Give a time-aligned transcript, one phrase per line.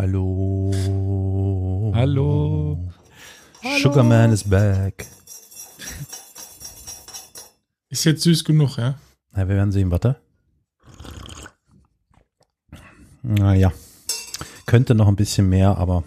[0.00, 0.72] Hallo.
[1.94, 2.90] Hallo.
[3.82, 5.04] Sugarman is back.
[7.90, 8.98] Ist jetzt süß genug, ja?
[9.32, 10.16] Na, wir werden sehen, warte.
[13.22, 13.74] Naja.
[14.64, 16.02] Könnte noch ein bisschen mehr, aber.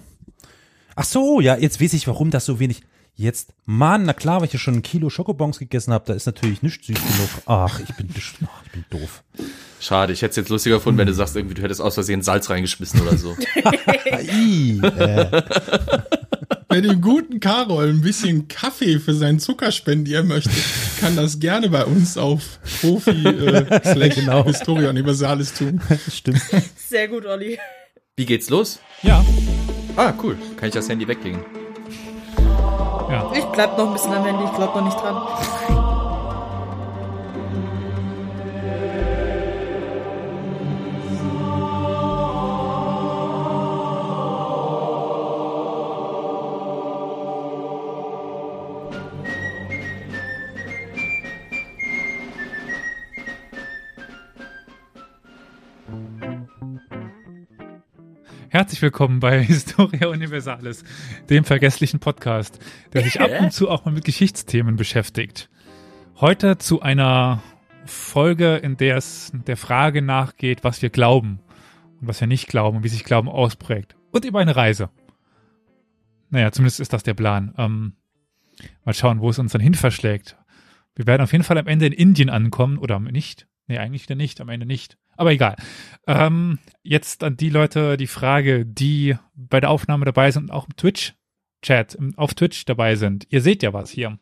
[0.96, 2.82] Ach so, ja, jetzt weiß ich, warum das so wenig.
[3.14, 6.26] Jetzt, Mann, na klar, weil ich ja schon ein Kilo Schokobons gegessen habe, da ist
[6.26, 7.30] natürlich nicht süß genug.
[7.46, 8.10] Ach, ich bin,
[8.48, 9.24] ach, ich bin doof.
[9.84, 12.22] Schade, ich hätte es jetzt lustiger gefunden, wenn du sagst, irgendwie, du hättest aus Versehen
[12.22, 13.36] Salz reingeschmissen oder so.
[14.32, 15.42] I, äh,
[16.70, 20.52] Wenn dem guten Karol ein bisschen Kaffee für seinen Zucker spendieren möchte,
[21.02, 24.46] kann das gerne bei uns auf Profi äh, slash Genau.
[24.46, 25.82] Historia Universalis tun.
[26.12, 26.42] stimmt.
[26.78, 27.60] Sehr gut, Olli.
[28.16, 28.80] Wie geht's los?
[29.02, 29.24] Ja,
[29.98, 30.38] Ah, cool.
[30.56, 31.42] Kann ich das Handy weglegen?
[33.10, 33.32] ja.
[33.38, 35.83] Ich bleib noch ein bisschen am Handy, ich glaub noch nicht dran.
[58.54, 60.84] Herzlich willkommen bei Historia Universalis,
[61.28, 62.60] dem vergesslichen Podcast,
[62.94, 65.50] der sich ab und zu auch mal mit Geschichtsthemen beschäftigt.
[66.18, 67.42] Heute zu einer
[67.88, 71.40] Folge, in der es der Frage nachgeht, was wir glauben
[72.00, 73.96] und was wir nicht glauben und wie sich Glauben ausprägt.
[74.12, 74.92] Und über eine Reise.
[76.30, 77.56] Naja, zumindest ist das der Plan.
[77.58, 77.94] Ähm,
[78.86, 80.38] mal schauen, wo es uns dann hin verschlägt.
[80.94, 83.48] Wir werden auf jeden Fall am Ende in Indien ankommen oder nicht.
[83.66, 85.00] Nee, eigentlich wieder nicht, am Ende nicht.
[85.16, 85.56] Aber egal.
[86.08, 90.68] Ähm, jetzt an die Leute die Frage, die bei der Aufnahme dabei sind und auch
[90.68, 93.28] im Twitch-Chat, auf Twitch dabei sind.
[93.30, 94.20] Ihr seht ja was hier.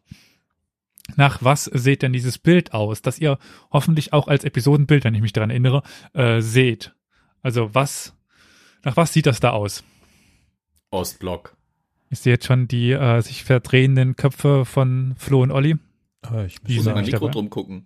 [1.16, 3.38] Nach was seht denn dieses Bild aus, das ihr
[3.72, 6.94] hoffentlich auch als Episodenbild, wenn ich mich daran erinnere, äh, seht?
[7.42, 8.16] Also was,
[8.84, 9.84] nach was sieht das da aus?
[10.92, 11.58] Ostblock.
[12.10, 15.78] Ich sehe jetzt schon die äh, sich verdrehenden Köpfe von Flo und Olli.
[16.30, 17.32] Äh, ich muss mein nicht Mikro dabei.
[17.32, 17.86] drum gucken.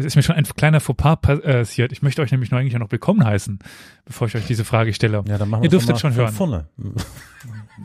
[0.00, 1.92] Es ist mir schon ein kleiner Fauxpas passiert.
[1.92, 3.58] Ich möchte euch nämlich noch eigentlich noch willkommen heißen,
[4.06, 5.22] bevor ich euch diese Frage stelle.
[5.28, 6.32] ja, dann machen Ihr wir dürftet schon hören.
[6.32, 6.68] Vorne.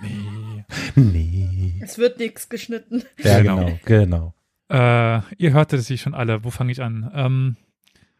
[0.02, 0.66] Nee.
[0.96, 1.80] Nee.
[1.82, 3.04] Es wird nichts geschnitten.
[3.24, 3.58] Ja, Genau.
[3.58, 4.34] genau, genau.
[4.70, 6.44] Äh, ihr hörtet sie schon alle.
[6.44, 7.10] Wo fange ich an?
[7.14, 7.56] Ähm,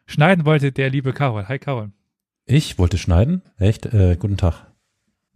[0.06, 1.48] schneiden wollte der liebe Carol.
[1.48, 1.90] Hi Carol.
[2.46, 3.42] Ich wollte schneiden.
[3.58, 3.84] Echt?
[3.86, 4.66] Äh, guten Tag.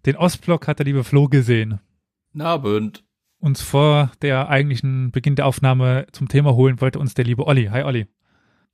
[0.07, 1.81] Den Ostblock hat der liebe Flo gesehen.
[2.33, 3.05] Nabend.
[3.39, 7.67] Uns vor der eigentlichen Beginn der Aufnahme zum Thema holen wollte uns der liebe Olli.
[7.67, 8.07] Hi Olli.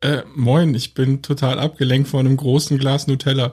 [0.02, 3.52] Äh, moin, ich bin total abgelenkt von einem großen Glas Nutella.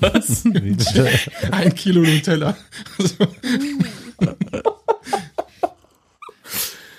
[0.00, 0.44] Was?
[1.52, 2.56] Ein Kilo Nutella.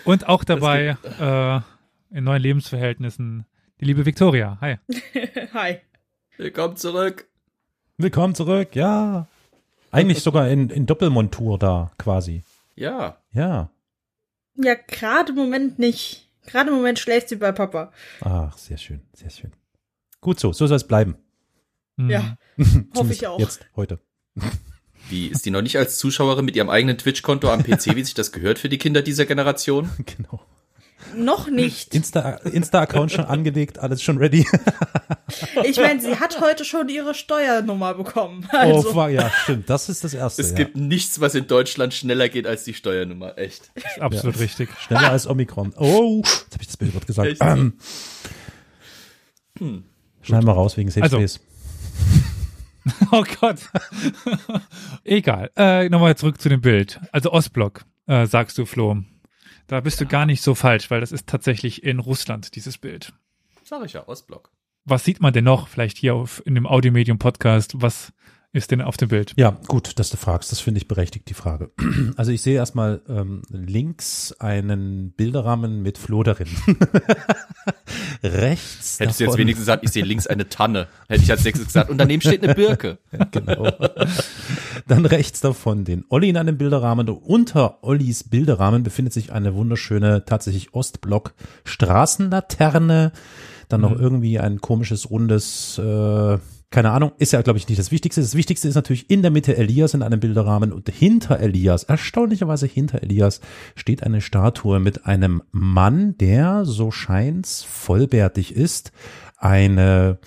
[0.05, 1.59] Und auch dabei äh,
[2.15, 3.45] in neuen Lebensverhältnissen
[3.81, 4.57] die liebe Victoria.
[4.61, 4.77] Hi.
[5.53, 5.79] Hi.
[6.37, 7.27] Willkommen zurück.
[7.97, 9.27] Willkommen zurück, ja.
[9.91, 12.43] Eigentlich sogar in, in Doppelmontur da, quasi.
[12.75, 13.17] Ja.
[13.33, 13.69] Ja.
[14.55, 16.26] Ja, gerade im Moment nicht.
[16.47, 17.91] Gerade im Moment schläft sie bei Papa.
[18.21, 19.51] Ach, sehr schön, sehr schön.
[20.21, 21.17] Gut so, so soll es bleiben.
[21.97, 22.09] Hm.
[22.09, 22.37] Ja,
[22.95, 23.39] hoffe ich auch.
[23.39, 23.99] Jetzt, heute.
[25.09, 28.13] Wie, ist die noch nicht als Zuschauerin mit ihrem eigenen Twitch-Konto am PC, wie sich
[28.13, 29.89] das gehört für die Kinder dieser Generation?
[30.05, 30.41] Genau.
[31.15, 31.93] Noch nicht.
[31.93, 34.45] Insta- Insta-Account schon angelegt, alles schon ready.
[35.65, 38.47] Ich meine, sie hat heute schon ihre Steuernummer bekommen.
[38.49, 39.69] Also, oh, fuck, ja, stimmt.
[39.69, 40.41] Das ist das Erste.
[40.41, 40.55] Es ja.
[40.55, 43.37] gibt nichts, was in Deutschland schneller geht als die Steuernummer.
[43.37, 43.69] Echt.
[43.99, 44.69] Absolut richtig.
[44.79, 45.73] Schneller als Omikron.
[45.77, 47.27] Oh, jetzt habe ich das Bildwort gesagt.
[47.29, 47.41] Echt?
[47.43, 47.73] Ähm.
[50.21, 51.17] Schneiden wir raus wegen Safe Also.
[51.17, 51.39] Space.
[53.11, 53.57] Oh Gott.
[55.03, 55.51] Egal.
[55.57, 57.01] Äh, Nochmal zurück zu dem Bild.
[57.11, 58.97] Also Ostblock, äh, sagst du, Flo.
[59.67, 63.13] Da bist du gar nicht so falsch, weil das ist tatsächlich in Russland, dieses Bild.
[63.63, 64.51] Sag ich ja, Ostblock.
[64.85, 67.81] Was sieht man denn noch, vielleicht hier auf, in dem Audiomedium-Podcast?
[67.81, 68.13] Was
[68.57, 69.33] ist denn auf dem Bild?
[69.37, 70.51] Ja, gut, dass du fragst.
[70.51, 71.71] Das finde ich berechtigt, die Frage.
[72.17, 76.47] Also ich sehe erstmal ähm, links einen Bilderrahmen mit Flo darin.
[78.23, 80.87] Rechts Hättest du jetzt davon- wenigstens gesagt, ich sehe links eine Tanne.
[81.07, 82.97] Hätte ich als nächstes gesagt, und daneben steht eine Birke.
[83.31, 83.71] genau.
[84.87, 87.09] Dann rechts davon den Olli in einem Bilderrahmen.
[87.09, 91.33] Und unter Ollis Bilderrahmen befindet sich eine wunderschöne, tatsächlich Ostblock
[91.65, 93.11] Straßenlaterne.
[93.69, 96.37] Dann noch irgendwie ein komisches, rundes, äh,
[96.69, 98.21] keine Ahnung, ist ja, glaube ich, nicht das Wichtigste.
[98.21, 102.65] Das Wichtigste ist natürlich in der Mitte Elias in einem Bilderrahmen und hinter Elias, erstaunlicherweise
[102.65, 103.39] hinter Elias,
[103.75, 108.91] steht eine Statue mit einem Mann, der, so scheint's, vollbärtig ist,
[109.37, 110.19] eine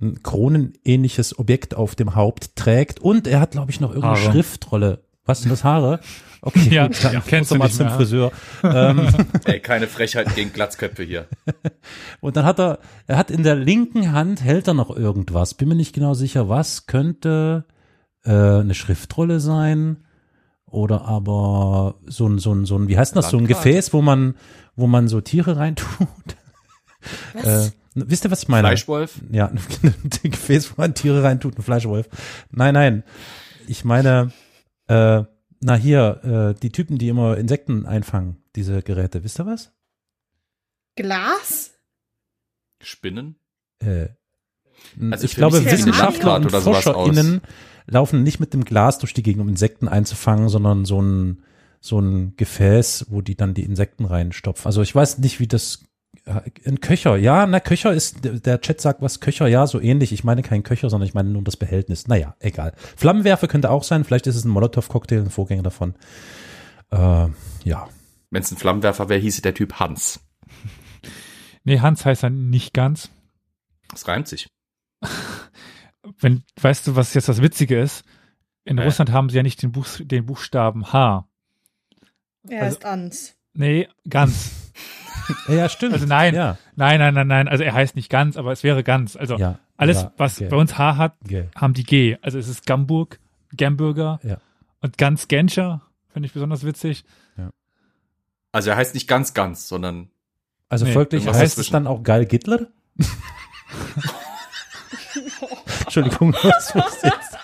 [0.00, 4.32] ein kronenähnliches Objekt auf dem Haupt trägt und er hat, glaube ich, noch irgendeine Haare.
[4.32, 5.04] Schriftrolle.
[5.24, 6.00] Was sind das Haare?
[6.42, 7.96] Okay, Ja, gut, dann ja, kennst du mal zum mehr.
[7.96, 8.32] Friseur.
[8.62, 9.08] ähm,
[9.44, 11.26] Ey, keine Frechheit gegen Glatzköpfe hier.
[12.20, 15.54] und dann hat er, er hat in der linken Hand hält er noch irgendwas.
[15.54, 17.64] Bin mir nicht genau sicher, was könnte
[18.24, 19.98] äh, eine Schriftrolle sein
[20.66, 23.46] oder aber so ein, so ein, so ein, wie heißt das, so ein.
[23.46, 24.34] Gefäß, wo man,
[24.76, 26.08] wo man so Tiere reintut.
[27.34, 27.68] Was?
[27.68, 28.68] Äh, wisst ihr, was ich meine?
[28.68, 29.20] Fleischwolf?
[29.30, 29.46] Ja,
[29.82, 32.08] ein Gefäß, wo man Tiere reintut, ein Fleischwolf.
[32.50, 33.02] Nein, nein.
[33.66, 34.32] Ich meine,
[34.86, 35.24] äh,
[35.60, 39.72] na hier, äh, die Typen, die immer Insekten einfangen, diese Geräte, wisst ihr was?
[40.96, 41.72] Glas?
[42.82, 43.36] Spinnen?
[43.80, 44.08] Äh,
[45.10, 47.42] Also ich glaube, Wissenschaftler und ForscherInnen
[47.86, 51.42] laufen nicht mit dem Glas durch die Gegend, um Insekten einzufangen, sondern so ein,
[51.80, 54.66] so ein Gefäß, wo die dann die Insekten reinstopfen.
[54.66, 55.84] Also ich weiß nicht, wie das
[56.26, 60.12] ein Köcher, ja, na Köcher ist, der Chat sagt was, Köcher, ja, so ähnlich.
[60.12, 62.08] Ich meine kein Köcher, sondern ich meine nur das Behältnis.
[62.08, 62.74] Naja, egal.
[62.96, 65.94] Flammenwerfer könnte auch sein, vielleicht ist es ein Molotow-Cocktail, ein Vorgänger davon.
[66.90, 67.26] Äh,
[67.64, 67.88] ja.
[68.30, 70.20] Wenn es ein Flammenwerfer wäre, hieße der Typ Hans.
[71.62, 73.10] Nee, Hans heißt er nicht ganz.
[73.90, 74.48] Das reimt sich.
[76.18, 78.02] Wenn, weißt du, was jetzt das Witzige ist?
[78.64, 78.84] In Hä?
[78.84, 81.28] Russland haben sie ja nicht den, Buch, den Buchstaben H.
[82.48, 83.36] Er Also- ist Ans.
[83.52, 84.69] Nee, ganz.
[85.48, 85.92] Ja, stimmt.
[85.94, 86.34] Also nein.
[86.34, 87.48] Ja, Nein, nein, nein, nein.
[87.48, 89.16] Also er heißt nicht ganz, aber es wäre ganz.
[89.16, 89.58] Also ja.
[89.76, 90.48] alles, ja, was okay.
[90.48, 91.48] bei uns H hat, Okay.
[91.56, 92.16] haben die G.
[92.22, 93.18] Also es ist Gamburg,
[93.56, 94.38] Gamburger Ja.
[94.80, 95.82] und ganz Genscher.
[96.12, 97.04] Finde ich besonders witzig.
[98.52, 100.10] Also er heißt nicht ganz ganz, sondern
[100.68, 102.66] Also Nee, folglich heißt es dann auch Geil Gittler?
[105.84, 107.38] Entschuldigung, was was jetzt?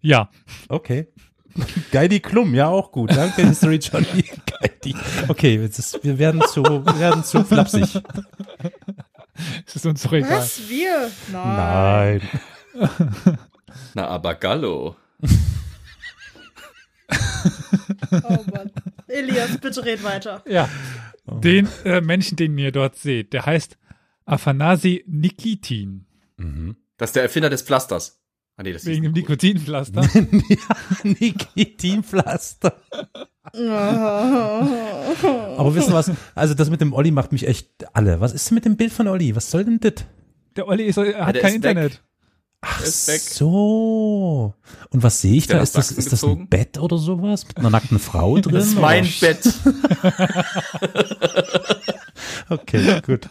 [0.00, 0.28] Ja,
[0.68, 1.08] Okay.
[1.92, 3.10] Geidi Klum, ja auch gut.
[3.10, 4.24] Danke, History Johnny.
[4.60, 4.94] Geidi.
[5.28, 7.82] Okay, jetzt ist, wir werden zu, wir werden zu flapsig.
[9.66, 10.38] es ist uns doch egal.
[10.38, 10.68] Was?
[10.68, 11.10] Wir?
[11.32, 12.20] Nein.
[12.74, 13.38] Nein.
[13.94, 14.96] na aber Gallo.
[18.22, 18.70] Oh Mann.
[19.06, 20.42] Elias, bitte red weiter.
[20.46, 20.68] Ja,
[21.26, 23.78] den äh, Menschen, den ihr dort seht, der heißt
[24.24, 26.06] Afanasi Nikitin.
[26.36, 26.76] Mhm.
[26.96, 28.20] Das ist der Erfinder des Pflasters.
[28.56, 30.02] Ah, nee, das Wegen dem Nikotinpflaster.
[31.02, 32.80] Nikotinpflaster.
[35.58, 36.12] Aber wissen was?
[36.34, 38.20] Also das mit dem Olli macht mich echt alle.
[38.20, 39.34] Was ist denn mit dem Bild von Olli?
[39.34, 39.94] Was soll denn das?
[40.56, 42.00] Der Olli ist, er hat der kein ist weg.
[42.66, 43.20] Ach ist weg.
[43.20, 44.54] so.
[44.90, 45.60] Und was sehe ich da?
[45.60, 46.48] Ist das, ist das ein?
[46.48, 47.46] Bett oder sowas?
[47.46, 48.54] Mit einer nackten Frau drin?
[48.54, 48.82] Das ist oder?
[48.82, 49.42] mein Bett.
[52.48, 53.28] Okay, gut.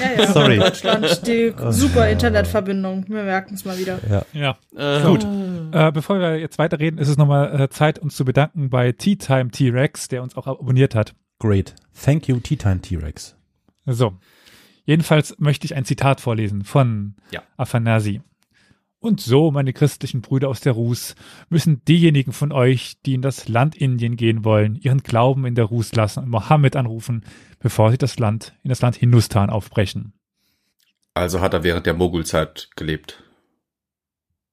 [0.00, 0.32] Ja, ja.
[0.32, 0.58] Sorry.
[0.58, 3.06] Deutschland, die super Internetverbindung.
[3.08, 3.98] Wir merken es mal wieder.
[4.08, 4.24] Ja.
[4.32, 4.98] Ja.
[5.00, 5.24] Äh, Gut.
[5.72, 9.16] Äh, bevor wir jetzt weiterreden, ist es nochmal äh, Zeit, uns zu bedanken bei Tea
[9.16, 11.14] Time T-Rex, der uns auch abonniert hat.
[11.38, 11.74] Great.
[12.04, 13.34] Thank you, Tea Time T-Rex.
[13.86, 14.14] So.
[14.84, 17.42] Jedenfalls möchte ich ein Zitat vorlesen von Ja.
[17.56, 18.20] Afanasi.
[19.04, 21.14] Und so, meine christlichen Brüder aus der Rus,
[21.50, 25.66] müssen diejenigen von euch, die in das Land Indien gehen wollen, ihren Glauben in der
[25.66, 27.22] Rus lassen und Mohammed anrufen,
[27.58, 30.14] bevor sie das Land, in das Land Hindustan aufbrechen.
[31.12, 33.22] Also hat er während der Mogulzeit gelebt,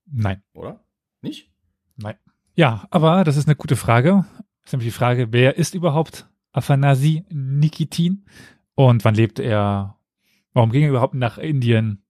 [0.05, 0.43] Nein.
[0.51, 0.83] oder?
[1.21, 1.49] Nicht?
[1.95, 2.17] Nein.
[2.53, 4.25] Ja, aber das ist eine gute Frage.
[4.63, 8.25] Das ist nämlich die Frage, wer ist überhaupt Afanasi Nikitin?
[8.75, 9.97] Und wann lebte er?
[10.51, 12.03] Warum ging er überhaupt nach Indien?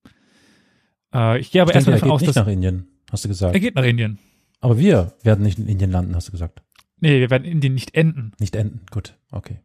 [1.13, 3.29] Äh, ich gehe aber erstmal er davon geht aus, nicht dass nach Indien, hast du
[3.29, 3.53] gesagt.
[3.53, 4.19] er geht nach Indien.
[4.59, 6.61] Aber wir werden nicht in Indien landen, hast du gesagt.
[6.99, 8.33] Nee, wir werden in Indien nicht enden.
[8.39, 8.81] Nicht enden.
[8.91, 9.59] Gut, okay.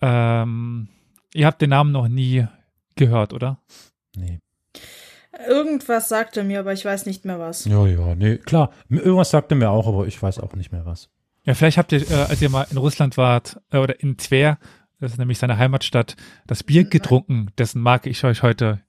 [0.00, 0.88] Ähm,
[1.34, 2.46] ihr habt den Namen noch nie
[2.96, 3.58] gehört, oder?
[4.16, 4.40] Nee.
[5.46, 7.64] Irgendwas sagte mir, aber ich weiß nicht mehr was.
[7.64, 8.72] Ja, ja, nee, klar.
[8.88, 11.10] Irgendwas sagte mir auch, aber ich weiß auch nicht mehr was.
[11.44, 14.58] Ja, vielleicht habt ihr, äh, als ihr mal in Russland wart, äh, oder in Tver,
[14.98, 18.80] das ist nämlich seine Heimatstadt, das Bier getrunken, dessen Marke ich euch heute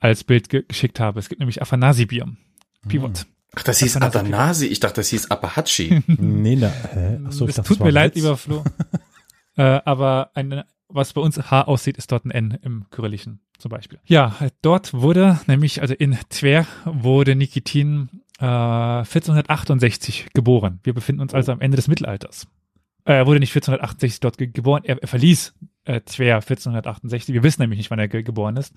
[0.00, 1.18] als Bild ge geschickt habe.
[1.18, 2.26] Es gibt nämlich Afanasi-Bier.
[2.88, 3.26] Pivot.
[3.54, 4.66] Ach, das hieß Afanasi-.
[4.66, 6.02] Ich dachte, das hieß Apahachi.
[6.18, 7.20] Nee, na, hä?
[7.26, 8.22] Ach so, ich es dachte, tut mir leid, Witz.
[8.22, 8.64] lieber Flo.
[9.56, 13.70] äh, aber ein, was bei uns H aussieht, ist dort ein N im Kyrillischen zum
[13.70, 13.98] Beispiel.
[14.04, 20.80] Ja, dort wurde nämlich, also in Tver wurde Nikitin äh, 1468 geboren.
[20.82, 22.46] Wir befinden uns also am Ende des Mittelalters.
[23.04, 27.32] Äh, Er wurde nicht 1468 dort ge geboren, er, er verließ äh, Tver 1468.
[27.34, 28.74] Wir wissen nämlich nicht, wann er ge geboren ist.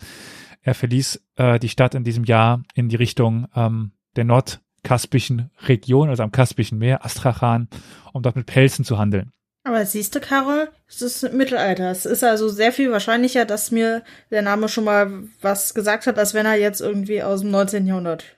[0.61, 6.09] Er verließ äh, die Stadt in diesem Jahr in die Richtung ähm, der nordkaspischen Region,
[6.09, 7.69] also am Kaspischen Meer, Astrachan,
[8.13, 9.31] um dort mit Pelzen zu handeln.
[9.63, 11.91] Aber siehst du, Carol, es ist Mittelalter.
[11.91, 16.17] Es ist also sehr viel wahrscheinlicher, dass mir der Name schon mal was gesagt hat,
[16.17, 17.85] als wenn er jetzt irgendwie aus dem 19.
[17.85, 18.37] Jahrhundert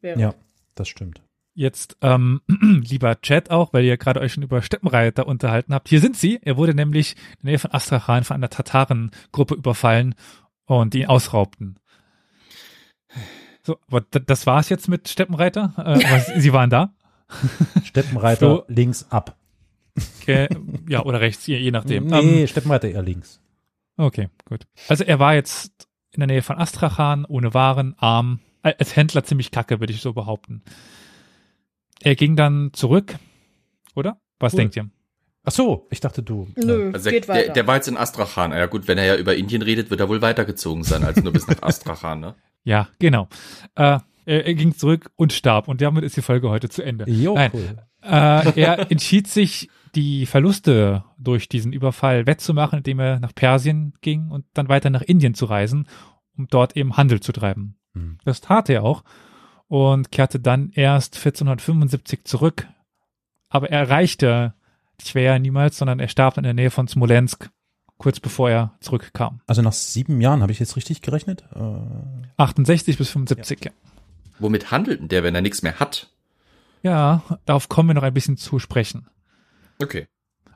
[0.00, 0.18] wäre.
[0.18, 0.34] Ja,
[0.74, 1.20] das stimmt.
[1.54, 5.88] Jetzt, ähm, lieber Chat auch, weil ihr gerade euch schon über Steppenreiter unterhalten habt.
[5.88, 6.40] Hier sind sie.
[6.42, 10.16] Er wurde nämlich in der Nähe von Astrachan von einer Tatarengruppe überfallen
[10.66, 11.78] und ihn ausraubten.
[13.62, 15.72] So, aber das war's jetzt mit Steppenreiter.
[15.78, 16.94] Äh, aber Sie waren da.
[17.84, 19.36] Steppenreiter Flo- links ab.
[20.20, 20.48] Okay,
[20.88, 22.06] ja, oder rechts, je, je nachdem.
[22.06, 23.40] Nee, Ähm, Steppenreiter eher links.
[23.96, 24.66] okay, gut.
[24.88, 29.24] Also er war jetzt in der Nähe von Astrachan, ohne Waren, arm, Äh, als Händler
[29.24, 30.62] ziemlich kacke, würde ich so behaupten.
[32.02, 33.16] Er ging dann zurück,
[33.94, 34.18] oder?
[34.40, 34.58] Was Cool.
[34.60, 34.90] denkt ihr?
[35.44, 36.48] Ach so, ich dachte du.
[36.56, 37.44] Nö, Also der, geht weiter.
[37.44, 38.52] der, der war jetzt in Astrachan.
[38.52, 41.32] Ja gut, wenn er ja über Indien redet, wird er wohl weitergezogen sein, als nur
[41.32, 42.34] bis nach Astrachan, ne?
[42.64, 43.28] Ja, genau.
[43.74, 47.04] Äh, er, er ging zurück und starb und damit ist die Folge heute zu Ende.
[47.10, 47.50] Jo, Nein.
[47.52, 47.76] cool.
[48.02, 54.30] Äh, er entschied sich, die Verluste durch diesen Überfall wettzumachen, indem er nach Persien ging
[54.30, 55.86] und dann weiter nach Indien zu reisen,
[56.36, 57.76] um dort eben Handel zu treiben.
[57.92, 58.18] Hm.
[58.24, 59.04] Das tat er auch
[59.68, 62.66] und kehrte dann erst 1475 zurück.
[63.48, 64.54] Aber er erreichte
[65.02, 67.50] Schwer niemals, sondern er starb in der Nähe von Smolensk,
[67.98, 69.40] kurz bevor er zurückkam.
[69.46, 71.44] Also nach sieben Jahren habe ich jetzt richtig gerechnet?
[71.54, 73.70] Äh, 68 bis 75, ja.
[74.38, 76.10] Womit handelt denn der, wenn er nichts mehr hat?
[76.82, 79.06] Ja, darauf kommen wir noch ein bisschen zu sprechen.
[79.80, 80.06] Okay.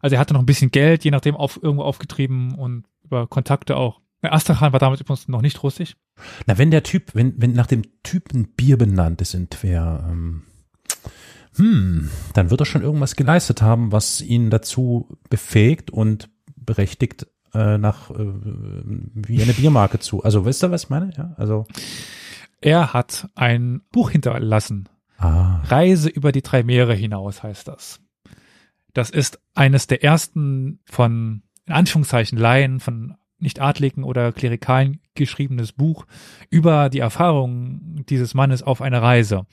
[0.03, 3.77] Also er hatte noch ein bisschen Geld, je nachdem auf, irgendwo aufgetrieben und über Kontakte
[3.77, 4.01] auch.
[4.23, 5.97] Ja, Astrachan war damals übrigens noch nicht russisch.
[6.47, 10.43] na, wenn der Typ, wenn, wenn nach dem Typen Bier benannt ist in Twer, ähm,
[11.59, 17.79] hm, dann wird er schon irgendwas geleistet haben, was ihn dazu befähigt und berechtigt, äh,
[17.79, 20.23] nach äh, wie eine Biermarke zu.
[20.23, 21.11] Also wisst ihr, was ich meine?
[21.17, 21.67] Ja, also
[22.61, 24.89] Er hat ein Buch hinterlassen.
[25.19, 28.01] ah, Reise über die drei Meere hinaus heißt das.
[28.95, 36.07] Das ist eines der ersten von, in Anführungszeichen, Laien, von Nicht-Adligen oder Klerikalen geschriebenes Buch
[36.51, 39.47] über die Erfahrungen dieses Mannes auf einer Reise.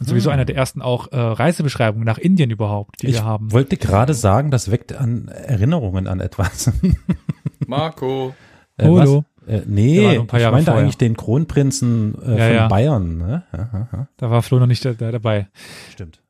[0.00, 3.52] Und sowieso einer der ersten auch äh, Reisebeschreibungen nach Indien überhaupt, die ich wir haben.
[3.52, 6.72] wollte gerade sagen, das weckt an Erinnerungen an etwas.
[7.66, 8.34] Marco.
[8.76, 9.24] Äh, Holo.
[9.46, 9.48] was?
[9.48, 10.74] Äh, nee, ich meinte vorher.
[10.74, 12.68] eigentlich den Kronprinzen äh, Ja, von ja.
[12.68, 13.18] Bayern.
[13.18, 13.42] Ne?
[13.52, 15.48] Ja, Da war Flo noch nicht da, da dabei.
[15.92, 16.20] stimmt.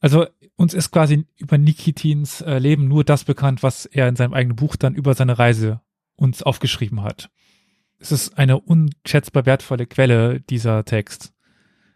[0.00, 4.34] Also uns ist quasi über Nikitins äh, Leben nur das bekannt, was er in seinem
[4.34, 5.80] eigenen Buch dann über seine Reise
[6.16, 7.30] uns aufgeschrieben hat.
[7.98, 11.32] Es ist eine unschätzbar wertvolle Quelle, dieser Text,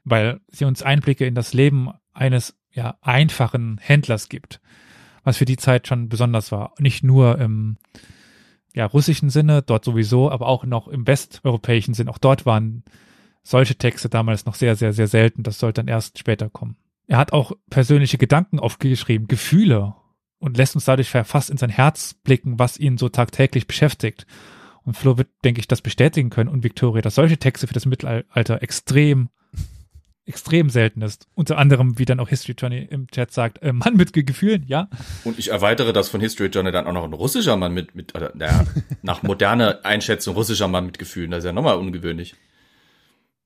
[0.04, 4.60] weil sie uns Einblicke in das Leben eines ja, einfachen Händlers gibt,
[5.24, 6.74] was für die Zeit schon besonders war.
[6.78, 7.76] Nicht nur im
[8.74, 12.08] ja, russischen Sinne, dort sowieso, aber auch noch im westeuropäischen Sinn.
[12.08, 12.84] Auch dort waren
[13.42, 15.42] solche Texte damals noch sehr, sehr, sehr selten.
[15.42, 16.76] Das sollte dann erst später kommen.
[17.06, 19.94] Er hat auch persönliche Gedanken aufgeschrieben, Gefühle
[20.40, 24.26] und lässt uns dadurch fast in sein Herz blicken, was ihn so tagtäglich beschäftigt.
[24.82, 27.86] Und Flo wird, denke ich, das bestätigen können und Victoria, dass solche Texte für das
[27.86, 29.28] Mittelalter extrem,
[30.24, 31.26] extrem selten ist.
[31.34, 34.64] Unter anderem, wie dann auch History Johnny im Chat sagt, äh, Mann mit Ge- Gefühlen,
[34.66, 34.88] ja.
[35.24, 38.14] Und ich erweitere das von History Journal dann auch noch ein russischer Mann mit, mit
[38.14, 38.64] oder, naja,
[39.02, 41.30] nach moderner Einschätzung russischer Mann mit Gefühlen.
[41.30, 42.34] Das ist ja nochmal ungewöhnlich.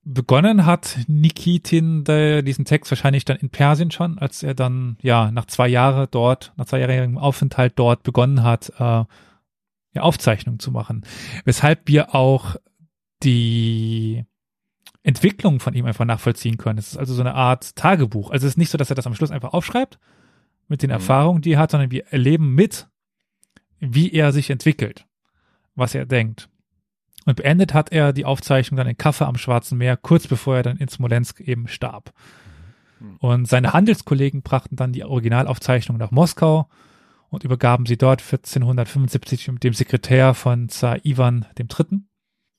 [0.07, 5.31] Begonnen hat Nikitin äh, diesen Text wahrscheinlich dann in Persien schon, als er dann ja
[5.31, 9.03] nach zwei Jahren dort, nach zweijährigem Aufenthalt dort begonnen hat, äh,
[9.95, 11.05] ja, Aufzeichnungen zu machen.
[11.43, 12.55] Weshalb wir auch
[13.23, 14.25] die
[15.01, 16.77] Entwicklung von ihm einfach nachvollziehen können.
[16.77, 18.29] Es ist also so eine Art Tagebuch.
[18.29, 19.99] Also es ist nicht so, dass er das am Schluss einfach aufschreibt
[20.67, 20.95] mit den Mhm.
[20.95, 22.87] Erfahrungen, die er hat, sondern wir erleben mit,
[23.79, 25.05] wie er sich entwickelt,
[25.75, 26.49] was er denkt.
[27.25, 30.63] Und beendet hat er die Aufzeichnung dann in Kaffee am Schwarzen Meer, kurz bevor er
[30.63, 32.13] dann in Smolensk eben starb.
[33.19, 36.69] Und seine Handelskollegen brachten dann die Originalaufzeichnung nach Moskau
[37.29, 42.01] und übergaben sie dort 1475 mit dem Sekretär von Zar Ivan III.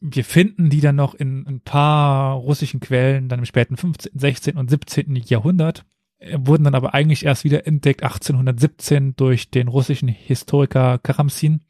[0.01, 4.57] Wir finden die dann noch in ein paar russischen Quellen, dann im späten 15., 16.
[4.57, 5.15] und 17.
[5.17, 5.87] Jahrhundert,
[6.35, 11.63] wurden dann aber eigentlich erst wieder entdeckt 1817 durch den russischen Historiker Karamzin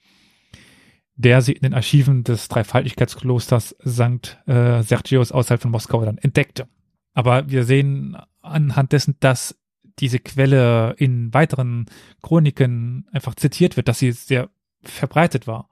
[1.16, 4.38] der sie in den Archiven des Dreifaltigkeitsklosters St.
[4.46, 6.68] Äh, Sergius außerhalb von Moskau dann entdeckte.
[7.14, 9.58] Aber wir sehen anhand dessen, dass
[9.98, 11.86] diese Quelle in weiteren
[12.22, 14.50] Chroniken einfach zitiert wird, dass sie sehr
[14.82, 15.70] verbreitet war.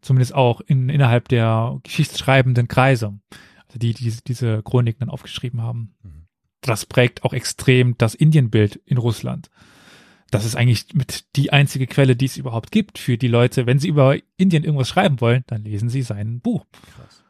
[0.00, 3.18] Zumindest auch in, innerhalb der geschichtsschreibenden Kreise,
[3.66, 5.94] also die, die diese Chroniken dann aufgeschrieben haben.
[6.02, 6.26] Mhm.
[6.62, 9.50] Das prägt auch extrem das Indienbild in Russland
[10.30, 13.66] das ist eigentlich mit die einzige Quelle, die es überhaupt gibt für die Leute.
[13.66, 16.66] Wenn sie über Indien irgendwas schreiben wollen, dann lesen sie sein Buch.
[16.94, 17.24] Krass.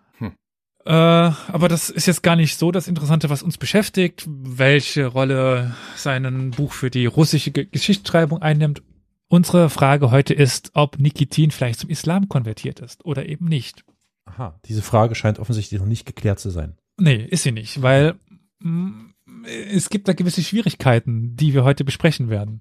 [0.88, 5.74] Äh, aber das ist jetzt gar nicht so das Interessante, was uns beschäftigt, welche Rolle
[5.96, 8.82] sein Buch für die russische Ge Geschichtsschreibung einnimmt.
[9.28, 13.84] Unsere Frage heute ist, ob Nikitin vielleicht zum Islam konvertiert ist oder eben nicht.
[14.24, 16.78] Aha, diese Frage scheint offensichtlich noch nicht geklärt zu sein.
[16.98, 18.14] Nee, ist sie nicht, weil
[18.60, 19.12] mh,
[19.44, 22.60] es gibt da gewisse Schwierigkeiten, die wir heute besprechen werden.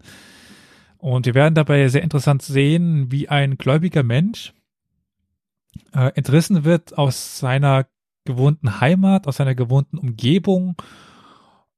[0.98, 4.53] Und wir werden dabei sehr interessant sehen, wie ein gläubiger Mensch
[5.93, 7.88] äh, entrissen wird aus seiner
[8.25, 10.75] gewohnten Heimat, aus seiner gewohnten Umgebung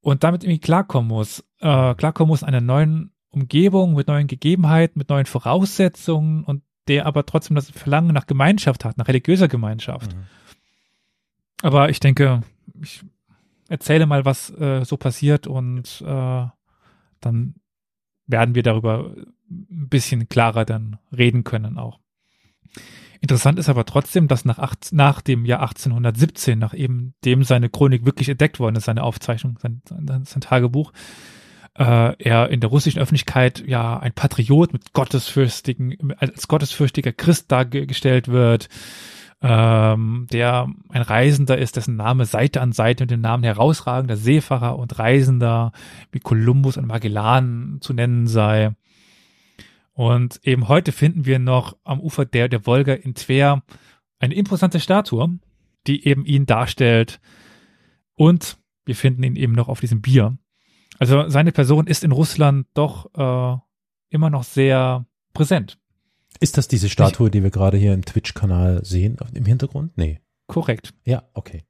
[0.02, 1.44] und damit irgendwie klarkommen muss.
[1.60, 7.06] Äh, klarkommen muss in einer neuen Umgebung, mit neuen Gegebenheiten, mit neuen Voraussetzungen und der
[7.06, 10.16] aber trotzdem das Verlangen nach Gemeinschaft hat, nach religiöser Gemeinschaft.
[10.16, 10.24] Mhm.
[11.62, 12.42] Aber ich denke,
[12.82, 13.04] ich
[13.70, 16.46] erzähle mal, was äh, so passiert und äh,
[17.22, 17.56] dann
[18.28, 19.16] werden wir darüber
[19.50, 22.00] ein bisschen klarer dann reden können auch.
[23.22, 27.70] Interessant ist aber trotzdem, dass nach, acht, nach dem Jahr 1817, nach eben dem seine
[27.70, 30.94] Chronik wirklich entdeckt worden ist, seine Aufzeichnung, sein, sein, sein Tagebuch,
[31.78, 38.30] äh, er in der russischen Öffentlichkeit ja ein Patriot mit gottesfürchtigen, als gottesfürchtiger Christ dargestellt
[38.30, 38.70] wird,
[39.42, 44.78] ähm, der ein Reisender ist, dessen Name Seite an Seite mit dem Namen herausragender Seefahrer
[44.78, 45.72] und Reisender
[46.12, 48.76] wie Kolumbus und Magellan zu nennen sei.
[49.94, 53.64] Und eben heute finden wir noch am Ufer der, der Wolga in Tver
[54.20, 55.40] eine imposante Statue,
[55.88, 57.20] die eben ihn darstellt.
[58.16, 60.38] Und wir finden ihn eben noch auf diesem Bier.
[61.00, 63.58] Also seine Person ist in Russland doch äh,
[64.10, 65.79] immer noch sehr präsent.
[66.40, 69.98] Ist das diese Statue, die wir gerade hier im Twitch-Kanal sehen, im Hintergrund?
[69.98, 70.22] Nee.
[70.48, 70.94] Korrekt.
[71.04, 71.64] Ja, okay.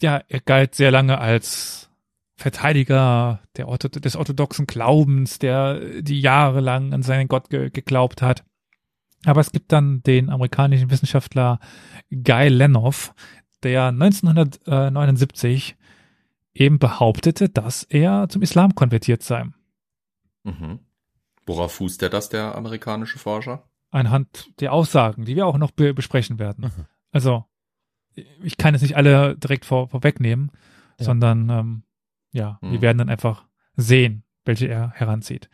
[0.00, 1.90] Ja, er galt sehr lange als
[2.36, 8.44] Verteidiger der Ortho des orthodoxen Glaubens, der die jahrelang an seinen Gott ge geglaubt hat.
[9.26, 11.58] Aber es gibt dann den amerikanischen Wissenschaftler
[12.10, 13.14] Guy Lennoff,
[13.62, 15.76] der 1979
[16.54, 19.44] eben behauptete, dass er zum Islam konvertiert sei.
[20.44, 20.80] Mhm.
[21.46, 23.69] Worauf fußt er das, der amerikanische Forscher?
[23.90, 26.66] Anhand der Aussagen, die wir auch noch be besprechen werden.
[26.76, 26.84] Mhm.
[27.12, 27.44] Also,
[28.42, 30.50] ich kann jetzt nicht alle direkt vor, vorwegnehmen,
[30.98, 31.06] Ja.
[31.06, 31.82] sondern ähm,
[32.32, 32.82] ja, wir Mhm.
[32.82, 35.48] werden dann einfach sehen, welche er heranzieht.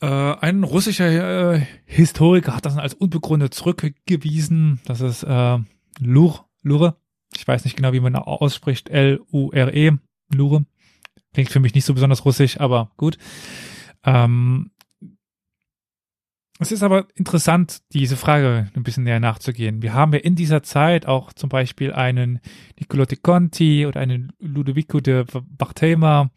[0.00, 4.80] Äh, ein russischer äh, Historiker hat das als unbegründet zurückgewiesen.
[4.86, 5.58] Das ist äh,
[6.00, 6.96] Lur, Lure.
[7.36, 8.88] Ich weiß nicht genau, wie man ausspricht.
[8.88, 9.92] L-U-R-E.
[10.34, 10.64] Lure.
[11.32, 13.18] Klingt für mich nicht so besonders russisch, aber gut.
[14.04, 14.70] Ähm,
[16.60, 19.82] es ist aber interessant, diese Frage ein bisschen näher nachzugehen.
[19.82, 22.40] Wir haben ja in dieser Zeit auch zum Beispiel einen
[22.78, 25.24] Niccolo de Conti oder einen Ludovico de
[25.56, 26.30] Barthema,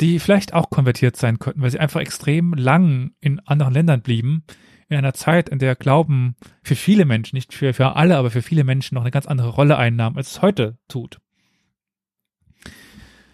[0.00, 4.44] die vielleicht auch konvertiert sein könnten, weil sie einfach extrem lang in anderen Ländern blieben,
[4.88, 8.42] in einer Zeit, in der Glauben für viele Menschen, nicht für, für alle, aber für
[8.42, 11.18] viele Menschen noch eine ganz andere Rolle einnahm, als es heute tut.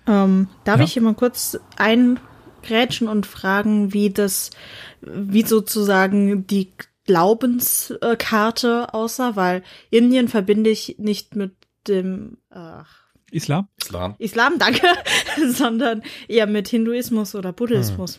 [0.06, 0.84] Ähm, darf Ja.
[0.84, 1.58] ich hier mal kurz
[2.62, 4.50] eingrätschen und fragen, wie das,
[5.00, 6.72] wie sozusagen die
[7.04, 9.36] Glaubenskarte aussah?
[9.36, 11.54] Weil Indien verbinde ich nicht mit
[11.86, 13.68] dem ach, Islam?
[13.76, 14.14] Islam.
[14.18, 14.86] Islam, danke,
[15.50, 18.18] sondern eher mit Hinduismus oder Buddhismus.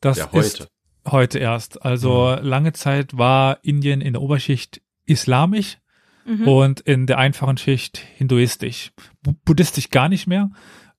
[0.00, 0.68] Das Ja, ist heute.
[1.10, 1.82] heute erst.
[1.82, 5.78] Also lange Zeit war Indien in der Oberschicht islamisch
[6.24, 6.46] Mhm.
[6.46, 8.92] und in der einfachen Schicht hinduistisch.
[9.24, 10.50] Bu buddhistisch gar nicht mehr.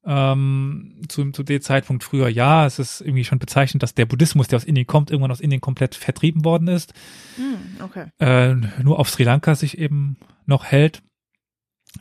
[0.06, 4.50] Ähm, zu, zu dem Zeitpunkt früher ja, es ist irgendwie schon bezeichnend, dass der Buddhismus,
[4.50, 6.94] der aus Indien kommt, irgendwann aus Indien komplett vertrieben worden ist.
[7.38, 8.08] Hm, okay.
[8.20, 11.02] äh, nur auf Sri Lanka sich eben noch hält.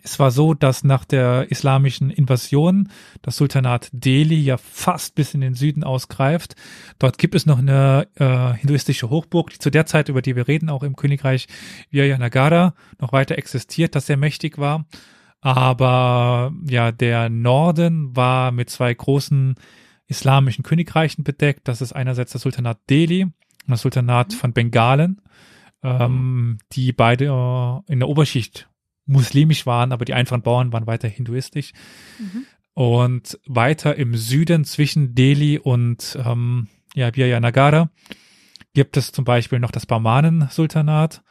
[0.02, 2.88] Es war so, dass nach der islamischen Invasion
[3.20, 6.56] das Sultanat Delhi ja fast bis in den Süden ausgreift.
[6.98, 10.48] Dort gibt es noch eine äh, hinduistische Hochburg, die zu der Zeit, über die wir
[10.48, 11.46] reden, auch im Königreich
[11.90, 14.86] Vijayanagara noch weiter existiert, das sehr mächtig war.
[15.42, 19.56] Aber ja, der Norden war mit zwei großen
[20.06, 21.66] islamischen Königreichen bedeckt.
[21.66, 23.32] Das ist einerseits das Sultanat Delhi und
[23.66, 25.20] das Sultanat von Bengalen,
[25.82, 28.68] ähm, die beide äh, in der Oberschicht
[29.04, 31.72] muslimisch waren, aber die einfachen Bauern waren weiter hinduistisch.
[32.18, 32.46] Mhm.
[32.74, 37.90] Und weiter im Süden zwischen Delhi und ähm, ja, Vijayanagara
[38.74, 41.22] gibt es zum Beispiel noch das Barmanen-Sultanat.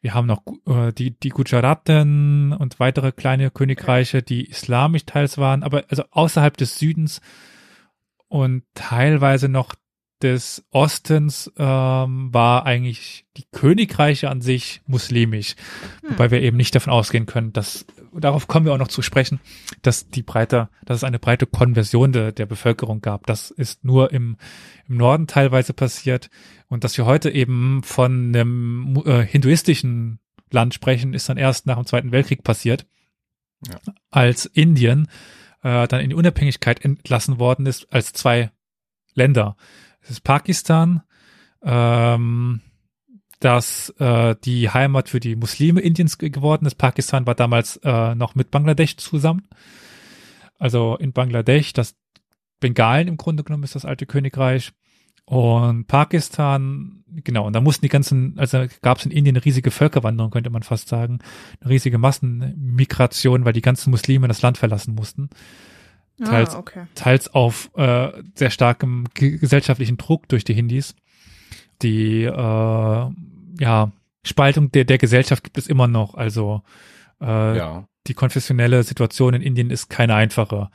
[0.00, 5.62] Wir haben noch äh, die, die Gujaraten und weitere kleine Königreiche, die islamisch teils waren,
[5.62, 7.20] aber also außerhalb des Südens
[8.28, 9.74] und teilweise noch
[10.22, 15.56] des Ostens ähm, war eigentlich die Königreiche an sich muslimisch,
[16.02, 16.10] Hm.
[16.10, 19.40] wobei wir eben nicht davon ausgehen können, dass darauf kommen wir auch noch zu sprechen,
[19.82, 23.26] dass die breite, dass es eine breite Konversion de, der Bevölkerung gab.
[23.26, 24.36] Das ist nur im,
[24.88, 26.30] im Norden teilweise passiert
[26.68, 30.18] und dass wir heute eben von einem äh, hinduistischen
[30.50, 32.86] Land sprechen, ist dann erst nach dem Zweiten Weltkrieg passiert,
[33.66, 33.78] Ja.
[34.10, 35.08] als Indien
[35.62, 38.50] äh, dann in die Unabhängigkeit entlassen worden ist als zwei
[39.14, 39.56] Länder.
[40.00, 41.02] Es ist Pakistan,
[41.62, 42.62] ähm,
[43.40, 46.76] das äh, die Heimat für die Muslime Indiens ge- geworden ist.
[46.76, 49.48] Pakistan war damals äh, noch mit Bangladesch zusammen.
[50.58, 51.96] Also in Bangladesch, das
[52.60, 54.72] Bengalen im Grunde genommen ist das alte Königreich.
[55.24, 59.70] Und Pakistan, genau, und da mussten die ganzen, also gab es in Indien eine riesige
[59.70, 61.20] Völkerwanderung, könnte man fast sagen,
[61.60, 65.30] eine riesige Massenmigration, weil die ganzen Muslime das Land verlassen mussten.
[66.22, 66.82] Teils, ah, okay.
[66.94, 70.94] teils auf äh, sehr starkem ge- gesellschaftlichen Druck durch die Hindis.
[71.80, 73.10] Die äh,
[73.60, 73.92] ja,
[74.24, 76.14] Spaltung der, der Gesellschaft gibt es immer noch.
[76.14, 76.62] Also
[77.20, 77.84] äh, Ja.
[78.06, 80.70] die konfessionelle Situation in Indien ist keine einfache.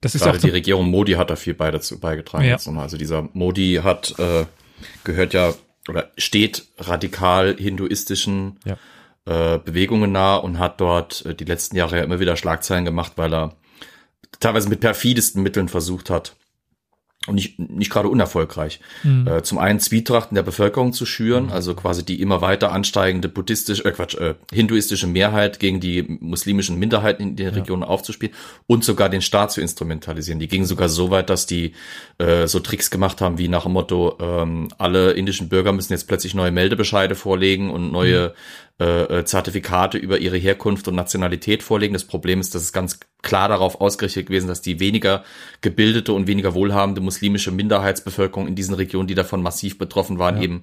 [0.00, 2.44] Das ist auch die Regierung Modi hat da viel bei dazu beigetragen.
[2.44, 2.52] Ja.
[2.52, 2.68] Jetzt.
[2.68, 4.46] Also dieser Modi hat äh,
[5.04, 5.52] gehört ja
[5.88, 8.76] oder steht radikal hinduistischen Ja.
[9.26, 13.12] äh, Bewegungen nahe und hat dort äh, die letzten Jahre ja immer wieder Schlagzeilen gemacht,
[13.16, 13.56] weil er
[14.40, 16.36] teilweise mit perfidesten Mitteln versucht hat
[17.28, 18.80] und nicht, nicht gerade unerfolgreich.
[19.02, 19.26] Mhm.
[19.26, 23.28] Äh, zum einen Zwietracht in der Bevölkerung zu schüren, also quasi die immer weiter ansteigende
[23.28, 28.34] buddhistische, äh Quatsch, äh, hinduistische Mehrheit gegen die muslimischen Minderheiten in den Regionen aufzuspielen
[28.66, 30.40] und sogar den Staat zu instrumentalisieren.
[30.40, 31.72] Die gingen sogar so weit, dass die
[32.18, 36.08] äh, so Tricks gemacht haben, wie nach dem Motto, ähm, alle indischen Bürger müssen jetzt
[36.08, 38.32] plötzlich neue Meldebescheide vorlegen und neue äh,
[38.78, 41.94] äh, Zertifikate über ihre Herkunft und Nationalität vorlegen.
[41.94, 45.24] Das Problem ist, dass es ganz klar darauf ausgerichtet gewesen, dass die weniger
[45.60, 50.42] gebildete und weniger wohlhabende muslimische Minderheitsbevölkerung in diesen Regionen, die davon massiv betroffen waren, Ja.
[50.42, 50.62] eben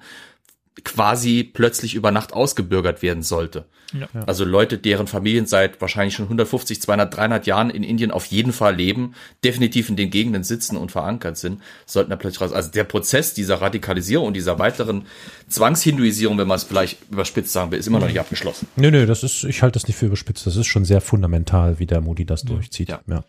[0.84, 3.66] quasi plötzlich über Nacht ausgebürgert werden sollte.
[3.94, 4.08] Ja.
[4.26, 8.52] Also Leute, deren Familien seit wahrscheinlich schon 150, 200, 300 Jahren in Indien auf jeden
[8.52, 12.52] Fall leben, definitiv in den Gegenden sitzen und verankert sind, sollten da plötzlich raus.
[12.52, 15.06] Also der Prozess dieser Radikalisierung und dieser weiteren
[15.48, 18.68] Zwangshinduisierung, wenn man es vielleicht überspitzt sagen will, ist immer noch nicht abgeschlossen.
[18.76, 20.46] Nö, nö, das ist, ich halte das nicht für überspitzt.
[20.46, 22.90] Das ist schon sehr fundamental, wie der Modi das durchzieht.
[22.90, 23.02] Ja.
[23.08, 23.24] ja.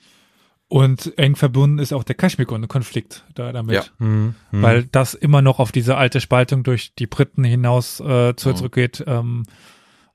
[0.69, 3.75] Und eng verbunden ist auch der Kaschmir-Konflikt da damit.
[3.77, 3.85] Ja.
[3.99, 4.35] Mhm.
[4.51, 4.63] Mhm.
[4.63, 8.57] Weil das immer noch auf diese alte Spaltung durch die Briten hinaus äh, zu- Mhm.
[8.57, 9.05] zurückgeht.
[9.07, 9.45] Ähm,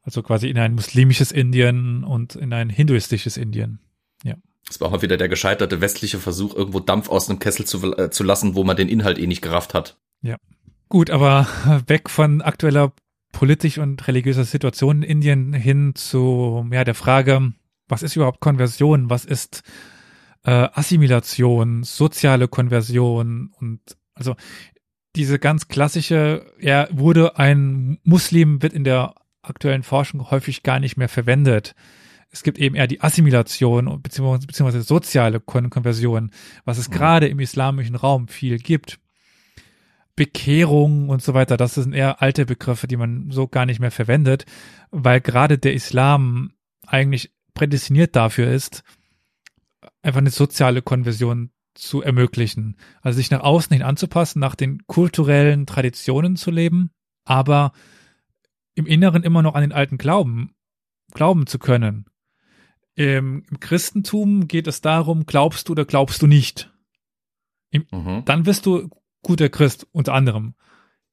[0.04, 3.80] also quasi in ein muslimisches Indien und in ein hinduistisches Indien.
[4.68, 7.94] Das war auch mal wieder der gescheiterte westliche Versuch, irgendwo Dampf aus einem Kessel zu,
[7.98, 9.98] äh, zu lassen, wo man den Inhalt eh nicht gerafft hat.
[10.88, 11.48] Gut, aber
[11.88, 12.94] weg von aktueller
[13.34, 17.54] politisch und religiöser Situation in Indien hin zu ja der Frage,
[17.90, 19.64] was ist überhaupt Konversion, was ist
[20.44, 23.80] äh, Assimilation, soziale Konversion und
[24.14, 24.36] also
[25.16, 30.98] diese ganz klassische, ja, wurde ein Muslim, wird in der aktuellen Forschung häufig gar nicht
[30.98, 31.76] mehr verwendet.
[32.30, 36.32] Es gibt eben eher die Assimilation beziehungsweise, beziehungsweise soziale Kon Konversion,
[36.64, 36.94] was es Mhm.
[36.94, 39.00] gerade im islamischen Raum viel gibt.
[40.16, 43.92] Bekehrung und so weiter, das sind eher alte Begriffe, die man so gar nicht mehr
[43.92, 44.46] verwendet,
[44.92, 46.52] weil gerade der Islam
[46.86, 48.84] eigentlich prädestiniert dafür ist,
[50.02, 52.78] einfach eine soziale Konversion zu ermöglichen.
[53.02, 56.92] Also sich nach außen hin anzupassen, nach den kulturellen Traditionen zu leben,
[57.24, 57.72] aber
[58.76, 60.54] im Inneren immer noch an den alten Glauben
[61.14, 62.06] glauben zu können.
[62.96, 66.72] Im, Im Christentum geht es darum, glaubst du oder glaubst du nicht.
[67.72, 68.24] Mhm.
[68.26, 68.90] Dann wirst du
[69.22, 70.56] guter Christ, unter anderem.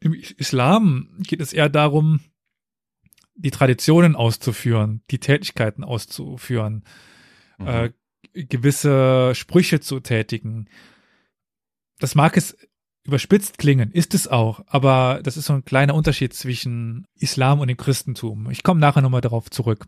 [0.00, 2.20] Im Islam geht es eher darum,
[3.34, 6.84] die Traditionen auszuführen, die Tätigkeiten auszuführen,
[7.58, 7.66] Mhm.
[7.66, 7.92] äh,
[8.34, 10.68] gewisse Sprüche zu tätigen.
[11.98, 12.56] Das mag es
[13.04, 17.68] überspitzt klingen, ist es auch, aber das ist so ein kleiner Unterschied zwischen Islam und
[17.68, 18.50] dem Christentum.
[18.50, 19.86] Ich komme nachher nochmal darauf zurück.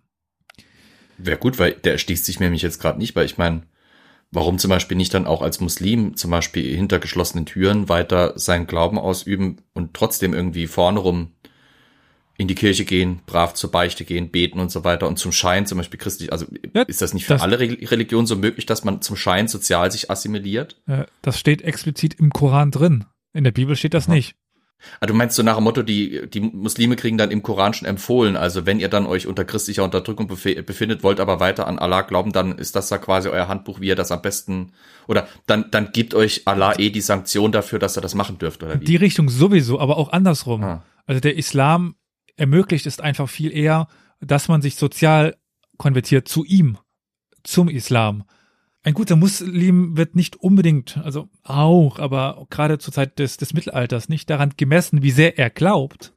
[1.18, 3.62] Wäre gut, weil der erschließt sich mir nämlich jetzt gerade nicht, weil ich meine,
[4.30, 8.66] warum zum Beispiel nicht dann auch als Muslim zum Beispiel hinter geschlossenen Türen weiter seinen
[8.66, 11.32] Glauben ausüben und trotzdem irgendwie vorne rum
[12.40, 15.66] in die Kirche gehen, brav zur Beichte gehen, beten und so weiter und zum Schein
[15.66, 18.64] zum Beispiel christlich, also Ja, ist das nicht für das- alle Re Religionen so möglich,
[18.64, 20.80] dass man zum Schein sozial sich assimiliert?
[20.86, 23.04] Äh, Das steht explizit im Koran drin.
[23.34, 24.14] In der Bibel steht das Aha.
[24.14, 24.36] nicht.
[25.00, 27.86] Ah, du meinst so nach dem Motto, die, die Muslime kriegen dann im Koran schon
[27.86, 32.00] empfohlen, also wenn ihr dann euch unter christlicher Unterdrückung befindet, wollt aber weiter an Allah
[32.00, 34.72] glauben, dann ist das da quasi euer Handbuch, wie ihr das am besten,
[35.06, 38.62] oder dann, dann gibt euch Allah eh die Sanktion dafür, dass ihr das machen dürft,
[38.62, 38.84] oder wie?
[38.86, 40.64] Die Richtung sowieso, aber auch andersrum.
[40.64, 40.82] Ah.
[41.04, 41.96] Also der Islam
[42.40, 43.86] ermöglicht es einfach viel eher,
[44.20, 45.36] dass man sich sozial
[45.76, 46.78] konvertiert zu ihm,
[47.44, 48.24] zum Islam.
[48.82, 54.08] Ein guter Muslim wird nicht unbedingt, also auch, aber gerade zur Zeit des, des Mittelalters
[54.08, 56.14] nicht daran gemessen, wie sehr er glaubt,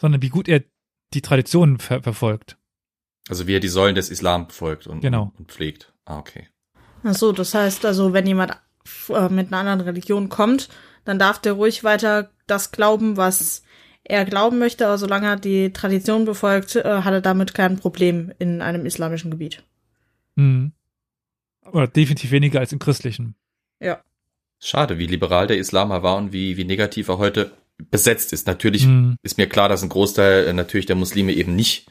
[0.00, 0.64] sondern wie gut er
[1.12, 2.56] die Traditionen ver verfolgt.
[3.28, 5.32] Also wie er die Säulen des Islam befolgt und, Genau.
[5.38, 5.92] und pflegt.
[6.06, 6.48] Ah, okay.
[7.04, 8.52] Ach so, das heißt also, wenn jemand
[9.10, 10.70] äh, mit einer anderen Religion kommt,
[11.04, 13.62] dann darf der ruhig weiter das glauben, was
[14.08, 18.32] er glauben möchte, aber solange er die Tradition befolgt, äh, hat er damit kein Problem
[18.38, 19.62] in einem islamischen Gebiet.
[20.34, 20.72] Mhm.
[21.70, 23.34] Oder definitiv weniger als im christlichen.
[23.80, 24.02] Ja.
[24.60, 27.52] Schade, wie liberal der Islam war und wie, wie negativ er heute
[27.90, 28.46] besetzt ist.
[28.46, 29.16] Natürlich Mhm.
[29.22, 31.88] ist mir klar, dass ein Großteil äh, natürlich der Muslime eben nicht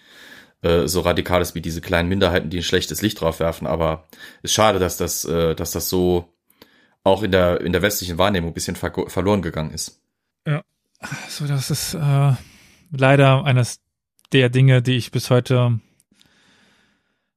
[0.64, 3.68] äh, so radikal ist wie diese kleinen Minderheiten, die ein schlechtes Licht drauf werfen.
[3.68, 4.08] Aber
[4.42, 6.34] ist schade, dass das, äh, dass das so
[7.04, 10.02] auch in der, in der westlichen Wahrnehmung ein bisschen ver verloren gegangen ist.
[10.46, 10.62] Ja,
[11.28, 12.34] so das ist äh,
[12.92, 13.82] leider eines
[14.32, 15.80] der Dinge, die ich bis heute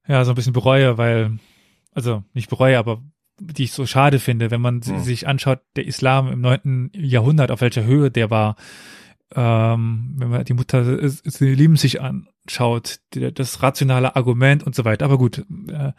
[0.06, 1.38] ja so ein bisschen bereue, weil
[1.92, 3.02] also nicht bereue, aber
[3.38, 5.00] die ich so schade finde, wenn man Hm.
[5.00, 8.56] sich anschaut, der Islam im neunten Jahrhundert, auf welcher Höhe der war,
[9.34, 14.84] ähm, wenn man die Mutter sie lieben sich anschaut, die, das rationale Argument und so
[14.84, 15.04] weiter.
[15.04, 15.92] Aber gut, äh,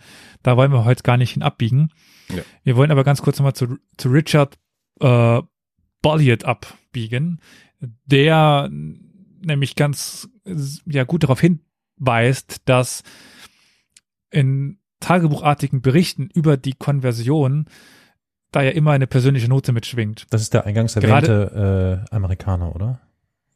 [0.44, 1.92] da wollen wir heute gar nicht hin abbiegen.
[2.30, 2.44] Ja.
[2.64, 4.58] Wir wollen aber ganz kurz nochmal zu, zu Richard
[5.00, 5.42] äh,
[6.02, 6.46] Bolliot
[6.92, 7.40] abbiegen,
[8.06, 10.30] der nämlich ganz
[10.86, 13.04] ja gut darauf hinweist, dass
[14.30, 17.66] in tagebuchartigen Berichten über die Konversion
[18.52, 20.28] da ja immer eine persönliche Note mitschwingt.
[20.30, 23.00] Das ist der eingangs erwähnte äh, Amerikaner, oder?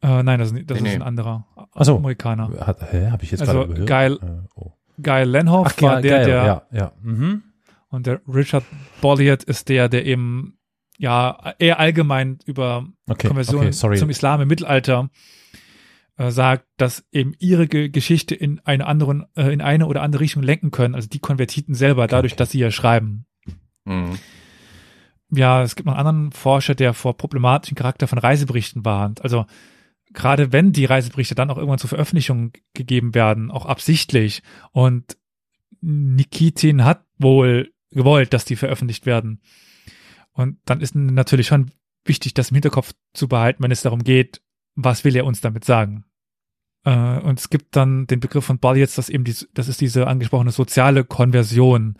[0.02, 1.02] Äh, nein, das, ist- das Nee, ist nee.
[1.02, 1.96] ein anderer Ach so.
[1.98, 2.50] Amerikaner.
[2.66, 4.18] Hat, hä, habe ich jetzt Also, gerade geil.
[4.22, 4.72] Äh, oh.
[5.02, 6.92] Guy Lenhoff Ach, war der, geil, der ja, ja.
[7.02, 7.42] Mhm.
[7.90, 8.64] und der Richard
[9.02, 10.55] Bolliot ist der, der eben
[10.98, 15.10] ja eher allgemein über Okay, Konversion okay, zum Islam im Mittelalter
[16.16, 20.22] äh, sagt, dass eben ihre Ge Geschichte in eine anderen, äh, in eine oder andere
[20.22, 22.38] Richtung lenken können, also die Konvertiten selber, dadurch, okay.
[22.38, 23.26] dass sie ja schreiben.
[23.84, 24.18] Mhm.
[25.30, 29.22] Ja, es gibt noch einen anderen Forscher, der vor problematischen Charakter von Reiseberichten warnt.
[29.22, 29.46] Also
[30.12, 34.42] gerade wenn die Reiseberichte dann auch irgendwann zur Veröffentlichung gegeben werden, auch absichtlich.
[34.72, 35.16] Und
[35.80, 39.40] Nikitin hat wohl gewollt, dass die veröffentlicht werden.
[40.36, 41.70] Und dann ist natürlich schon
[42.04, 44.42] wichtig, das im Hinterkopf zu behalten, wenn es darum geht,
[44.74, 46.04] was will er uns damit sagen.
[46.84, 49.80] Äh, und es gibt dann den Begriff von Ball jetzt, dass eben die, das ist
[49.80, 51.96] diese angesprochene soziale Konversion.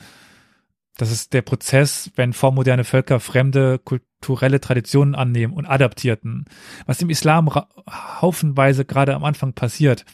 [0.99, 6.45] Das ist der Prozess, wenn vormoderne Völker fremde kulturelle Traditionen annehmen und adaptierten.
[6.85, 7.51] Was im Islam
[7.91, 10.05] haufenweise gerade am Anfang passiert,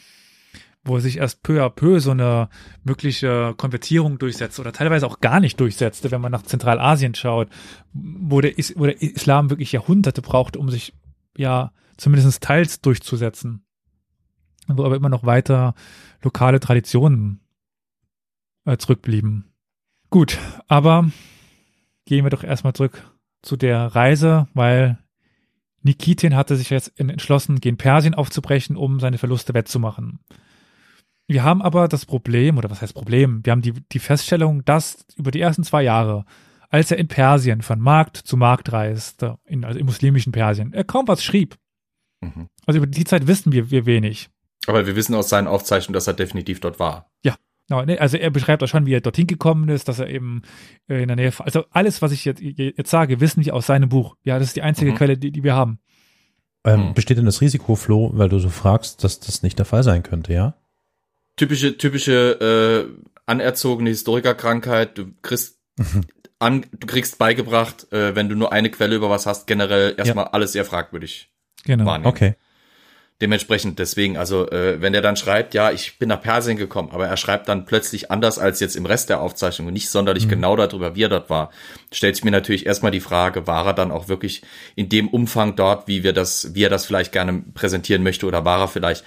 [0.85, 2.49] wo sich erst peu à peu so eine
[2.83, 7.49] mögliche Konvertierung durchsetzt oder teilweise auch gar nicht durchsetzte, wenn man nach Zentralasien schaut,
[7.93, 10.95] wo der, Is wo der Islam wirklich Jahrhunderte brauchte, um sich
[11.37, 13.65] ja zumindest teils durchzusetzen.
[14.67, 15.75] Wo aber immer noch weiter
[16.23, 17.41] lokale Traditionen
[18.65, 19.53] äh, zurückblieben.
[20.11, 21.11] Gut, aber
[22.07, 23.11] gehen wir doch erstmal zurück
[23.43, 24.99] zu der Reise, weil
[25.83, 30.21] Nikitin hatte sich jetzt entschlossen, gen Persien aufzubrechen, um seine Verluste wettzumachen.
[31.33, 33.41] Wir haben aber das Problem, oder was heißt Problem?
[33.45, 36.27] Wir haben die, die Feststellung, dass über die ersten zwei Jahre,
[36.69, 40.85] als er in Persien von Markt zu Markt reiste, in, also im muslimischen Persien, er
[40.85, 41.57] kaum was schrieb.
[42.21, 42.49] Mhm.
[42.67, 44.29] Also über die Zeit wissen wir, wir wenig.
[44.67, 47.11] Aber wir wissen aus seinen Aufzeichnungen, dass er definitiv dort war.
[47.25, 47.35] Ja,
[47.99, 50.43] also er beschreibt auch schon, wie er dorthin gekommen ist, dass er eben
[50.89, 53.89] äh, in der Nähe, also alles, was ich jetzt, jetzt sage, wissen wir aus seinem
[53.89, 54.17] Buch.
[54.25, 54.97] Ja, das ist die einzige Mhm.
[54.97, 55.79] Quelle, die, die wir haben.
[56.65, 56.95] Ähm, Hm.
[56.95, 60.03] Besteht denn das Risiko, Flo, weil du so fragst, dass das nicht der Fall sein
[60.03, 60.55] könnte, ja?
[61.37, 64.99] Typische, typische äh, anerzogene Historikerkrankheit.
[64.99, 65.59] Du kriegst
[66.39, 70.27] an, du kriegst beigebracht, äh, wenn du nur eine Quelle über was hast, generell erstmal
[70.27, 71.31] alles sehr fragwürdig
[71.65, 71.87] Genau.
[71.87, 72.07] wahrnehmen.
[72.09, 72.35] Okay.
[73.21, 77.07] Dementsprechend deswegen, also äh, wenn er dann schreibt, ja, ich bin nach Persien gekommen, aber
[77.07, 80.57] er schreibt dann plötzlich anders als jetzt im Rest der Aufzeichnung und nicht sonderlich genau
[80.57, 81.53] darüber, wie er dort war,
[81.93, 84.43] stellt sich mir natürlich erstmal die Frage, war er dann auch wirklich
[84.75, 88.45] in dem Umfang dort, wie wir das, wie er das vielleicht gerne präsentieren möchte, oder
[88.45, 89.05] war er vielleicht,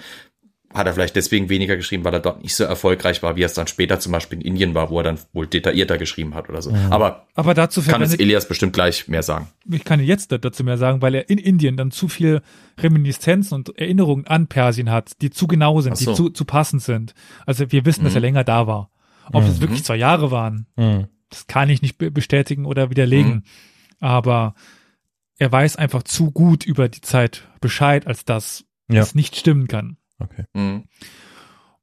[0.76, 3.46] hat er vielleicht deswegen weniger geschrieben, weil er dort nicht so erfolgreich war, wie er
[3.46, 6.48] es dann später zum Beispiel in Indien war, wo er dann wohl detaillierter geschrieben hat
[6.48, 6.72] oder so.
[6.90, 9.48] Aber Aber dazu kann es Elias bestimmt gleich mehr sagen.
[9.70, 12.42] ich kann jetzt dazu mehr sagen, weil er in Indien dann zu viel
[12.78, 16.10] Reminiszenzen und Erinnerungen an Persien hat, die zu genau sind, so.
[16.12, 17.14] die zu, zu passend sind.
[17.46, 18.90] Also wir wissen, dass er länger da war.
[19.32, 19.60] Ob es Mhm.
[19.62, 21.06] wirklich zwei Jahre waren, Hm.
[21.30, 23.32] das kann ich nicht be- bestätigen oder widerlegen.
[23.34, 23.42] Mhm.
[24.00, 24.54] Aber
[25.38, 29.02] er weiß einfach zu gut über die Zeit Bescheid, als dass Ja.
[29.02, 29.96] es nicht stimmen kann.
[30.18, 30.44] Okay.
[30.54, 30.84] Mhm.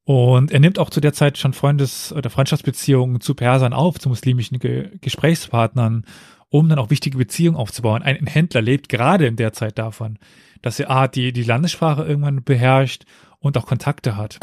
[0.05, 4.09] Und er nimmt auch zu der Zeit schon Freundes- oder Freundschaftsbeziehungen zu Persern auf, zu
[4.09, 6.05] muslimischen Ge Gesprächspartnern,
[6.49, 8.03] um dann auch wichtige Beziehungen aufzubauen.
[8.03, 10.19] Ein Händler lebt gerade in der Zeit davon,
[10.61, 13.05] dass er A, die, die Landessprache irgendwann beherrscht
[13.39, 14.39] und auch Kontakte hat.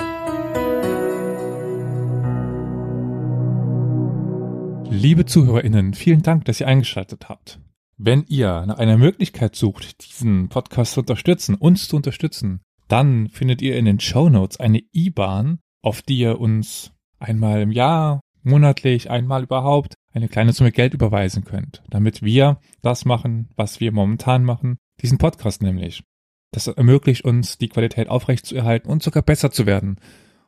[4.91, 7.61] Liebe ZuhörerInnen, vielen Dank, dass ihr eingeschaltet habt.
[7.97, 13.63] Wenn ihr nach einer Möglichkeit sucht, diesen Podcast zu unterstützen, uns zu unterstützen, dann findet
[13.63, 19.11] ihr in den Show Notes eine IBAN, auf die ihr uns einmal im Jahr, monatlich,
[19.11, 24.45] einmal überhaupt eine kleine Summe Geld überweisen könnt, damit wir das machen, was wir momentan
[24.45, 26.03] machen, diesen Podcast nämlich.
[26.53, 29.97] Das ermöglicht uns, die Qualität aufrechtzuerhalten und sogar besser zu werden.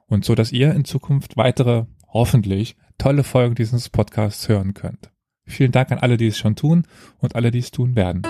[0.07, 5.13] Und so, dass ihr in Zukunft weitere, hoffentlich, tolle Folgen dieses Podcasts hören könnt.
[5.47, 6.87] Vielen Dank an alle, die es schon tun
[7.19, 8.23] und alle, die es tun werden.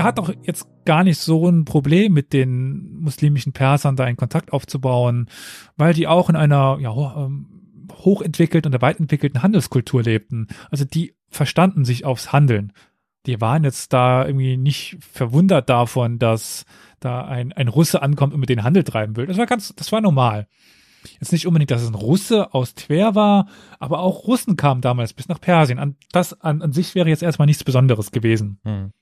[0.00, 4.16] Er hat auch jetzt gar nicht so ein Problem mit den muslimischen Persern da einen
[4.16, 5.28] Kontakt aufzubauen,
[5.76, 10.46] weil die auch in einer ja, ähm, hochentwickelten oder weit entwickelten Handelskultur lebten.
[10.70, 12.72] Also die verstanden sich aufs Handeln.
[13.26, 16.64] Die waren jetzt da irgendwie nicht verwundert davon, dass
[17.00, 19.26] da ein, ein Russe ankommt und mit denen Handel treiben will.
[19.26, 20.46] Das war ganz, das war normal.
[21.20, 25.12] Jetzt nicht unbedingt, dass es ein Russe aus Twer war, aber auch Russen kamen damals
[25.12, 25.78] bis nach Persien.
[25.78, 28.60] An, das an, an sich wäre jetzt erstmal nichts Besonderes gewesen.
[28.64, 28.94] Hm.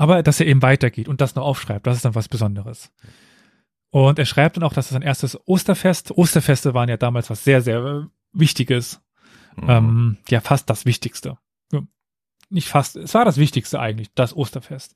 [0.00, 2.90] Aber dass er eben weitergeht und das noch aufschreibt, das ist dann was Besonderes.
[3.90, 7.44] Und er schreibt dann auch, dass es ein erstes Osterfest, Osterfeste waren ja damals was
[7.44, 9.02] sehr, sehr äh, Wichtiges.
[9.56, 9.68] Mhm.
[9.68, 11.36] Ähm, ja, fast das Wichtigste.
[11.70, 11.82] Ja,
[12.48, 14.94] nicht fast, es war das Wichtigste eigentlich, das Osterfest.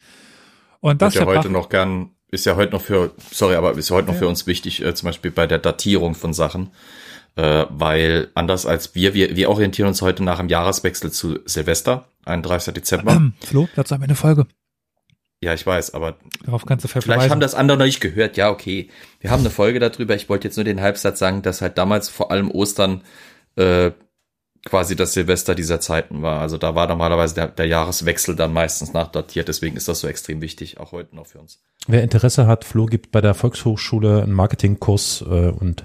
[0.80, 3.90] Und das Wird ja heute noch gern, ist ja heute noch für, sorry, aber ist
[3.90, 6.70] ja heute noch für uns wichtig, äh, zum Beispiel bei der Datierung von Sachen.
[7.36, 12.06] Äh, weil anders als wir, wir, wir orientieren uns heute nach dem Jahreswechsel zu Silvester,
[12.24, 12.72] 31.
[12.72, 13.32] Dezember.
[13.40, 14.46] Flo, dazu haben wir eine Folge.
[15.44, 17.30] Ja, ich weiß, aber Darauf kannst du Vielleicht verweisen.
[17.30, 18.36] haben das andere noch nicht gehört.
[18.36, 18.88] Ja, okay.
[19.20, 20.14] Wir haben eine Folge darüber.
[20.14, 23.02] Ich wollte jetzt nur den Halbsatz sagen, dass halt damals vor allem Ostern
[23.56, 23.92] äh,
[24.64, 26.40] quasi das Silvester dieser Zeiten war.
[26.40, 29.48] Also da war normalerweise der, der Jahreswechsel dann meistens nachdatiert.
[29.48, 31.62] Deswegen ist das so extrem wichtig, auch heute noch für uns.
[31.86, 35.84] Wer Interesse hat, Flo gibt bei der Volkshochschule einen Marketingkurs äh, und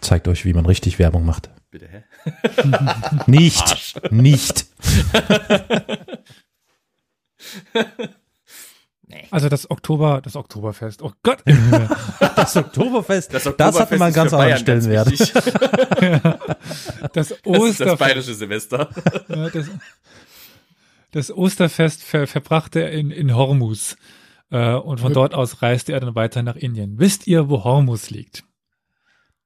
[0.00, 1.50] zeigt euch, wie man richtig Werbung macht.
[1.70, 2.04] Bitte, hä?
[3.26, 4.66] Nicht, nicht.
[9.30, 11.02] Also das Oktober, das Oktoberfest.
[11.02, 11.38] Oh Gott.
[11.44, 11.88] im Himmel.
[12.36, 15.08] Das Oktoberfest, das, Oktoberfest hat mal einen ganz anderen Stellenwert.
[17.12, 17.98] Das Das ist das Osterfest.
[17.98, 18.88] bayerische Silvester.
[19.28, 19.66] Ja, das,
[21.12, 23.96] das Osterfest ver, verbrachte er in, in Hormuz.
[24.50, 26.98] Äh, und von dort aus reiste er dann weiter nach Indien.
[26.98, 28.44] Wisst ihr, wo Hormuz liegt?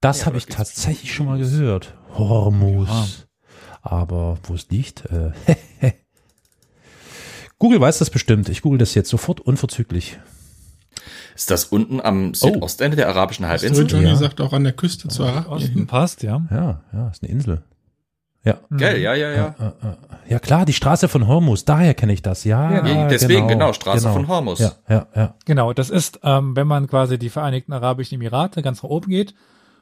[0.01, 1.95] Das Ja, habe ich tatsächlich schon mal gehört.
[2.15, 3.27] Hormus.
[3.83, 5.05] Aber wo es liegt?
[5.07, 5.33] Äh,
[7.59, 8.49] Google weiß das bestimmt.
[8.49, 10.19] Ich google das jetzt sofort unverzüglich.
[11.35, 13.87] Ist das unten am Südostende der arabischen Halbinsel?
[13.87, 14.17] Johnny Ja.
[14.17, 15.87] sagt auch an der Küste zu Osten Arabien.
[15.87, 16.43] passt, ja.
[16.51, 17.63] Ja, ja, ist eine Insel.
[18.45, 18.59] Ja.
[18.71, 19.55] Gell, ja, ja, ja.
[19.59, 22.45] Äh, äh, ja klar, die Straße von Hormus, daher kenne ich das.
[22.45, 24.59] Ja, Ja, deswegen, genau, Straße von Hormus.
[24.61, 25.35] Ja, ja, ja.
[25.45, 29.35] Genau, das ist, ähm, wenn man quasi die Vereinigten Arabischen Emirate ganz nach oben geht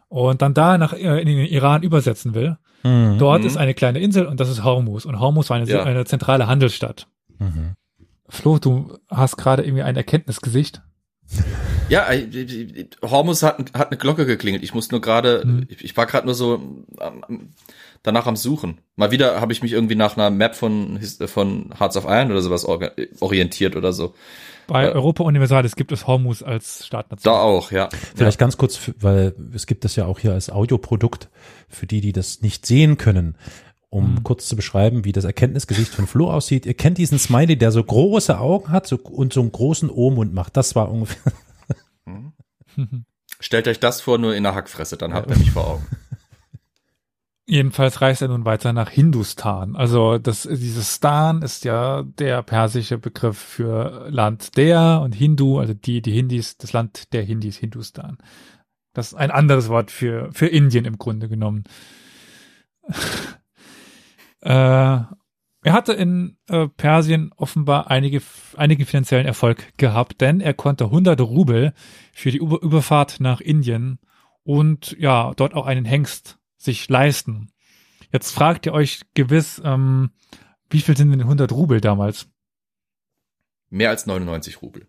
[0.09, 2.57] und dann da nach äh, in den Iran übersetzen will.
[2.83, 3.19] Mhm.
[3.19, 5.05] Dort ist eine kleine Insel und das ist Hormuz.
[5.05, 5.83] Und Hormuz war eine, Ja.
[5.85, 7.07] eine zentrale Handelsstadt.
[7.39, 7.75] Mhm.
[8.29, 10.83] Flo, du hast gerade irgendwie ein Erkenntnisgesicht.
[11.89, 14.63] Ja, äh, äh, Hormus hat, hat eine Glocke geklingelt.
[14.63, 15.67] Ich muss nur gerade, Hm.
[15.69, 16.55] ich, ich war gerade nur so
[17.01, 17.51] ähm,
[18.03, 18.79] danach am Suchen.
[18.97, 22.43] Mal wieder habe ich mich irgendwie nach einer Map von von Hearts of Iron oder
[22.43, 24.15] sowas orientiert oder so.
[24.69, 24.93] Bei Ja.
[24.93, 27.33] Europa Universalis gibt es Hormuz als Staatnation.
[27.33, 27.89] Da auch, ja.
[28.17, 31.29] Vielleicht ganz kurz, weil es gibt das ja auch hier als Audioprodukt
[31.69, 33.37] für die, die das nicht sehen können,
[33.97, 36.67] um kurz zu beschreiben, wie das Erkenntnisgesicht von Flo aussieht.
[36.67, 40.35] Ihr kennt diesen Smiley, der so große Augen hat so, und so einen großen O-Mund
[40.35, 40.57] macht.
[40.57, 41.33] Das war ungefähr.
[43.41, 45.87] Stellt euch das vor, nur in der Hackfresse, dann habt ihr mich vor Augen.
[47.49, 49.77] Jedenfalls reist er nun weiter nach Hindustan.
[49.77, 55.73] Also das, dieses Stan ist ja der persische Begriff für Land der und Hindu, also
[55.73, 58.19] die, die Hindis, das Land der Hindis, Hindustan.
[58.95, 61.65] Das ist ein anderes Wort für, für Indien im Grunde genommen.
[64.47, 65.05] äh,
[65.67, 68.23] er hatte in äh, Persien offenbar einige,
[68.57, 71.73] einige finanziellen Erfolg gehabt, denn er konnte hunderte Rubel
[72.13, 73.99] für die Über Überfahrt nach Indien
[74.45, 77.51] und ja, dort auch einen Hengst sich leisten.
[78.13, 80.11] Jetzt fragt ihr euch gewiss, ähm,
[80.71, 82.29] wie viel sind denn 100 Rubel damals?
[83.69, 84.87] Mehr als 99 Rubel.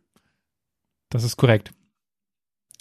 [1.10, 1.74] Das ist korrekt.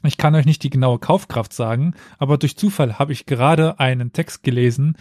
[0.04, 4.12] Ich kann euch nicht die genaue Kaufkraft sagen, aber durch Zufall habe ich gerade einen
[4.12, 4.98] Text gelesen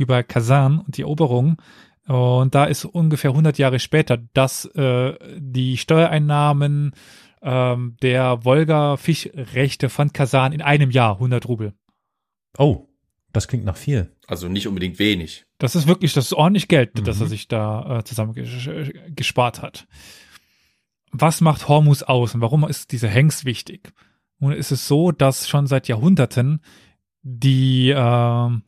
[0.00, 1.60] über Kasan und die Eroberung.
[2.08, 6.92] Und da ist ungefähr 100 Jahre später, dass äh, die Steuereinnahmen
[7.42, 11.74] ähm, der Wolga-Fischrechte von Kasan in einem Jahr 100 Rubel.
[12.58, 12.86] Oh,
[13.32, 14.10] das klingt nach viel.
[14.26, 15.44] Also nicht unbedingt wenig.
[15.58, 17.22] Das ist wirklich, das ist ordentlich Geld, das Mhm.
[17.22, 19.86] er sich da äh, zusammen ges- gespart hat.
[21.12, 23.92] Was macht Hormus aus und warum ist dieser Hengst wichtig?
[24.38, 26.60] Nun ist es so, dass schon seit Jahrhunderten
[27.22, 28.62] die ähm,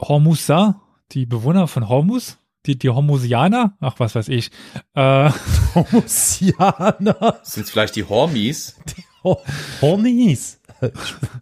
[0.00, 0.80] Hormuser,
[1.12, 4.50] die Bewohner von Hormus, die, die Hormusianer, ach was weiß ich,
[4.94, 5.30] äh,
[5.74, 7.40] Hormusianer.
[7.42, 8.76] Sind es vielleicht die Hormies?
[9.24, 9.40] Ho-
[9.80, 10.60] Hornies.
[10.82, 10.88] Die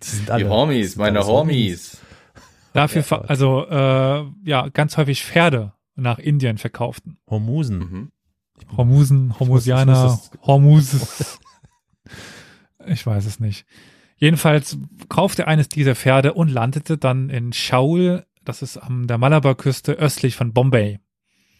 [0.06, 0.48] sind Die alle.
[0.48, 1.96] Hormies, meine alles Hormies.
[2.72, 7.18] dafür, Ja, also äh, ja, ganz häufig Pferde nach Indien verkauften.
[7.28, 7.78] Hormusen.
[7.78, 8.12] Mhm.
[8.76, 11.38] Hormusen, Hormusianer, Hormus.
[12.86, 13.66] Ich weiß es nicht.
[14.16, 14.76] Jedenfalls
[15.08, 19.92] kaufte er eines dieser Pferde und landete dann in Shaul, das ist an der Malabar-Küste
[19.92, 20.98] östlich von Bombay.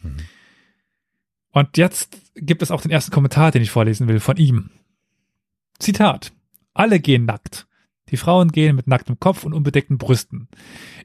[0.03, 0.16] Mhm.
[1.51, 4.70] Und jetzt gibt es auch den ersten Kommentar, den ich vorlesen will, von ihm.
[5.78, 6.32] Zitat.
[6.72, 7.66] Alle gehen nackt.
[8.11, 10.49] Die Frauen gehen mit nacktem Kopf und unbedeckten Brüsten.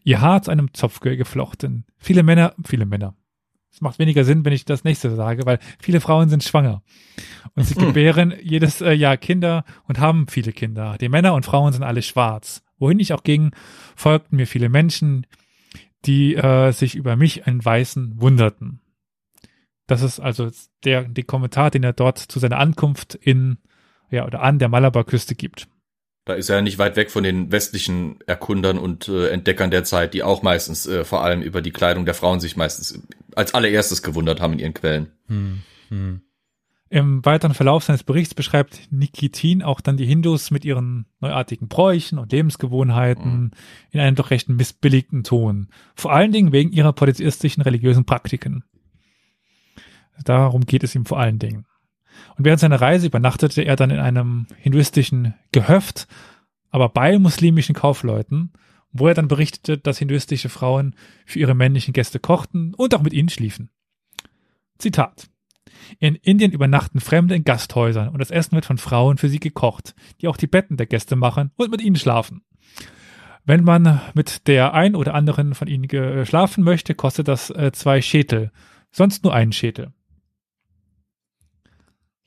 [0.04, 1.86] Ihr Haar zu einem Zopf ge- geflochten.
[1.98, 3.16] Viele Männer, viele Männer.
[3.72, 6.82] Es macht weniger Sinn, wenn ich das nächste sage, weil viele Frauen sind schwanger.
[7.54, 10.98] Und sie gebären jedes äh, Jahr Kinder und haben viele Kinder.
[11.00, 12.64] Die Männer und Frauen sind alle schwarz.
[12.80, 13.52] Wohin ich auch ging,
[13.96, 15.28] folgten mir viele Menschen,
[16.06, 18.82] die äh, sich über mich, einen Weißen, wunderten.
[19.88, 20.52] Das ist also
[20.84, 23.58] der, der Kommentar, den er dort zu seiner Ankunft in,
[24.12, 25.68] ja, oder an der Malabarküste gibt.
[26.26, 29.84] Da ist er ja nicht weit weg von den westlichen Erkundern und äh, Entdeckern der
[29.84, 33.02] Zeit, die auch meistens äh, vor allem über die Kleidung der Frauen sich meistens
[33.34, 35.12] als allererstes gewundert haben in ihren Quellen.
[35.28, 36.22] Hm, hm.
[36.92, 42.18] Im weiteren Verlauf seines Berichts beschreibt Nikitin auch dann die Hindus mit ihren neuartigen Bräuchen
[42.18, 43.52] und Lebensgewohnheiten mhm.
[43.92, 45.68] in einem doch recht missbilligten Ton.
[45.94, 48.64] Vor allen Dingen wegen ihrer polytheistischen religiösen Praktiken.
[50.24, 51.66] Darum geht es ihm vor allen Dingen.
[52.38, 56.08] Und während seiner Reise übernachtete er dann in einem hinduistischen Gehöft,
[56.72, 58.52] aber bei muslimischen Kaufleuten,
[58.92, 63.14] wo er dann berichtete, dass hinduistische Frauen für ihre männlichen Gäste kochten und auch mit
[63.14, 63.70] ihnen schliefen.
[64.80, 65.30] Zitat.
[66.00, 69.96] In Indien übernachten Fremde in Gasthäusern und das Essen wird von Frauen für sie gekocht,
[70.22, 72.44] die auch die Betten der Gäste machen und mit ihnen schlafen.
[73.46, 78.02] Wenn man mit der ein oder anderen von ihnen schlafen möchte, kostet das äh, zwei
[78.02, 78.52] Schätel,
[78.92, 79.92] sonst nur einen Schätel.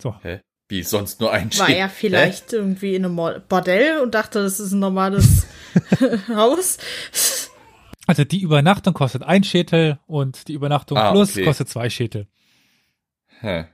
[0.03, 0.17] So.
[0.23, 0.41] Hä?
[0.69, 2.57] Wie sonst nur ein War er vielleicht Hä?
[2.57, 3.17] irgendwie in einem
[3.49, 5.47] Bordell und dachte, das ist ein normales
[6.29, 6.79] Haus?
[8.07, 11.45] Also die Übernachtung kostet ein Schätel und die Übernachtung ah, plus okay.
[11.45, 12.27] kostet zwei Schätel.
[13.43, 13.65] Hä?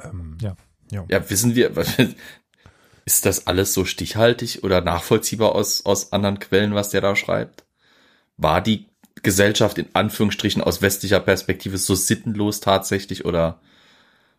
[0.00, 0.56] Ähm, ja.
[0.90, 1.04] ja.
[1.08, 1.72] Ja, wissen wir,
[3.04, 7.64] ist das alles so stichhaltig oder nachvollziehbar aus, aus anderen Quellen, was der da schreibt?
[8.36, 8.86] War die
[9.22, 13.60] Gesellschaft in Anführungsstrichen aus westlicher Perspektive so sittenlos tatsächlich oder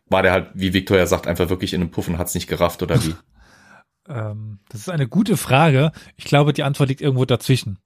[0.06, 2.48] war der halt, wie Victoria sagt, einfach wirklich in einem Puff und hat es nicht
[2.48, 3.14] gerafft oder wie?
[4.08, 5.92] ähm, das ist eine gute Frage.
[6.16, 7.78] Ich glaube, die Antwort liegt irgendwo dazwischen.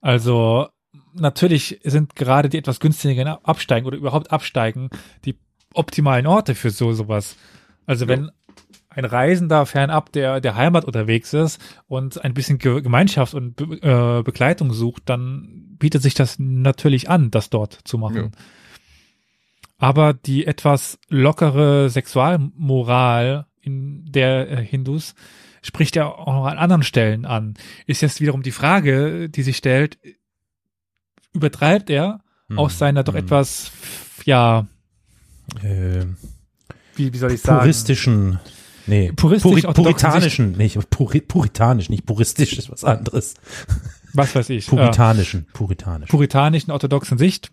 [0.00, 0.68] Also
[1.12, 4.88] natürlich sind gerade die etwas günstigeren Absteigen oder überhaupt Absteigen
[5.24, 5.38] die
[5.74, 7.36] optimalen Orte für so sowas.
[7.86, 8.30] Also wenn ja.
[8.90, 14.22] ein Reisender fernab der, der Heimat unterwegs ist und ein bisschen Gemeinschaft und Be äh,
[14.22, 18.16] Begleitung sucht, dann bietet sich das natürlich an, das dort zu machen.
[18.16, 18.30] Ja.
[19.78, 25.14] Aber die etwas lockere Sexualmoral in der äh, Hindus
[25.62, 27.54] spricht er auch noch an anderen Stellen an.
[27.86, 29.98] Ist jetzt wiederum die Frage, die sich stellt,
[31.32, 32.58] übertreibt er hm.
[32.58, 33.24] aus seiner doch hm.
[33.24, 33.72] etwas,
[34.24, 34.66] ja,
[35.62, 36.06] äh,
[36.96, 37.60] wie, wie soll ich sagen?
[37.60, 38.38] Puristischen,
[38.86, 43.34] nee, puristisch Puri puritanischen, nee, puri puritanisch, nicht puristisch ist was anderes.
[44.12, 44.66] Was weiß ich.
[44.66, 46.10] Puritanischen, äh, puritanischen.
[46.10, 47.52] Puritanischen orthodoxen Sicht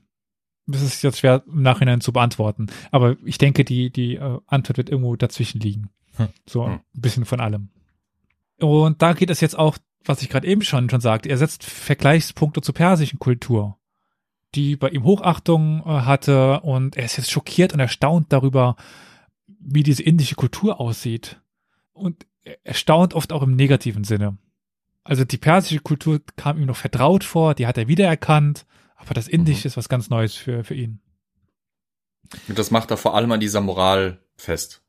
[0.67, 2.67] das ist jetzt schwer im Nachhinein zu beantworten.
[2.91, 5.89] Aber ich denke, die, die äh, Antwort wird irgendwo dazwischen liegen.
[6.17, 6.27] Hm.
[6.45, 7.69] So ein bisschen von allem.
[8.59, 11.63] Und da geht es jetzt auch, was ich gerade eben schon, schon sagte, er setzt
[11.63, 13.77] Vergleichspunkte zur persischen Kultur,
[14.55, 18.75] die bei ihm Hochachtung äh, hatte und er ist jetzt schockiert und erstaunt darüber,
[19.59, 21.41] wie diese indische Kultur aussieht.
[21.93, 22.25] Und
[22.63, 24.37] er staunt oft auch im negativen Sinne.
[25.03, 28.65] Also die persische Kultur kam ihm noch vertraut vor, die hat er wiedererkannt
[28.97, 29.69] aber das Indische mhm.
[29.69, 30.99] ist was ganz Neues für, für ihn.
[32.49, 34.83] Und das macht er vor allem an dieser Moral fest.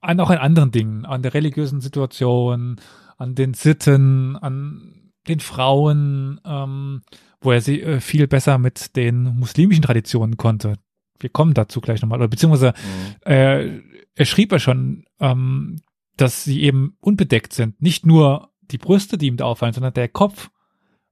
[0.00, 2.80] An auch an anderen Dingen, an der religiösen Situation,
[3.18, 7.02] an den Sitten, an den Frauen, ähm,
[7.42, 10.78] wo er sie äh, viel besser mit den muslimischen Traditionen konnte.
[11.20, 12.18] Wir kommen dazu gleich nochmal.
[12.18, 13.32] Oder beziehungsweise mhm.
[13.32, 13.80] äh,
[14.14, 15.80] er schrieb ja schon, ähm,
[16.16, 17.80] dass sie eben unbedeckt sind.
[17.80, 20.50] Nicht nur die Brüste, die ihm da auffallen, sondern der Kopf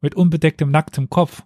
[0.01, 1.43] mit unbedecktem, nacktem Kopf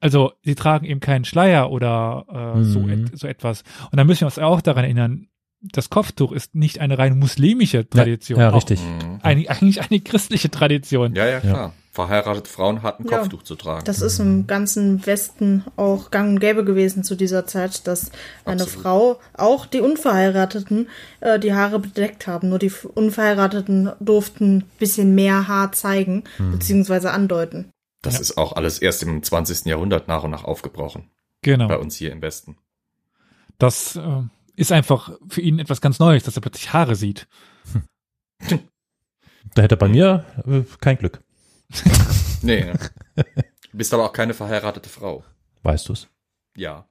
[0.00, 2.64] also sie tragen eben keinen Schleier oder äh, mhm.
[2.64, 3.62] so, et, so etwas.
[3.90, 5.28] Und dann müssen wir uns auch daran erinnern,
[5.60, 8.38] das Kopftuch ist nicht eine rein muslimische Tradition.
[8.38, 8.80] Ja, ja richtig.
[8.80, 9.20] Mhm.
[9.22, 11.14] Eine, eigentlich eine christliche Tradition.
[11.14, 11.72] Ja, ja, klar.
[11.94, 12.06] Ja.
[12.06, 13.84] Verheiratete Frauen hatten ja, Kopftuch zu tragen.
[13.84, 18.10] Das ist im ganzen Westen auch gang und gäbe gewesen zu dieser Zeit, dass
[18.44, 18.82] eine Absolut.
[18.82, 20.88] Frau, auch die Unverheirateten,
[21.20, 22.48] äh, die Haare bedeckt haben.
[22.48, 26.52] Nur die Unverheirateten durften ein bisschen mehr Haar zeigen, mhm.
[26.52, 27.70] beziehungsweise andeuten.
[28.02, 28.20] Das ja.
[28.20, 29.66] ist auch alles erst im 20.
[29.66, 31.10] Jahrhundert nach und nach aufgebrochen.
[31.42, 31.68] Genau.
[31.68, 32.56] Bei uns hier im Westen.
[33.58, 34.22] Das äh,
[34.56, 37.28] ist einfach für ihn etwas ganz Neues, dass er plötzlich Haare sieht.
[37.72, 38.60] Hm.
[39.54, 41.23] Da hätte er bei mir äh, kein Glück.
[42.42, 42.72] nee.
[43.14, 43.24] Du
[43.72, 45.24] bist aber auch keine verheiratete Frau.
[45.62, 46.08] Weißt du's?
[46.56, 46.86] Ja.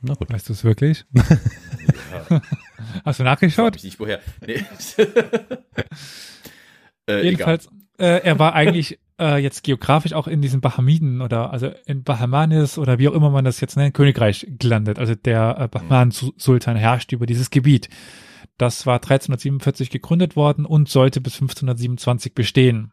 [0.00, 0.32] Na gut.
[0.32, 1.04] Weißt du es wirklich?
[1.14, 2.42] ja.
[3.04, 3.76] Hast du nachgeschaut?
[3.76, 4.20] Ich nicht woher.
[4.44, 4.64] Nee.
[7.06, 11.70] äh, Jedenfalls, äh, er war eigentlich äh, jetzt geografisch auch in diesen Bahamiden oder also
[11.86, 14.98] in Bahamanis oder wie auch immer man das jetzt nennt, Königreich gelandet.
[14.98, 17.88] Also der äh, Bahman-Sultan herrscht über dieses Gebiet.
[18.58, 22.92] Das war 1347 gegründet worden und sollte bis 1527 bestehen.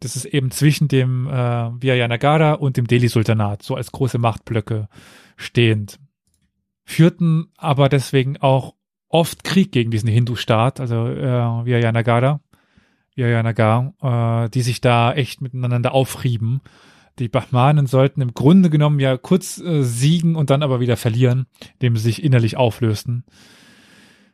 [0.00, 4.88] Das ist eben zwischen dem äh, Vijayanagara und dem Delhi-Sultanat, so als große Machtblöcke
[5.36, 5.98] stehend.
[6.84, 8.74] Führten aber deswegen auch
[9.08, 12.40] oft Krieg gegen diesen Hindu-Staat, also äh, Vijayanagara,
[13.14, 13.92] Vijayanagar,
[14.46, 16.60] äh, die sich da echt miteinander aufrieben.
[17.18, 21.46] Die Brahmanen sollten im Grunde genommen ja kurz äh, siegen und dann aber wieder verlieren,
[21.74, 23.24] indem sie sich innerlich auflösten.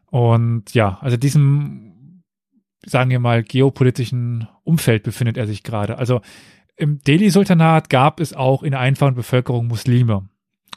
[0.06, 1.95] Und ja, also diesem,
[2.86, 5.98] sagen wir mal, geopolitischen Umfeld befindet er sich gerade.
[5.98, 6.20] Also
[6.76, 10.28] im Delhi-Sultanat gab es auch in der einfachen Bevölkerung Muslime.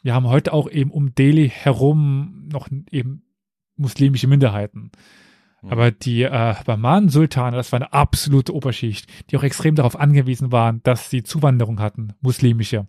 [0.02, 3.24] Wir haben heute auch eben um Delhi herum noch eben
[3.76, 4.92] muslimische Minderheiten.
[5.62, 5.70] Mhm.
[5.72, 10.82] Aber die äh, Bahman-Sultane, das war eine absolute Oberschicht, die auch extrem darauf angewiesen waren,
[10.84, 12.88] dass sie Zuwanderung hatten, muslimische.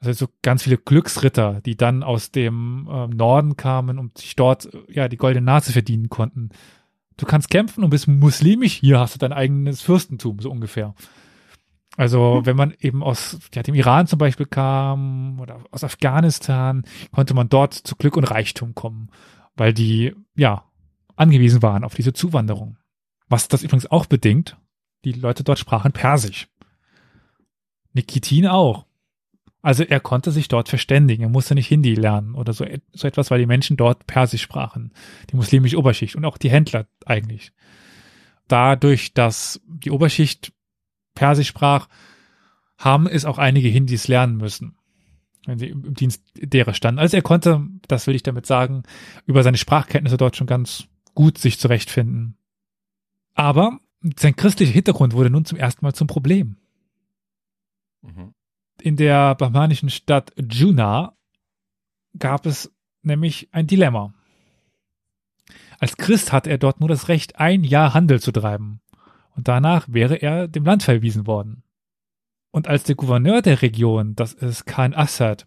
[0.00, 4.68] Also so ganz viele Glücksritter, die dann aus dem äh, Norden kamen und sich dort
[4.88, 6.50] ja die goldene Nase verdienen konnten.
[7.16, 10.94] Du kannst kämpfen und bist muslimisch, hier hast du dein eigenes Fürstentum, so ungefähr.
[11.96, 12.46] Also mhm.
[12.46, 17.48] wenn man eben aus ja, dem Iran zum Beispiel kam oder aus Afghanistan, konnte man
[17.48, 19.10] dort zu Glück und Reichtum kommen,
[19.56, 20.64] weil die ja
[21.16, 22.78] angewiesen waren auf diese Zuwanderung.
[23.28, 24.56] Was das übrigens auch bedingt,
[25.04, 26.48] die Leute dort sprachen Persisch.
[27.92, 28.86] Nikitin auch.
[29.62, 33.30] Also er konnte sich dort verständigen, er musste nicht Hindi lernen oder so, so etwas,
[33.30, 34.92] weil die Menschen dort Persisch sprachen,
[35.30, 37.52] die muslimische Oberschicht und auch die Händler eigentlich.
[38.48, 40.52] Dadurch, dass die Oberschicht
[41.14, 41.88] Persisch sprach,
[42.76, 44.74] haben es auch einige Hindis lernen müssen,
[45.46, 46.98] wenn sie im Dienst derer standen.
[46.98, 48.82] Also er konnte, das will ich damit sagen,
[49.26, 52.36] über seine Sprachkenntnisse dort schon ganz gut sich zurechtfinden.
[53.34, 53.78] Aber
[54.18, 56.56] sein christlicher Hintergrund wurde nun zum ersten Mal zum Problem.
[58.00, 58.34] Mhm
[58.82, 61.16] in der brahmanischen Stadt Juna
[62.18, 62.72] gab es
[63.02, 64.12] nämlich ein Dilemma.
[65.78, 68.80] Als Christ hatte er dort nur das Recht, ein Jahr Handel zu treiben.
[69.34, 71.62] Und danach wäre er dem Land verwiesen worden.
[72.50, 75.46] Und als der Gouverneur der Region, das ist Khan Assad,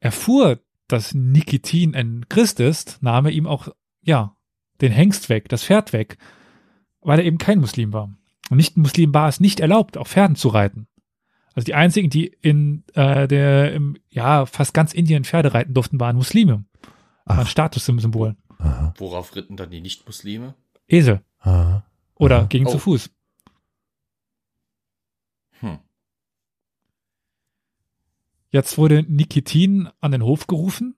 [0.00, 3.68] erfuhr, dass Nikitin ein Christ ist, nahm er ihm auch,
[4.02, 4.36] ja,
[4.80, 6.18] den Hengst weg, das Pferd weg,
[7.00, 8.14] weil er eben kein Muslim war.
[8.50, 10.86] Und nicht Muslim war es nicht erlaubt, auf Pferden zu reiten.
[11.54, 16.00] Also die einzigen, die in äh, der im, ja fast ganz Indien Pferde reiten durften,
[16.00, 16.64] waren Muslime.
[17.24, 17.38] Ach.
[17.38, 18.36] Ein Statussymbol.
[18.58, 18.94] Aha.
[18.96, 20.54] Worauf ritten dann die Nicht-Muslime?
[20.86, 21.20] Esel.
[21.38, 21.84] Aha.
[22.14, 22.46] Oder Aha.
[22.46, 22.70] gingen oh.
[22.70, 23.10] zu Fuß.
[25.60, 25.78] Hm.
[28.50, 30.96] Jetzt wurde Nikitin an den Hof gerufen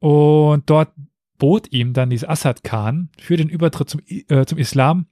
[0.00, 0.92] und dort
[1.38, 5.06] bot ihm dann dieser Assad Khan für den Übertritt zum, äh, zum Islam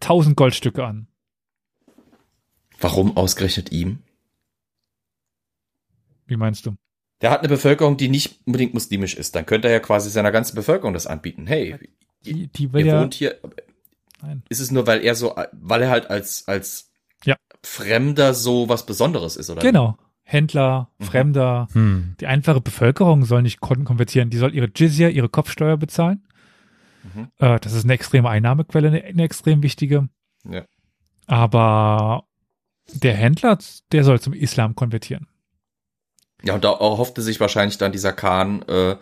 [0.00, 1.06] tausend Goldstücke an.
[2.80, 4.00] Warum ausgerechnet ihm?
[6.26, 6.76] Wie meinst du?
[7.20, 9.34] Der hat eine Bevölkerung, die nicht unbedingt muslimisch ist.
[9.34, 11.46] Dann könnte er ja quasi seiner ganzen Bevölkerung das anbieten.
[11.46, 11.76] Hey,
[12.24, 13.38] die, die will ihr ja, wohnt hier.
[14.22, 14.42] Nein.
[14.48, 16.90] Ist es nur, weil er so, weil er halt als, als
[17.24, 17.36] ja.
[17.62, 19.60] Fremder so was Besonderes ist, oder?
[19.60, 19.98] Genau.
[20.22, 21.04] Händler, mhm.
[21.04, 21.68] Fremder.
[21.72, 22.14] Hm.
[22.20, 24.30] Die einfache Bevölkerung soll nicht konvertieren.
[24.30, 26.26] Die soll ihre Jizya, ihre Kopfsteuer bezahlen.
[27.02, 27.28] Mhm.
[27.38, 30.08] Äh, das ist eine extreme Einnahmequelle, eine, eine extrem wichtige.
[30.48, 30.64] Ja.
[31.26, 32.24] Aber
[32.94, 33.58] der Händler,
[33.92, 35.26] der soll zum Islam konvertieren.
[36.42, 38.96] Ja, und da hoffte sich wahrscheinlich dann dieser Khan äh,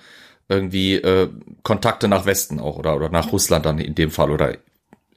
[0.49, 1.29] irgendwie äh,
[1.63, 4.57] Kontakte nach Westen auch oder, oder nach Russland dann in dem Fall oder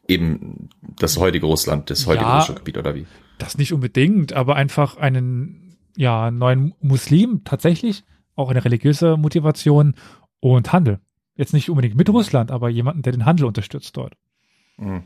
[0.08, 0.70] eben
[1.00, 3.06] das heutige Russland, das heutige ja, russische Gebiet oder wie?
[3.38, 8.04] Das nicht unbedingt, aber einfach einen ja neuen Muslim tatsächlich
[8.36, 9.96] auch eine religiöse Motivation
[10.40, 11.00] und Handel.
[11.36, 14.16] Jetzt nicht unbedingt mit Russland, aber jemanden, der den Handel unterstützt dort.
[14.78, 15.04] Mhm.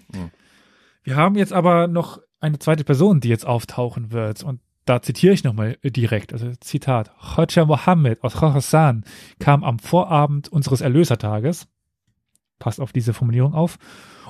[1.06, 4.44] Wir haben jetzt aber noch eine zweite Person, die jetzt auftauchen wird.
[4.44, 7.12] Und da zitiere ich nochmal direkt, also Zitat.
[7.38, 9.06] Hoja Mohammed aus Khorasan
[9.40, 11.68] kam am Vorabend unseres Erlösertages,
[12.58, 13.78] passt auf diese Formulierung auf,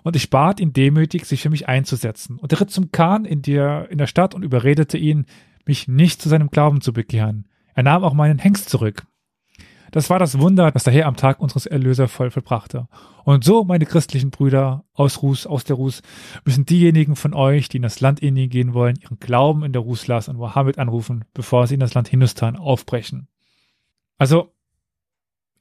[0.04, 2.38] und ich bat ihn demütig, sich für mich einzusetzen.
[2.38, 5.26] Und er ritt zum Khan in der, in der Stadt und überredete ihn,
[5.66, 7.48] mich nicht zu seinem Glauben zu bekehren.
[7.74, 9.08] Er nahm auch meinen Hengst zurück.
[9.96, 12.90] Das war das Wunder, das der Herr am Tag unseres Erlöser voll vollbrachte.
[13.24, 16.02] Und so, meine christlichen Brüder aus Rus, aus der Rus,
[16.44, 19.82] müssen diejenigen von euch, die in das Land Indien gehen wollen, ihren Glauben in der
[19.82, 23.30] Ruslas und Mohammed anrufen, bevor sie in das Land Hindustan aufbrechen.
[24.18, 24.54] Also,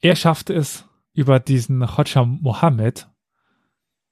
[0.01, 3.07] er schaffte es über diesen Hodsha Mohammed,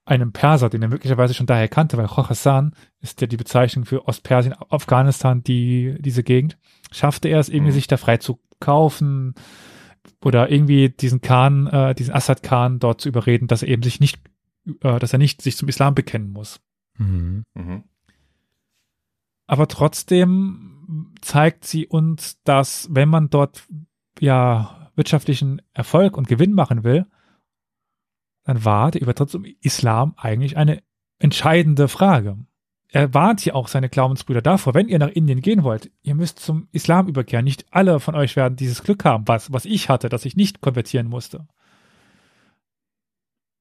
[0.05, 4.07] einem Perser, den er möglicherweise schon daher kannte, weil Khorasan ist ja die Bezeichnung für
[4.07, 6.59] Ostpersien, Afghanistan, die, diese Gegend,
[6.93, 7.75] schaffte er es irgendwie, mhm.
[7.75, 9.35] sich da frei zu kaufen,
[10.25, 14.01] oder irgendwie diesen Khan, äh, diesen Assad Khan dort zu überreden, dass er eben sich
[14.01, 14.21] nicht,
[14.81, 16.61] äh, dass er nicht sich zum Islam bekennen muss.
[16.99, 17.45] Mhm.
[17.55, 17.85] Mhm.
[19.47, 23.67] Aber trotzdem zeigt sie uns, dass wenn man dort
[24.21, 27.07] ja wirtschaftlichen Erfolg und Gewinn machen will,
[28.45, 30.83] dann war der Übertritt zum Islam eigentlich eine
[31.19, 32.39] entscheidende Frage.
[32.95, 36.39] Er warnt hier auch seine Glaubensbrüder davor, wenn ihr nach Indien gehen wollt, ihr müsst
[36.39, 37.45] zum Islam überkehren.
[37.45, 40.61] Nicht alle von euch werden dieses Glück haben, was, was ich hatte, dass ich nicht
[40.61, 41.49] konvertieren musste.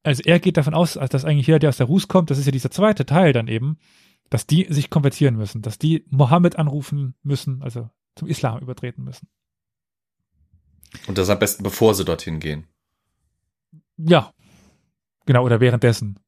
[0.03, 2.45] Also er geht davon aus, dass eigentlich jeder, der aus der Rus kommt, das ist
[2.45, 3.77] ja dieser zweite Teil dann eben,
[4.29, 9.29] dass die sich konvertieren müssen, dass die Mohammed anrufen müssen, also zum Islam übertreten müssen.
[11.07, 12.67] Und das am besten, bevor sie dorthin gehen.
[13.95, 14.33] Ja,
[15.25, 16.19] genau, oder währenddessen.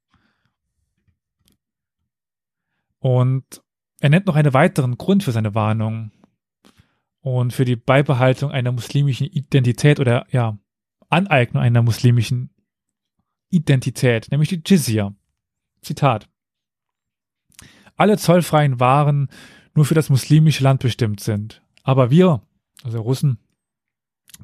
[3.04, 3.62] Und
[4.00, 6.12] er nennt noch einen weiteren Grund für seine Warnung
[7.20, 10.58] und für die Beibehaltung einer muslimischen Identität oder ja,
[11.10, 12.52] Aneignung einer muslimischen
[13.50, 15.14] Identität, nämlich die Jizya.
[15.82, 16.30] Zitat.
[17.98, 19.28] Alle zollfreien Waren
[19.74, 21.62] nur für das muslimische Land bestimmt sind.
[21.84, 22.42] Aber wir,
[22.86, 23.38] also Russen,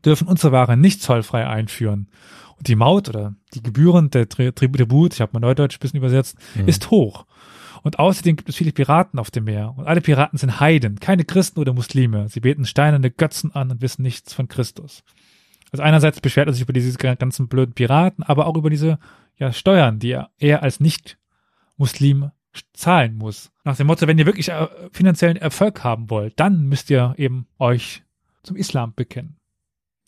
[0.03, 2.10] dürfen unsere Waren nicht zollfrei einführen.
[2.57, 6.38] Und die Maut oder die Gebühren der Tribut, ich habe mal Neudeutsch ein bisschen übersetzt,
[6.55, 6.68] mhm.
[6.68, 7.26] ist hoch.
[7.84, 9.74] Und außerdem gibt es viele Piraten auf dem Meer.
[9.78, 12.28] Und alle Piraten sind Heiden, keine Christen oder Muslime.
[12.30, 15.03] Sie beten steinerne Götzen an und wissen nichts von Christus.
[15.72, 18.97] Also einerseits beschwert er sich über diese ganzen blöden Piraten, aber auch über diese
[19.38, 22.32] ja, Steuern, die er, als Nicht-Muslim
[22.74, 23.51] zahlen muss.
[23.63, 27.47] Nach dem Motto, wenn ihr wirklich äh, finanziellen Erfolg haben wollt, dann müsst ihr eben
[27.59, 28.03] euch
[28.43, 29.38] zum Islam bekennen.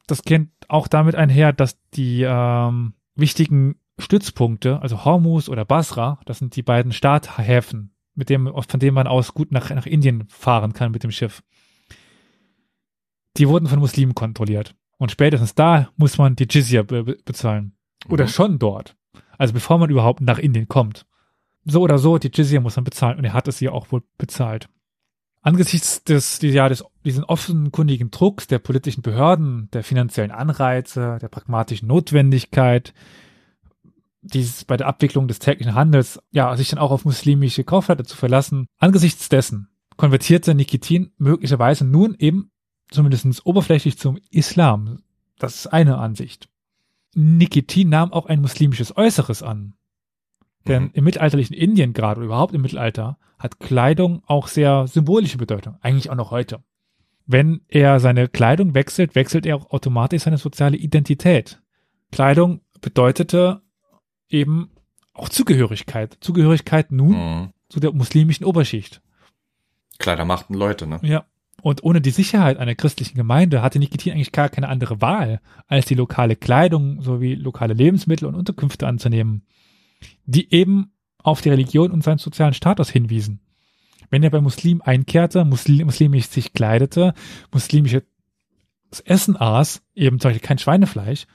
[0.08, 6.40] Das kennt auch damit einher, dass die ähm, wichtigen Stützpunkte, also Hormuz oder Basra, das
[6.40, 10.74] sind die beiden Starthäfen, mit dem, von denen man aus gut nach, nach Indien fahren
[10.74, 11.44] kann mit dem Schiff.
[13.38, 14.76] Die wurden von Muslimen kontrolliert.
[14.98, 17.74] Und spätestens da muss man die Jizya be bezahlen.
[18.10, 18.30] Oder mhm.
[18.30, 18.96] schon dort.
[19.38, 21.06] Also bevor man überhaupt nach Indien kommt.
[21.64, 23.18] So oder so, die Jizya muss man bezahlen.
[23.18, 24.70] Und er hat es hier auch wohl bezahlt.
[25.44, 31.88] Angesichts des, ja, des, diesen offenkundigen Drucks der politischen Behörden, der finanziellen Anreize, der pragmatischen
[31.88, 32.94] Notwendigkeit,
[34.22, 38.16] dieses bei der Abwicklung des täglichen Handels, ja, sich dann auch auf muslimische Kaufleute zu
[38.16, 38.68] verlassen.
[38.78, 42.52] Angesichts dessen konvertierte Nikitin möglicherweise nun eben
[42.90, 45.00] zumindest oberflächlich zum Islam.
[45.38, 46.50] Das ist eine Ansicht.
[47.16, 49.74] Nikitin nahm auch ein muslimisches Äußeres an.
[50.68, 50.90] Denn mhm.
[50.94, 55.78] im mittelalterlichen Indien gerade oder überhaupt im Mittelalter hat Kleidung auch sehr symbolische Bedeutung.
[55.82, 56.64] Eigentlich auch noch heute.
[57.26, 61.62] Wenn er seine Kleidung wechselt, wechselt er auch automatisch seine soziale Identität.
[62.12, 63.62] Kleidung bedeutete
[64.32, 64.70] eben
[65.14, 66.18] auch Zugehörigkeit.
[66.22, 67.50] Zugehörigkeit nun mhm.
[67.70, 69.02] zu der muslimischen Oberschicht.
[70.00, 71.00] Kleider machten Leute, ne?
[71.04, 71.26] Ja.
[71.62, 75.86] Und ohne die Sicherheit einer christlichen Gemeinde hatte Nikitin eigentlich gar keine andere Wahl, als
[75.86, 79.46] die lokale Kleidung sowie lokale Lebensmittel und Unterkünfte anzunehmen,
[80.26, 83.42] die eben auf die Religion und seinen sozialen Status hinwiesen.
[84.10, 87.14] Wenn er bei Muslim einkehrte, Muslim, muslimisch sich kleidete,
[87.52, 88.04] muslimisches
[89.06, 91.28] Essen aß, eben zum Beispiel kein Schweinefleisch,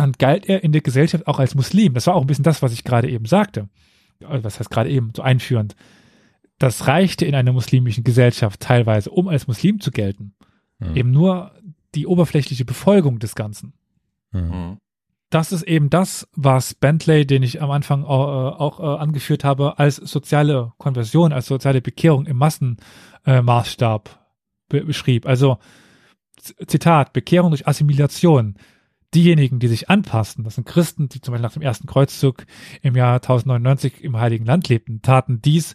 [0.00, 1.92] dann galt er in der Gesellschaft auch als Muslim.
[1.92, 3.68] Das war auch ein bisschen das, was ich gerade eben sagte.
[4.24, 5.76] Also was heißt gerade eben, so einführend.
[6.58, 10.32] Das reichte in einer muslimischen Gesellschaft teilweise, um als Muslim zu gelten.
[10.78, 10.96] Mhm.
[10.96, 11.52] Eben nur
[11.94, 13.74] die oberflächliche Befolgung des Ganzen.
[14.32, 14.78] Mhm.
[15.28, 19.44] Das ist eben das, was Bentley, den ich am Anfang auch, äh, auch äh, angeführt
[19.44, 24.18] habe, als soziale Konversion, als soziale Bekehrung im Massenmaßstab
[24.72, 25.26] äh, beschrieb.
[25.26, 25.58] Also
[26.66, 28.56] Zitat, Bekehrung durch Assimilation
[29.14, 32.46] diejenigen, die sich anpassten, das sind Christen, die zum Beispiel nach dem ersten Kreuzzug
[32.82, 35.74] im Jahr 1099 im Heiligen Land lebten, taten dies,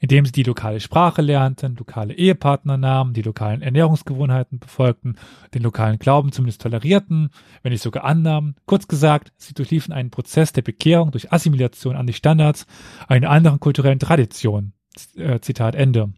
[0.00, 5.16] indem sie die lokale Sprache lernten, lokale Ehepartner nahmen, die lokalen Ernährungsgewohnheiten befolgten,
[5.54, 7.30] den lokalen Glauben zumindest tolerierten,
[7.62, 8.54] wenn nicht sogar annahmen.
[8.66, 12.66] Kurz gesagt, sie durchliefen einen Prozess der Bekehrung durch Assimilation an die Standards
[13.08, 14.72] einer anderen kulturellen Tradition.
[15.16, 16.12] Äh, Zitat Ende.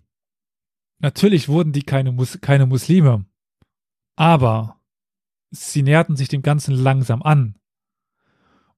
[0.99, 3.25] Natürlich wurden die keine, Mus keine Muslime,
[4.17, 4.81] aber
[5.55, 7.57] sie näherten sich dem Ganzen langsam an.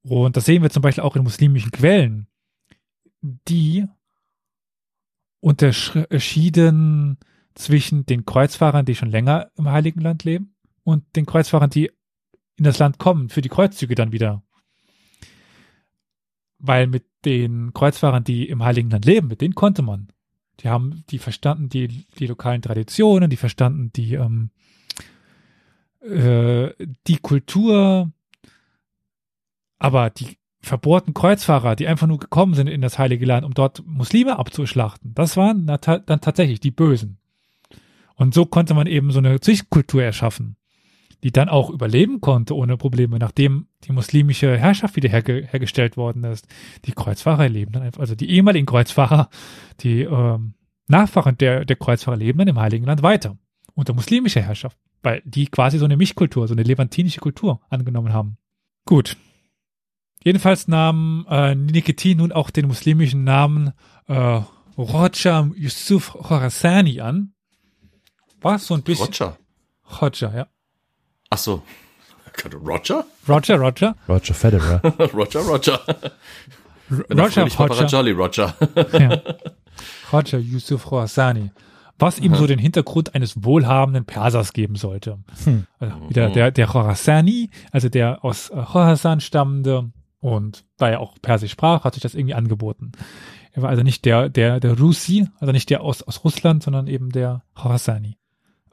[0.02, 2.28] Und das sehen wir zum Beispiel auch in muslimischen Quellen,
[3.22, 3.86] die
[5.40, 7.18] unterschieden
[7.54, 10.54] zwischen den Kreuzfahrern, die schon länger im Heiligen Land leben,
[10.84, 11.90] und den Kreuzfahrern, die
[12.56, 14.42] in das Land kommen, für die Kreuzzüge dann wieder.
[16.58, 20.08] Weil mit den Kreuzfahrern, die im Heiligen Land leben, mit denen konnte man.
[20.60, 24.50] Die haben, die verstanden die, die lokalen Traditionen, die verstanden die, ähm,
[26.06, 26.74] äh,
[27.06, 28.10] die Kultur,
[29.78, 33.84] aber die verbohrten Kreuzfahrer, die einfach nur gekommen sind in das Heilige Land, um dort
[33.86, 37.18] Muslime abzuschlachten, das waren dann tatsächlich die Bösen.
[38.16, 40.56] Und so konnte man eben so eine Zwischenkultur erschaffen,
[41.22, 46.24] die dann auch überleben konnte ohne Probleme, nachdem die muslimische Herrschaft wieder herge hergestellt worden
[46.24, 46.48] ist.
[46.84, 49.28] Die Kreuzfahrer leben dann einfach, also die ehemaligen Kreuzfahrer,
[49.80, 50.54] die ähm,
[50.88, 53.36] Nachfahren der, der Kreuzfahrer leben dann im Heiligen Land weiter
[53.74, 58.38] unter muslimischer Herrschaft weil die quasi so eine Mischkultur, so eine levantinische Kultur angenommen haben.
[58.84, 59.16] Gut.
[60.24, 63.72] Jedenfalls nahm äh, Nikitin nun auch den muslimischen Namen
[64.08, 64.40] äh,
[64.76, 67.32] Roger Yusuf Khorasani an.
[68.40, 69.06] War so ein bisschen.
[69.06, 69.38] Roger.
[70.02, 70.46] Roger, ja.
[71.30, 71.62] Ach so.
[72.54, 73.06] Roger?
[73.28, 73.96] Roger, Roger.
[74.08, 74.80] Roger Federer.
[75.14, 75.80] Roger, Roger.
[76.90, 77.86] Roger, Roger, Roger.
[77.86, 78.54] Jolly Roger.
[78.92, 79.22] ja.
[80.12, 81.50] Roger Yusuf Khorasani.
[81.98, 85.18] Was ihm so den Hintergrund eines wohlhabenden Persers geben sollte.
[85.44, 85.66] Hm.
[85.78, 89.90] Also wieder der, der Khorasani, also der aus äh, Khorasan stammende
[90.20, 92.92] und da er auch Persisch sprach, hat sich das irgendwie angeboten.
[93.52, 96.86] Er war also nicht der, der, der Rusi, also nicht der aus, aus Russland, sondern
[96.86, 98.18] eben der Khorasani.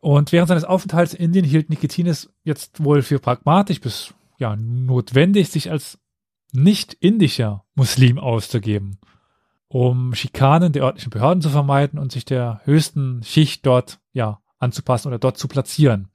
[0.02, 5.50] Und während seines Aufenthalts in Indien hielt Nikitinis jetzt wohl für pragmatisch bis ja notwendig,
[5.50, 5.98] sich als
[6.52, 8.98] nicht indischer Muslim auszugeben,
[9.74, 15.08] um Schikanen der örtlichen Behörden zu vermeiden und sich der höchsten Schicht dort ja anzupassen
[15.08, 16.10] oder dort zu platzieren.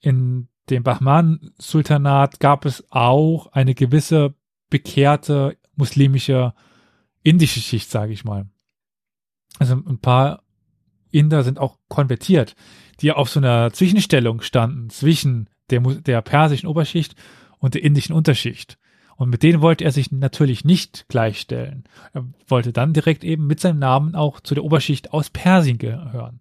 [0.00, 4.34] In dem Bahman-Sultanat gab es auch eine gewisse
[4.68, 6.52] bekehrte muslimische
[7.22, 8.48] indische Schicht, sage ich mal.
[9.60, 10.42] Also ein paar
[11.12, 12.56] Inder sind auch konvertiert,
[13.00, 17.14] die auf so einer Zwischenstellung standen zwischen der, der persischen Oberschicht
[17.58, 18.76] und der indischen Unterschicht.
[19.20, 21.84] Und mit denen wollte er sich natürlich nicht gleichstellen.
[22.14, 26.40] Er wollte dann direkt eben mit seinem Namen auch zu der Oberschicht aus Persien gehören.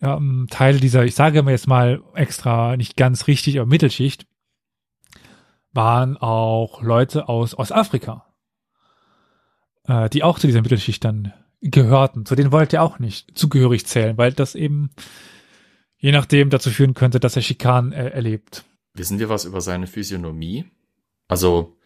[0.00, 4.28] Ja, Teil dieser, ich sage jetzt mal extra nicht ganz richtig, aber Mittelschicht,
[5.72, 8.24] waren auch Leute aus Ostafrika,
[9.88, 12.24] äh, die auch zu dieser Mittelschicht dann gehörten.
[12.24, 14.90] Zu denen wollte er auch nicht zugehörig zählen, weil das eben
[15.96, 18.64] je nachdem dazu führen könnte, dass er Schikanen äh, erlebt.
[18.94, 20.66] Wissen wir was über seine Physiognomie?
[21.26, 21.76] Also,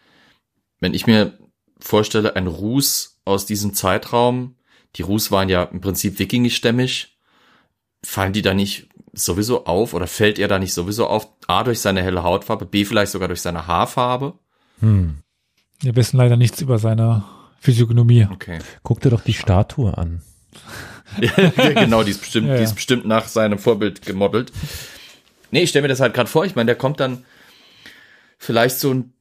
[0.79, 1.37] wenn ich mir
[1.79, 4.55] vorstelle, ein Rus aus diesem Zeitraum,
[4.95, 7.17] die Rus waren ja im Prinzip wikingischstämmig,
[8.03, 11.27] fallen die da nicht sowieso auf oder fällt er da nicht sowieso auf?
[11.47, 14.33] A, durch seine helle Hautfarbe, B, vielleicht sogar durch seine Haarfarbe?
[14.79, 15.17] Hm.
[15.79, 17.23] Wir wissen leider nichts über seine
[17.59, 18.27] Physiognomie.
[18.31, 18.59] Okay.
[18.83, 20.21] Guck dir doch die Statue an.
[21.19, 22.59] ja, genau, die ist bestimmt, Ja, ja.
[22.59, 24.51] die ist bestimmt nach seinem Vorbild gemodelt.
[25.51, 27.25] Nee, ich stelle mir das halt gerade vor, ich meine, der kommt dann
[28.37, 29.13] vielleicht so ein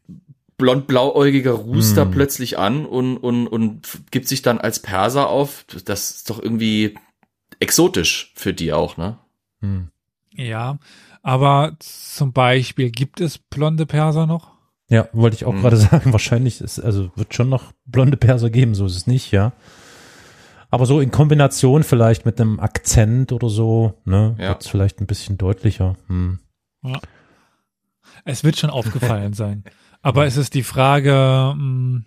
[0.59, 5.65] blond-blauäugiger Rus da plötzlich an und, und, und gibt sich dann als Perser auf.
[5.85, 6.97] Das ist doch irgendwie
[7.61, 9.19] exotisch für die auch, ne?
[9.61, 9.91] Hm.
[10.33, 10.79] Ja,
[11.23, 14.53] aber zum Beispiel gibt es blonde Perser noch?
[14.89, 15.61] Ja, wollte ich auch Hm.
[15.63, 16.13] gerade sagen.
[16.13, 19.53] Wahrscheinlich ist, also wird schon noch blonde Perser geben, so ist es nicht, ja.
[20.71, 24.49] Aber so in Kombination vielleicht mit einem Akzent oder so, ne, Ja.
[24.51, 25.97] wird's vielleicht ein bisschen deutlicher.
[26.09, 26.41] Hm.
[28.25, 29.65] Es wird schon aufgefallen sein.
[30.07, 32.03] Aber es ist die Frage, mh,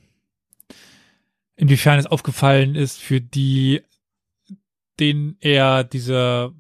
[1.57, 3.81] inwiefern es aufgefallen ist für die,
[5.01, 6.53] denen er diese,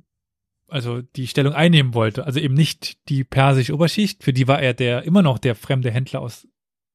[0.67, 2.25] also die Stellung einnehmen wollte.
[2.25, 5.91] Also eben nicht die persische Oberschicht, für die war er der immer noch der fremde
[5.91, 6.45] Händler aus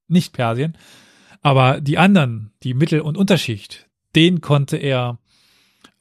[0.08, 0.76] Nicht-Persien.
[1.40, 5.20] Aber die anderen, die Mittel- und Unterschicht, den konnte er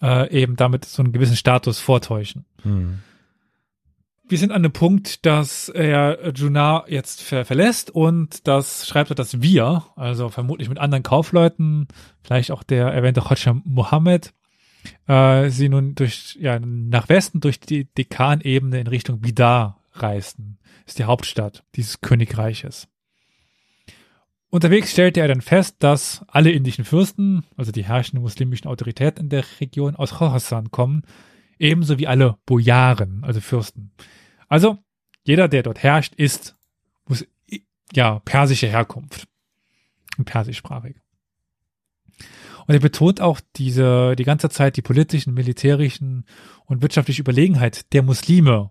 [0.02, 2.44] äh, eben damit so einen gewissen Status vortäuschen.
[2.64, 3.00] Hm.
[4.34, 9.16] Wir sind an einem Punkt, dass er Junar jetzt ver verlässt und das schreibt er,
[9.16, 11.88] dass wir, also vermutlich mit anderen Kaufleuten,
[12.24, 14.34] vielleicht auch der erwähnte Hoxha Mohammed,
[15.08, 20.58] äh, sie nun durch, ja, nach Westen durch die Dekanebene in Richtung Bidar reisten.
[20.88, 22.88] Ist die Hauptstadt dieses Königreiches.
[24.50, 29.30] Unterwegs stellte er dann fest, dass alle indischen Fürsten, also die herrschenden muslimischen Autoritäten in
[29.30, 31.04] der Region aus Khorasan kommen,
[31.60, 33.92] ebenso wie alle Bojaren, also Fürsten.
[34.54, 34.78] Also
[35.24, 36.56] jeder, der dort herrscht, ist
[37.08, 37.26] muss,
[37.92, 39.28] ja persische Herkunft
[40.26, 40.98] persischsprachig.
[42.68, 46.26] Und er betont auch diese die ganze Zeit die politischen, militärischen
[46.66, 48.70] und wirtschaftliche Überlegenheit der Muslime,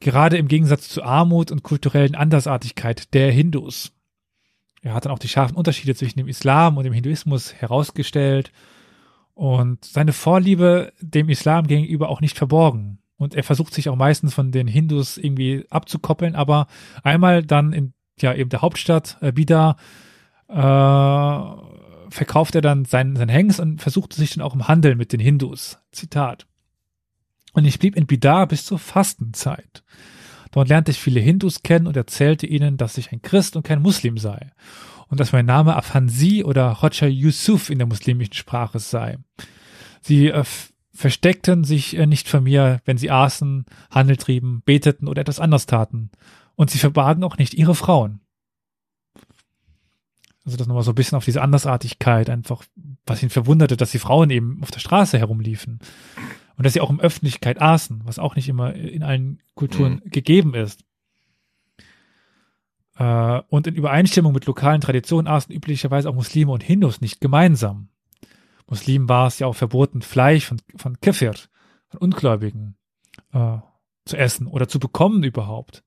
[0.00, 3.92] gerade im Gegensatz zur Armut und kulturellen Andersartigkeit der Hindus.
[4.82, 8.52] Er hat dann auch die scharfen Unterschiede zwischen dem Islam und dem Hinduismus herausgestellt
[9.32, 12.98] und seine Vorliebe dem Islam gegenüber auch nicht verborgen.
[13.16, 16.66] Und er versucht sich auch meistens von den Hindus irgendwie abzukoppeln, aber
[17.02, 19.76] einmal dann in ja eben der Hauptstadt äh, Bida
[20.48, 25.12] äh, verkauft er dann sein, sein Hengst und versuchte sich dann auch im Handel mit
[25.12, 25.78] den Hindus.
[25.92, 26.46] Zitat.
[27.52, 29.82] Und ich blieb in Bidar bis zur Fastenzeit.
[30.52, 33.82] Dort lernte ich viele Hindus kennen und erzählte ihnen, dass ich ein Christ und kein
[33.82, 34.50] Muslim sei.
[35.08, 39.18] Und dass mein Name Afansi oder Hoxha Yusuf in der muslimischen Sprache sei.
[40.00, 40.44] Sie äh,
[40.96, 45.66] versteckten sich äh, nicht vor mir, wenn sie aßen, Handel trieben, beteten oder etwas anderes
[45.66, 46.10] taten.
[46.54, 48.20] Und sie verbargen auch nicht ihre Frauen.
[50.44, 52.62] Also das nochmal so ein bisschen auf diese Andersartigkeit einfach,
[53.04, 55.80] was ihn verwunderte, dass die Frauen eben auf der Straße herumliefen.
[56.56, 60.54] Und dass sie auch in Öffentlichkeit aßen, was auch nicht immer in allen Kulturen gegeben
[60.54, 60.84] ist.
[62.96, 67.88] Äh, und in Übereinstimmung mit lokalen Traditionen aßen üblicherweise auch Muslime und Hindus nicht gemeinsam.
[68.68, 71.34] Muslimen war es ja auch verboten, Fleisch von, von Kefir,
[71.88, 72.76] von Ungläubigen,
[73.32, 73.58] äh,
[74.04, 75.82] zu essen oder zu bekommen überhaupt.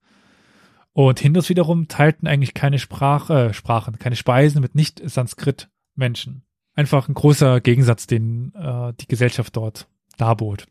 [0.92, 6.42] Und Hindus wiederum teilten eigentlich keine Sprache, äh, Sprachen, keine Speisen mit Nicht-Sanskrit-Menschen.
[6.74, 10.66] Einfach ein großer Gegensatz, den äh, die Gesellschaft dort darbot.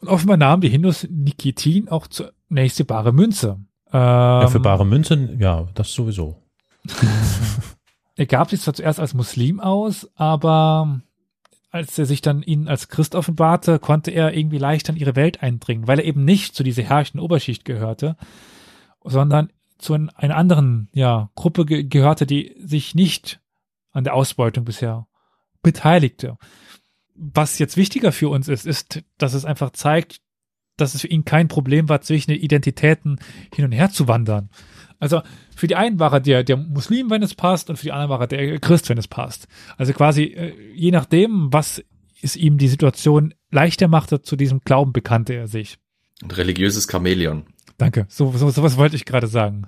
[0.00, 3.60] Und offenbar nahmen die Hindus Nikitin auch zunächst die bare Münze.
[3.92, 6.42] Ähm, ja, für bare Münzen, ja, das sowieso.
[8.16, 11.00] er gab sich zwar zuerst als Muslim aus, aber
[11.72, 15.42] als er sich dann ihnen als Christ offenbarte, konnte er irgendwie leicht in ihre Welt
[15.42, 18.16] eindringen, weil er eben nicht zu dieser herrschenden Oberschicht gehörte,
[19.02, 23.40] sondern zu einer anderen ja, Gruppe ge gehörte, die sich nicht
[23.90, 25.08] an der Ausbeutung bisher
[25.62, 26.36] beteiligte.
[27.14, 30.20] Was jetzt wichtiger für uns ist, ist, dass es einfach zeigt,
[30.76, 33.18] dass es für ihn kein Problem war, zwischen den Identitäten
[33.54, 34.50] hin und her zu wandern.
[35.02, 35.20] Also
[35.56, 38.10] für die einen war er der, der Muslim, wenn es passt, und für die anderen
[38.10, 39.48] war er der Christ, wenn es passt.
[39.76, 41.82] Also quasi, äh, je nachdem, was
[42.22, 45.78] es ihm die Situation leichter machte, zu diesem Glauben bekannte er sich.
[46.22, 47.46] Ein religiöses Chamäleon.
[47.78, 48.06] Danke.
[48.08, 49.66] So, so, sowas wollte ich gerade sagen.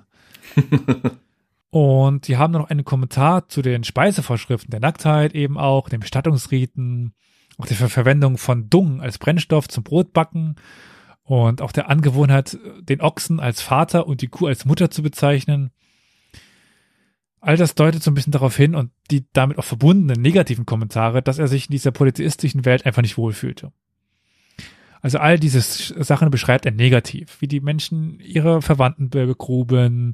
[1.69, 7.13] und die haben noch einen Kommentar zu den Speisevorschriften der Nacktheit eben auch, den Bestattungsriten,
[7.57, 10.55] auch der Verwendung von Dung als Brennstoff zum Brotbacken
[11.25, 15.71] und auch der Angewohnheit, den Ochsen als Vater und die Kuh als Mutter zu bezeichnen.
[17.41, 21.21] All das deutet so ein bisschen darauf hin und die damit auch verbundenen negativen Kommentare,
[21.21, 23.71] dass er sich in dieser polytheistischen Welt einfach nicht wohlfühlte.
[25.01, 30.13] Also all diese Sachen beschreibt er negativ, wie die Menschen ihre Verwandten begruben,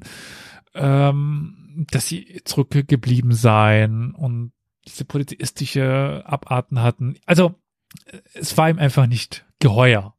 [0.74, 4.52] ähm, dass sie zurückgeblieben seien und
[4.86, 7.16] diese polytheistische Abarten hatten.
[7.24, 7.54] Also
[8.34, 10.14] es war ihm einfach nicht geheuer.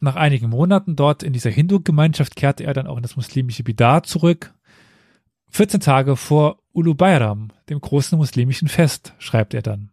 [0.00, 4.02] Nach einigen Monaten dort in dieser Hindu-Gemeinschaft kehrte er dann auch in das muslimische Bidar
[4.02, 4.54] zurück.
[5.50, 9.90] 14 Tage vor Ulu Bayram, dem großen muslimischen Fest, schreibt er dann.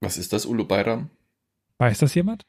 [0.00, 1.10] Was ist das Ulu Bayram?
[1.78, 2.44] Weiß das jemand?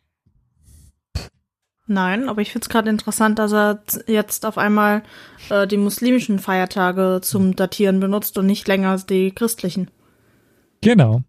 [1.85, 5.03] Nein, aber ich finde es gerade interessant, dass er jetzt auf einmal
[5.49, 9.89] äh, die muslimischen Feiertage zum Datieren benutzt und nicht länger die christlichen.
[10.81, 11.21] Genau.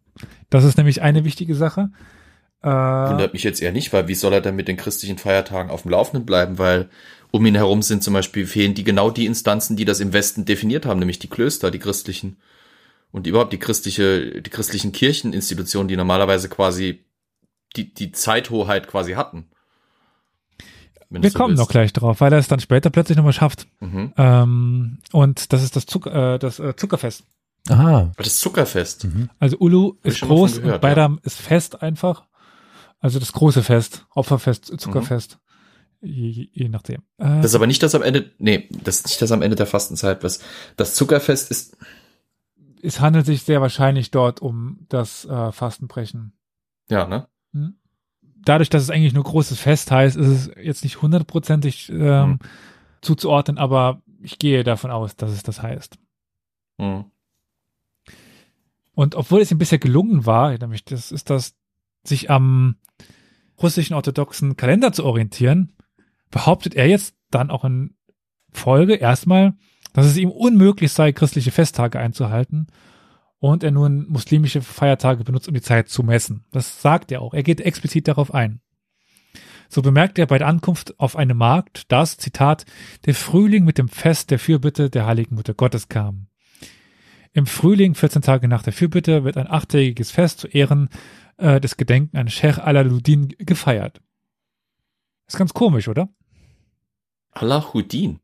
[0.50, 1.90] Das ist nämlich eine wichtige Sache.
[2.62, 5.70] Äh, Wundert mich jetzt eher nicht, weil wie soll er denn mit den christlichen Feiertagen
[5.70, 6.58] auf dem Laufenden bleiben?
[6.58, 6.88] Weil
[7.30, 10.44] um ihn herum sind zum Beispiel fehlen die genau die Instanzen, die das im Westen
[10.44, 12.38] definiert haben, nämlich die Klöster, die christlichen.
[13.10, 17.04] Und überhaupt die christliche, die christlichen Kircheninstitutionen, die normalerweise quasi
[17.76, 19.46] die, die Zeithoheit quasi hatten.
[21.10, 21.62] Wir so kommen willst.
[21.62, 23.66] noch gleich drauf, weil er es dann später plötzlich nochmal schafft.
[23.80, 24.12] Mhm.
[24.16, 27.24] Ähm, und das ist das, Zucker, äh, das äh, Zuckerfest.
[27.68, 28.12] Aha.
[28.16, 29.04] Das Zuckerfest.
[29.04, 29.30] Mhm.
[29.38, 31.20] Also Ulu ist groß gehört, und Beidam ja.
[31.24, 32.27] ist fest einfach.
[33.00, 35.38] Also das große Fest, Opferfest, Zuckerfest.
[36.00, 36.08] Mhm.
[36.08, 37.02] Je, je, nachdem.
[37.18, 39.56] Äh, das ist aber nicht das am Ende, nee, das ist nicht das am Ende
[39.56, 40.22] der Fastenzeit.
[40.22, 40.40] Was,
[40.76, 41.76] das Zuckerfest ist.
[42.82, 46.32] Es handelt sich sehr wahrscheinlich dort um das äh, Fastenbrechen.
[46.88, 47.26] Ja, ne?
[47.52, 47.74] Hm?
[48.48, 52.38] dadurch, dass es eigentlich nur großes Fest heißt, ist es jetzt nicht hundertprozentig ähm, mhm.
[53.00, 55.98] zuzuordnen, aber ich gehe davon aus, dass es das heißt.
[56.78, 57.04] Mhm.
[58.94, 61.54] Und obwohl es ihm bisher gelungen war, nämlich das ist das,
[62.08, 62.76] sich am
[63.60, 65.76] russischen orthodoxen Kalender zu orientieren,
[66.30, 67.96] behauptet er jetzt dann auch in
[68.50, 69.54] Folge erstmal,
[69.92, 72.68] dass es ihm unmöglich sei, christliche Festtage einzuhalten
[73.40, 76.44] und er nun muslimische Feiertage benutzt, um die Zeit zu messen.
[76.50, 77.34] Das sagt er auch.
[77.34, 78.60] Er geht explizit darauf ein.
[79.68, 82.64] So bemerkt er bei der Ankunft auf einem Markt, dass, Zitat,
[83.04, 86.28] der Frühling mit dem Fest der Fürbitte der Heiligen Mutter Gottes kam.
[87.34, 90.88] Im Frühling, 14 Tage nach der Fürbitte, wird ein achttägiges Fest zu Ehren
[91.38, 94.00] äh, des Gedenken an Sheikh Alaluddin gefeiert.
[95.26, 96.08] Ist ganz komisch, oder?
[97.32, 98.20] Alahuddin.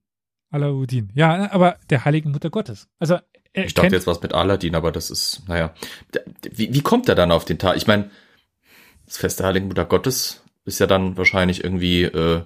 [0.51, 1.11] Alahuddin.
[1.15, 2.89] Ja, aber der Heiligen Mutter Gottes.
[2.99, 3.19] Also
[3.53, 5.75] ich dachte jetzt was mit Aladdin, aber das ist, naja.
[6.51, 7.77] Wie, wie kommt er dann auf den Tag?
[7.77, 8.11] Ich meine,
[9.07, 12.43] das Fest der Heiligen Mutter Gottes ist ja dann wahrscheinlich irgendwie, äh,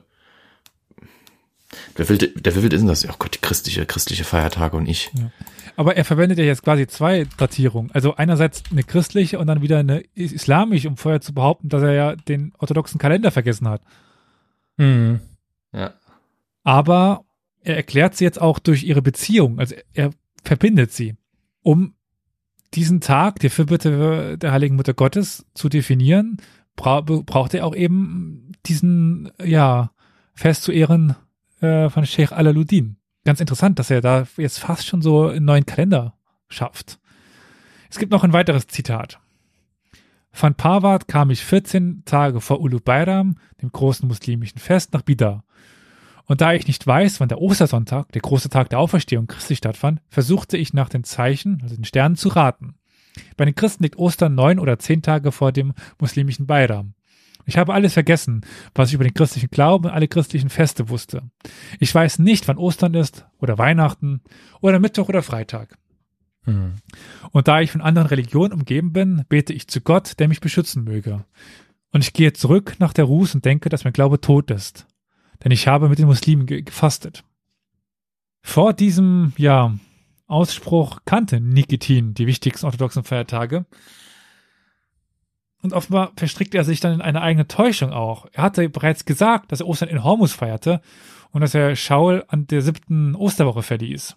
[1.97, 3.09] der will, der will ist denn das?
[3.09, 5.11] Oh Gott, die christliche, christliche Feiertage und ich.
[5.19, 5.31] Ja.
[5.77, 7.93] Aber er verwendet ja jetzt quasi zwei Datierungen.
[7.93, 11.93] Also einerseits eine christliche und dann wieder eine islamische, um vorher zu behaupten, dass er
[11.93, 13.83] ja den orthodoxen Kalender vergessen hat.
[14.77, 15.21] Mhm.
[15.73, 15.95] Ja.
[16.65, 17.25] Aber
[17.61, 19.59] er erklärt sie jetzt auch durch ihre Beziehung.
[19.59, 20.11] Also er
[20.43, 21.15] verbindet sie,
[21.63, 21.95] um
[22.75, 26.39] diesen Tag, die Fürbitte der Heiligen Mutter Gottes zu definieren,
[26.77, 29.91] bra braucht er auch eben diesen, ja,
[30.35, 31.17] Fest zu Ehren
[31.61, 32.97] äh, von Sheikh Alaluddin.
[33.25, 36.15] Ganz interessant, dass er da jetzt fast schon so einen neuen Kalender
[36.49, 36.99] schafft.
[37.91, 39.19] Es gibt noch ein weiteres Zitat.
[40.31, 45.43] Von Parvat kam ich 14 Tage vor Ulu Bayram, dem großen muslimischen Fest, nach Bida
[46.27, 50.01] Und da ich nicht weiß, wann der Ostersonntag, der große Tag der Auferstehung Christi stattfand,
[50.09, 52.75] versuchte ich nach den Zeichen, also den Sternen, zu raten.
[53.37, 56.95] Bei den Christen liegt Ostern neun oder zehn Tage vor dem muslimischen Bayram.
[57.49, 58.43] Ich habe alles vergessen,
[58.75, 61.23] was ich über den christlichen Glauben und alle christlichen Feste wusste.
[61.81, 64.21] Ich weiß nicht, wann Ostern ist oder Weihnachten
[64.61, 65.79] oder Mittwoch oder Freitag.
[66.45, 66.75] Hm.
[67.33, 70.85] Und da ich von anderen Religionen umgeben bin, bete ich zu Gott, der mich beschützen
[70.85, 71.25] möge.
[71.91, 74.87] Und ich gehe zurück nach der Ruß und denke, dass mein Glaube tot ist.
[75.43, 77.25] Denn ich habe mit den Muslimen ge gefastet.
[78.43, 79.75] Vor diesem, ja,
[80.27, 83.65] Ausspruch kannte Nikitin die wichtigsten orthodoxen Feiertage.
[85.63, 88.27] Und offenbar verstrickt er sich dann in eine eigene Täuschung auch.
[88.33, 90.81] Er hatte bereits gesagt, dass er Ostern in Hormus feierte
[91.33, 94.17] und dass er Schaul an der siebten Osterwoche verließ.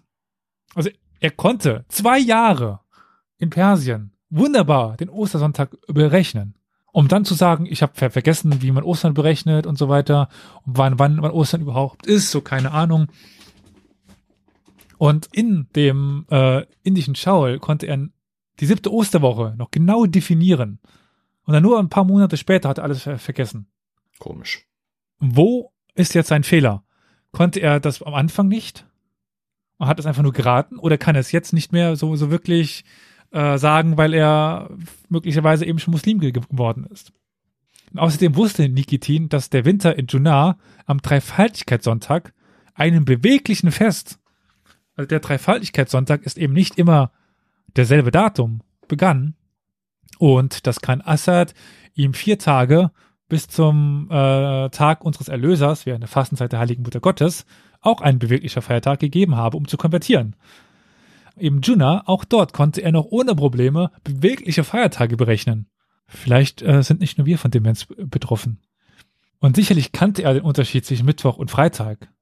[0.76, 0.90] Also
[1.20, 2.82] er konnte zwei Jahre
[3.38, 6.56] in Persien wunderbar den Ostersonntag berechnen.
[6.94, 10.28] Um dann zu sagen, ich habe ver vergessen, wie man Ostern berechnet und so weiter
[10.66, 13.08] und wann, wann, wann Ostern überhaupt ist, so keine Ahnung.
[14.98, 18.10] Und in dem äh, indischen Schaul konnte er
[18.60, 20.80] die siebte Osterwoche noch genau definieren.
[21.46, 23.68] Und dann nur ein paar Monate später hat er alles ver vergessen.
[24.20, 24.68] Komisch.
[25.20, 26.84] Wo ist jetzt sein Fehler?
[27.32, 28.86] Konnte er das am Anfang nicht?
[29.78, 30.78] Und hat es einfach nur geraten?
[30.78, 32.84] Oder kann er es jetzt nicht mehr so, so wirklich
[33.32, 34.70] äh, sagen, weil er
[35.10, 37.12] möglicherweise eben schon Muslim ge geworden ist?
[37.92, 42.34] Und außerdem wusste Nikitin, dass der Winter in Junar am Dreifaltigkeitssonntag
[42.74, 44.20] einem beweglichen Fest,
[44.96, 47.12] also der Dreifaltigkeitssonntag ist eben nicht immer
[47.76, 49.36] derselbe Datum, begann,
[50.22, 51.56] und das kann Assad
[51.96, 52.92] ihm vier Tage
[53.28, 57.48] bis zum äh, Tag unseres Erlösers, während der Fastenzeit der Heiligen Mutter Gottes,
[57.80, 60.36] auch ein beweglicher Feiertag gegeben habe, um zu konvertieren.
[61.36, 65.66] Im Junna, auch dort konnte er noch ohne Probleme bewegliche Feiertage berechnen.
[66.06, 68.60] Vielleicht äh, sind nicht nur wir von Demenz betroffen.
[69.40, 72.14] Und sicherlich kannte er den Unterschied zwischen Mittwoch und Freitag.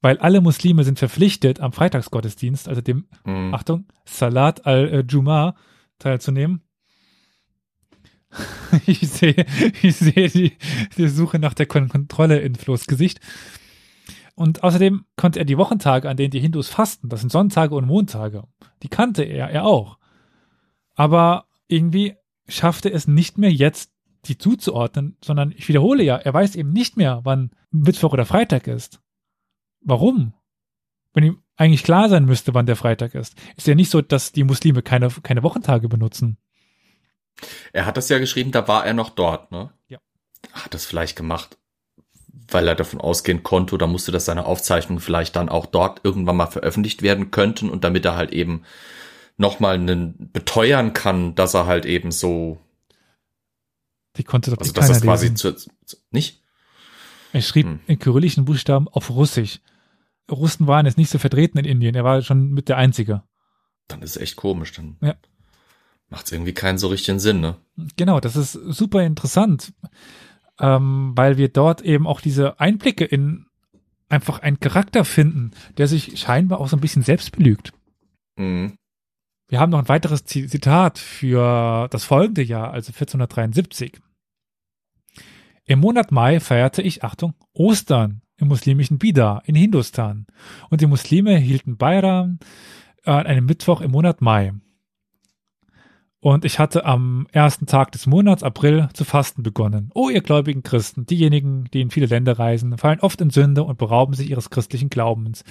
[0.00, 3.54] Weil alle Muslime sind verpflichtet, am Freitagsgottesdienst, also dem, Mhm.
[3.54, 5.54] Achtung, Salat al-Jum'a
[6.00, 6.62] teilzunehmen.
[8.86, 9.46] Ich sehe,
[9.82, 10.56] ich sehe die,
[10.96, 13.20] die Suche nach der Kon Kontrolle in Flo's Gesicht.
[14.34, 17.86] Und außerdem konnte er die Wochentage, an denen die Hindus fasten, das sind Sonntage und
[17.86, 18.44] Montage,
[18.82, 19.98] die kannte er, er auch.
[20.94, 22.14] Aber irgendwie
[22.48, 23.92] schaffte es nicht mehr jetzt,
[24.24, 28.68] die zuzuordnen, sondern ich wiederhole ja, er weiß eben nicht mehr, wann Mittwoch oder Freitag
[28.68, 29.00] ist.
[29.80, 30.32] Warum?
[31.12, 33.36] Wenn ihm eigentlich klar sein müsste, wann der Freitag ist.
[33.56, 36.38] Ist ja nicht so, dass die Muslime keine, keine Wochentage benutzen.
[37.72, 39.70] Er hat das ja geschrieben, da war er noch dort, ne?
[39.88, 39.98] Ja.
[40.52, 41.56] Hat das vielleicht gemacht,
[42.48, 46.36] weil er davon ausgehen konnte oder musste, dass seine Aufzeichnungen vielleicht dann auch dort irgendwann
[46.36, 48.62] mal veröffentlicht werden könnten und damit er halt eben
[49.36, 52.58] nochmal einen beteuern kann, dass er halt eben so,
[54.16, 55.36] Die konnte doch also eh dass das quasi lesen.
[55.36, 55.70] zu, zu,
[56.10, 56.42] nicht?
[57.32, 57.80] Er schrieb Hm.
[57.86, 59.60] in kyrillischen Buchstaben auf Russisch.
[60.30, 61.94] Russen waren jetzt nicht so vertreten in Indien.
[61.94, 63.22] Er war schon mit der Einzige.
[63.88, 65.14] Dann ist es echt komisch, dann Ja.
[66.12, 67.56] Macht es irgendwie keinen so richtigen Sinn, ne?
[67.96, 69.72] Genau, das ist super interessant,
[70.60, 73.46] ähm, weil wir dort eben auch diese Einblicke in
[74.08, 77.72] einfach einen Charakter finden, der sich scheinbar auch so ein bisschen selbst belügt.
[78.36, 78.76] Mhm.
[79.48, 83.98] Wir haben noch ein weiteres Zi- Zitat für das folgende Jahr, also 1473.
[85.64, 90.26] Im Monat Mai feierte ich, Achtung, Ostern im muslimischen Bida in Hindustan.
[90.70, 92.38] Und die Muslime hielten Bayram
[93.04, 94.52] äh, an einem Mittwoch im Monat Mai.
[96.22, 99.90] Und ich hatte am ersten Tag des Monats April zu fasten begonnen.
[99.92, 103.76] O ihr gläubigen Christen, diejenigen, die in viele Länder reisen, fallen oft in Sünde und
[103.76, 105.42] berauben sich ihres christlichen Glaubens.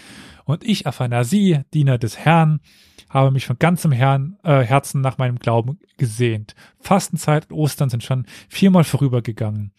[0.46, 2.62] Und ich, Aphanasi, Diener des Herrn,
[3.10, 6.56] habe mich von ganzem Herrn, äh, Herzen nach meinem Glauben gesehnt.
[6.80, 9.74] Fastenzeit und Ostern sind schon viermal vorübergegangen.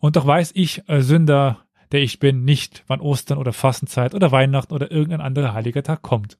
[0.00, 1.58] Und doch weiß ich, äh, Sünder,
[1.92, 6.00] der ich bin, nicht, wann Ostern oder Fastenzeit oder Weihnachten oder irgendein anderer heiliger Tag
[6.00, 6.38] kommt.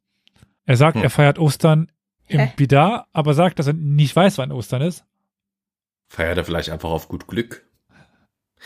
[0.65, 1.03] Er sagt, Hm.
[1.03, 1.89] er feiert Ostern
[2.31, 2.53] im Hä?
[2.57, 5.05] Bidar, aber sagt, dass er nicht weiß, wann Ostern ist.
[6.09, 7.67] Feiert er vielleicht einfach auf gut Glück.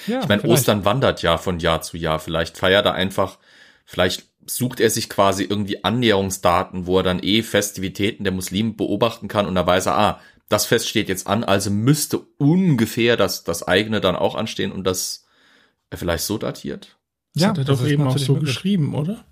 [0.07, 0.43] Ja, Ich meine.
[0.45, 2.19] Ostern wandert ja von Jahr zu Jahr.
[2.19, 3.39] Vielleicht feiert er einfach,
[3.85, 9.29] vielleicht sucht er sich quasi irgendwie Annäherungsdaten, wo er dann eh Festivitäten der Muslime beobachten
[9.29, 13.45] kann und da weiß er, ah, das Fest steht jetzt an, also müsste ungefähr das,
[13.45, 15.27] das eigene dann auch anstehen und das
[15.91, 16.99] er vielleicht so datiert.
[17.35, 18.51] Das Ja, hat er das doch ist eben auch so möglich.
[18.55, 19.25] geschrieben, oder?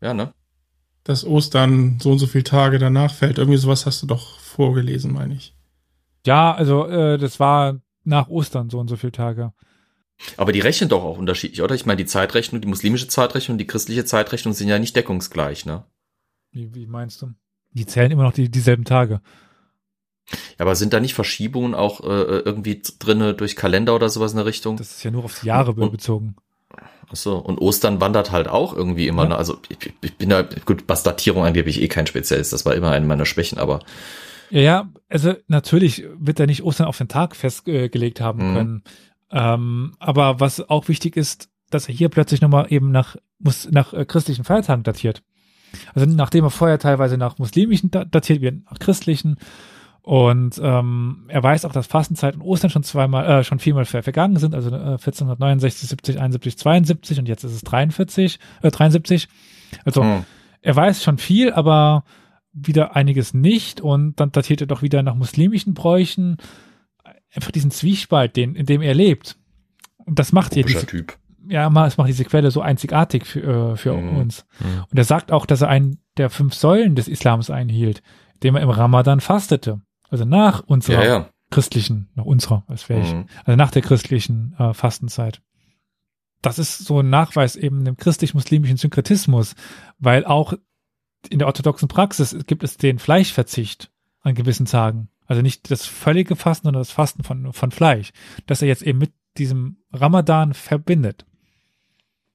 [0.00, 0.32] Ja, ne?
[1.04, 3.38] Dass Ostern so und so viele Tage danach fällt.
[3.38, 5.54] Irgendwie sowas hast du doch vorgelesen, meine ich.
[6.26, 9.52] Ja, also äh, das war nach Ostern so und so viele Tage.
[10.36, 11.74] Aber die rechnen doch auch unterschiedlich, oder?
[11.74, 15.64] Ich meine, die Zeitrechnung, die muslimische Zeitrechnung und die christliche Zeitrechnung sind ja nicht deckungsgleich,
[15.64, 15.84] ne?
[16.52, 17.30] Wie, wie meinst du?
[17.72, 19.22] Die zählen immer noch die, dieselben Tage.
[20.58, 24.46] Aber sind da nicht Verschiebungen auch äh, irgendwie drinne durch Kalender oder sowas in der
[24.46, 24.76] Richtung?
[24.76, 26.36] Das ist ja nur auf die Jahre Und- bezogen.
[26.38, 26.42] Ach
[27.12, 29.24] so, und Ostern wandert halt auch irgendwie immer.
[29.24, 29.28] Ja.
[29.30, 29.36] Ne?
[29.36, 32.52] Also ich, ich bin da, gut, was Datierung angeht, bin ich eh kein Spezialist.
[32.52, 33.80] Das war immer eine meiner Schwächen, aber
[34.50, 38.54] Ja, ja, also natürlich wird er nicht Ostern auf den Tag festgelegt haben Mhm.
[38.54, 38.82] können.
[39.32, 43.92] Ähm, aber was auch wichtig ist, dass er hier plötzlich nochmal eben nach, muss, nach
[43.92, 45.22] äh, christlichen Feiertagen datiert.
[45.94, 49.36] Also nachdem er vorher teilweise nach muslimischen da- datiert wird, nach christlichen.
[50.02, 54.02] Und ähm, er weiß auch, dass Fastenzeit und Ostern schon zweimal, äh, schon viermal ver
[54.02, 59.28] vergangen sind, also äh, 1469, 70, 71, 72 und jetzt ist es 43, äh, 73.
[59.84, 60.24] Also hm.
[60.62, 62.04] er weiß schon viel, aber
[62.52, 66.38] wieder einiges nicht und dann datiert er doch wieder nach muslimischen Bräuchen
[67.34, 69.36] einfach diesen Zwiespalt, den, in dem er lebt.
[69.98, 71.18] Und das macht hier komischer diese, Typ.
[71.48, 74.16] ja, mal, es macht diese Quelle so einzigartig für, äh, für Mhm.
[74.16, 74.46] uns.
[74.90, 78.02] Und er sagt auch, dass er einen der fünf Säulen des Islams einhielt,
[78.34, 79.80] indem er im Ramadan fastete.
[80.10, 81.30] Also nach unserer Ja, ja.
[81.50, 83.26] christlichen, nach unserer, als wäre ich, Mhm.
[83.44, 85.40] also nach der christlichen äh, Fastenzeit.
[86.42, 89.54] Das ist so ein Nachweis eben dem christlich-muslimischen Synkretismus,
[89.98, 90.54] weil auch
[91.28, 93.90] in der orthodoxen Praxis gibt es den Fleischverzicht
[94.22, 95.10] an gewissen Tagen.
[95.26, 98.12] Also nicht das völlige Fasten, sondern das Fasten von, von Fleisch,
[98.46, 101.26] das er jetzt eben mit diesem Ramadan verbindet.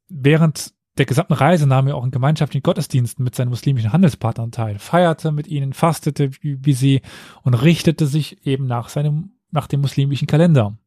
[0.08, 4.80] Während der gesamten Reise nahm er auch in gemeinschaftlichen Gottesdiensten mit seinen muslimischen Handelspartnern teil,
[4.80, 7.02] feierte mit ihnen, fastete wie, sie
[7.44, 10.78] und richtete sich eben nach seinem, nach dem muslimischen Kalender.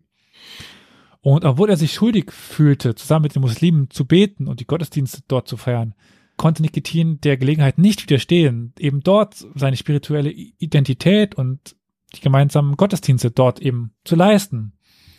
[1.21, 5.21] Und obwohl er sich schuldig fühlte, zusammen mit den Muslimen zu beten und die Gottesdienste
[5.29, 5.95] dort zu feiern,
[6.37, 11.77] konnte Nikitin der Gelegenheit nicht widerstehen, eben dort seine spirituelle Identität und
[12.15, 14.73] die gemeinsamen Gottesdienste dort eben zu leisten.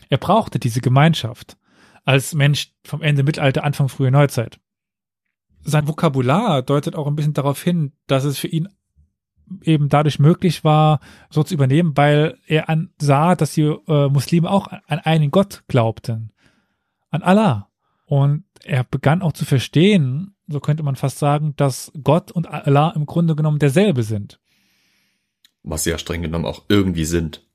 [0.10, 1.58] Er brauchte diese Gemeinschaft
[2.06, 4.60] als Mensch vom Ende Mittelalter, Anfang frühe Neuzeit.
[5.62, 8.70] Sein Vokabular deutet auch ein bisschen darauf hin, dass es für ihn
[9.64, 11.00] eben dadurch möglich war,
[11.30, 15.64] so zu übernehmen, weil er an, sah, dass die äh, Muslime auch an einen Gott
[15.68, 16.32] glaubten,
[17.10, 17.70] an Allah.
[18.06, 22.94] Und er begann auch zu verstehen, so könnte man fast sagen, dass Gott und Allah
[22.96, 24.40] im Grunde genommen derselbe sind.
[25.64, 27.46] Was sie ja streng genommen auch irgendwie sind.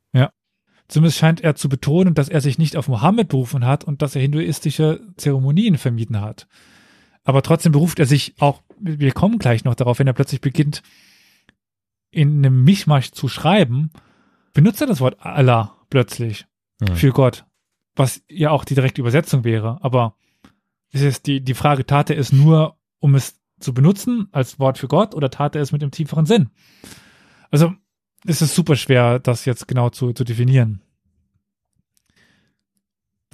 [0.89, 4.15] Zumindest scheint er zu betonen, dass er sich nicht auf Mohammed berufen hat und dass
[4.15, 6.47] er hinduistische Zeremonien vermieden hat.
[7.25, 10.83] Aber trotzdem beruft er sich auch, wir kommen gleich noch darauf, wenn er plötzlich beginnt,
[12.11, 13.91] in einem Mischmasch zu schreiben,
[14.53, 16.47] benutzt er das Wort Allah plötzlich
[16.83, 16.97] Hm.
[16.97, 17.45] für Gott,
[17.95, 19.79] was ja auch die direkte Übersetzung wäre.
[19.83, 20.17] Aber
[20.91, 24.79] es ist die, die Frage, tat er es nur, um es zu benutzen als Wort
[24.79, 26.51] für Gott oder tat er es mit einem tieferen Sinn?
[27.51, 27.73] Also
[28.27, 30.83] es ist super schwer, das jetzt genau zu, zu definieren.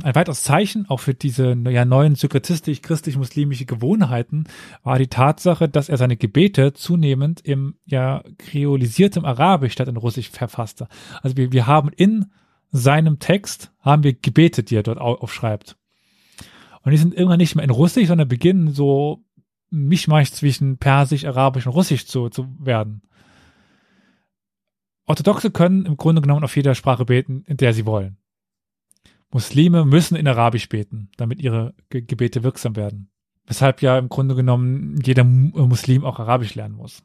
[0.03, 4.45] Ein weiteres Zeichen auch für diese ja, neuen sykretistisch-christlich-muslimische Gewohnheiten
[4.83, 10.31] war die Tatsache, dass er seine Gebete zunehmend im ja kreolisiertem Arabisch statt in Russisch
[10.31, 10.89] verfasste.
[11.23, 12.33] Also wir, wir haben in
[12.71, 15.77] seinem Text haben wir Gebete, die er dort au- aufschreibt.
[16.83, 19.25] Und die sind irgendwann nicht mehr in Russisch, sondern beginnen so
[19.73, 23.03] ein Mischmasch zwischen Persisch, Arabisch und Russisch zu, zu werden.
[25.05, 28.17] Orthodoxe können im Grunde genommen auf jeder Sprache beten, in der sie wollen.
[29.31, 33.11] Muslime müssen in Arabisch beten, damit ihre Ge Gebete wirksam werden.
[33.47, 37.03] Weshalb ja im Grunde genommen jeder äh, Muslim auch Arabisch lernen muss.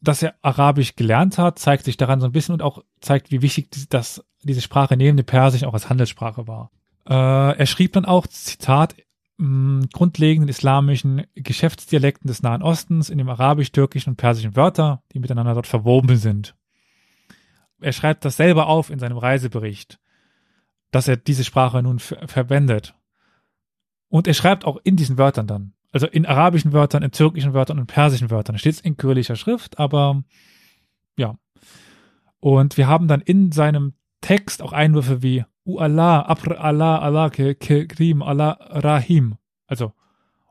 [0.00, 3.42] Dass er Arabisch gelernt hat, zeigt sich daran so ein bisschen und auch zeigt, wie
[3.42, 6.70] wichtig dass diese Sprache neben dem Persischen auch als Handelssprache war.
[7.06, 8.96] Äh, er schrieb dann auch, Zitat,
[9.38, 15.66] grundlegenden islamischen Geschäftsdialekten des Nahen Ostens in dem arabisch-türkischen und persischen Wörter, die miteinander dort
[15.66, 16.54] verwoben sind.
[17.80, 19.98] Er schreibt das selber auf in seinem Reisebericht,
[20.92, 22.94] dass er diese Sprache nun ver verwendet.
[24.08, 27.78] Und er schreibt auch in diesen Wörtern dann, also in arabischen Wörtern, in türkischen Wörtern
[27.78, 28.58] und in persischen Wörtern.
[28.58, 30.22] Steht es in kyrillischer Schrift, aber
[31.16, 31.36] ja.
[32.38, 37.30] Und wir haben dann in seinem Text auch Einwürfe wie U Allah, Abr Allah, Allah,
[37.30, 39.36] Ke- Kerim, Allah, Rahim.
[39.66, 39.92] Also,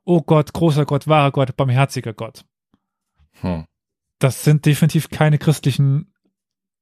[0.06, 2.46] oh Gott, großer Gott, wahrer Gott, barmherziger Gott.
[3.42, 3.66] Hm.
[4.20, 6.14] Das sind definitiv keine christlichen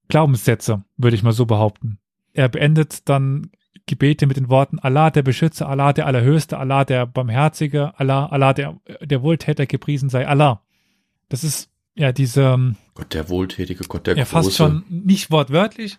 [0.10, 2.00] Glaubenssätze, würde ich mal so behaupten.
[2.34, 3.52] Er beendet dann
[3.86, 8.54] Gebete mit den Worten Allah der Beschützer, Allah der Allerhöchste, Allah der Barmherzige, Allah, Allah
[8.54, 10.62] der, der Wohltäter, gepriesen sei Allah.
[11.28, 14.32] Das ist ja diese, ähm, Gott der Wohltätige, Gott der ja Große.
[14.32, 15.98] fast schon nicht wortwörtlich,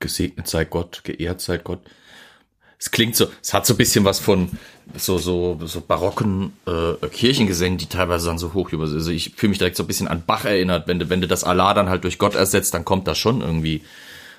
[0.00, 1.80] Gesegnet sei Gott, geehrt sei Gott.
[2.78, 4.50] Es klingt so, es hat so ein bisschen was von
[4.96, 8.82] so so so barocken äh, Kirchengesängen, die teilweise dann so hoch über.
[8.82, 11.28] Also ich fühle mich direkt so ein bisschen an Bach erinnert, wenn du wenn du
[11.28, 13.82] das Allah dann halt durch Gott ersetzt, dann kommt das schon irgendwie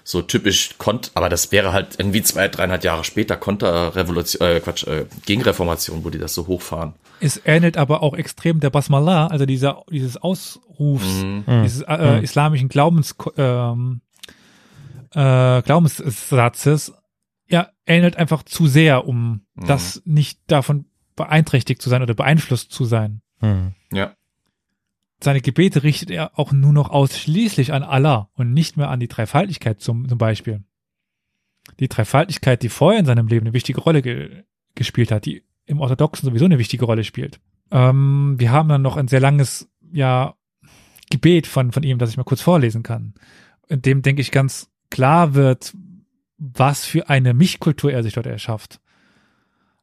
[0.08, 4.86] so typisch Kont, aber das wäre halt irgendwie zwei, dreieinhalb Jahre später Konterrevolution, äh, Quatsch,
[4.86, 6.94] äh, Gegenreformation, wo die das so hochfahren.
[7.20, 11.44] Es ähnelt aber auch extrem der Basmallah, also dieser, dieses Ausrufs, Mhm.
[11.64, 14.02] dieses äh, islamischen Glaubens, ähm,
[15.14, 16.94] äh, Glaubenssatzes,
[17.48, 19.66] ja, ähnelt einfach zu sehr, um Mhm.
[19.68, 23.22] das nicht davon beeinträchtigt zu sein oder beeinflusst zu sein.
[23.40, 23.74] Hm.
[23.92, 24.14] Ja.
[25.22, 29.08] Seine Gebete richtet er auch nur noch ausschließlich an Allah und nicht mehr an die
[29.08, 30.64] Dreifaltigkeit zum, zum Beispiel.
[31.80, 34.44] Die Dreifaltigkeit, die vorher in seinem Leben eine wichtige Rolle ge
[34.76, 37.40] gespielt hat, die im Orthodoxen sowieso eine wichtige Rolle spielt.
[37.72, 40.36] Ähm, wir haben dann noch ein sehr langes, ja,
[41.10, 43.14] Gebet von, von ihm, das ich mal kurz vorlesen kann.
[43.68, 45.74] In dem, denke ich, ganz klar wird,
[46.38, 48.82] was für eine Mischkultur er sich dort erschafft.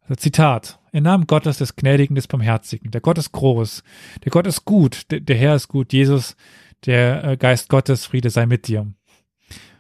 [0.03, 0.79] Also Zitat.
[0.95, 2.91] Im Namen Gottes des Gnädigen, des Barmherzigen.
[2.91, 3.83] Der Gott ist groß.
[4.25, 5.11] Der Gott ist gut.
[5.11, 5.95] Der, der Herr ist gut.
[5.95, 6.37] Jesus,
[6.85, 8.93] der äh, Geist Gottes, Friede sei mit dir.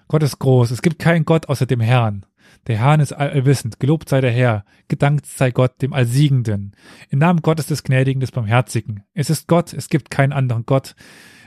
[0.09, 0.71] Gott ist groß.
[0.71, 2.25] Es gibt keinen Gott außer dem Herrn.
[2.67, 3.79] Der Herrn ist allwissend.
[3.79, 4.65] Gelobt sei der Herr.
[4.89, 6.73] Gedankt sei Gott, dem Allsiegenden.
[7.11, 9.05] Im Namen Gottes des Gnädigen, des Barmherzigen.
[9.13, 9.75] Es ist Gott.
[9.75, 10.95] Es gibt keinen anderen Gott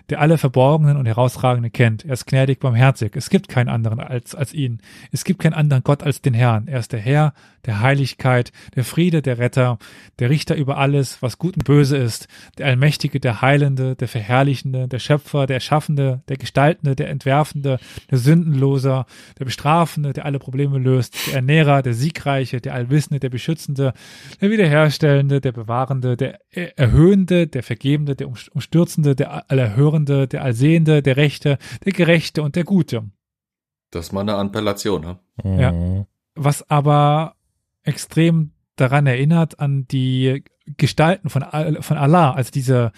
[0.09, 2.05] der alle Verborgenen und Herausragenden kennt.
[2.05, 3.15] Er ist gnädig, barmherzig.
[3.15, 4.81] Es gibt keinen anderen als, als ihn.
[5.11, 6.67] Es gibt keinen anderen Gott als den Herrn.
[6.67, 7.33] Er ist der Herr
[7.65, 9.77] der Heiligkeit, der Friede, der Retter,
[10.19, 12.27] der Richter über alles, was gut und böse ist,
[12.57, 17.79] der Allmächtige, der Heilende, der Verherrlichende, der Schöpfer, der Erschaffende, der Gestaltende, der Entwerfende,
[18.09, 19.05] der Sündenloser,
[19.39, 23.93] der Bestrafende, der alle Probleme löst, der Ernährer, der Siegreiche, der Allwissende, der Beschützende,
[24.41, 31.17] der Wiederherstellende, der Bewahrende, der Erhöhende, der Vergebende, der Umstürzende, der Allerhörende, der Allsehende, der
[31.17, 33.03] Rechte, der Gerechte und der Gute.
[33.91, 35.19] Das ist mal eine Appellation, ne?
[35.43, 36.05] Ja.
[36.35, 37.35] Was aber
[37.83, 40.43] extrem daran erinnert an die
[40.77, 41.43] Gestalten von,
[41.79, 42.91] von Allah, also diese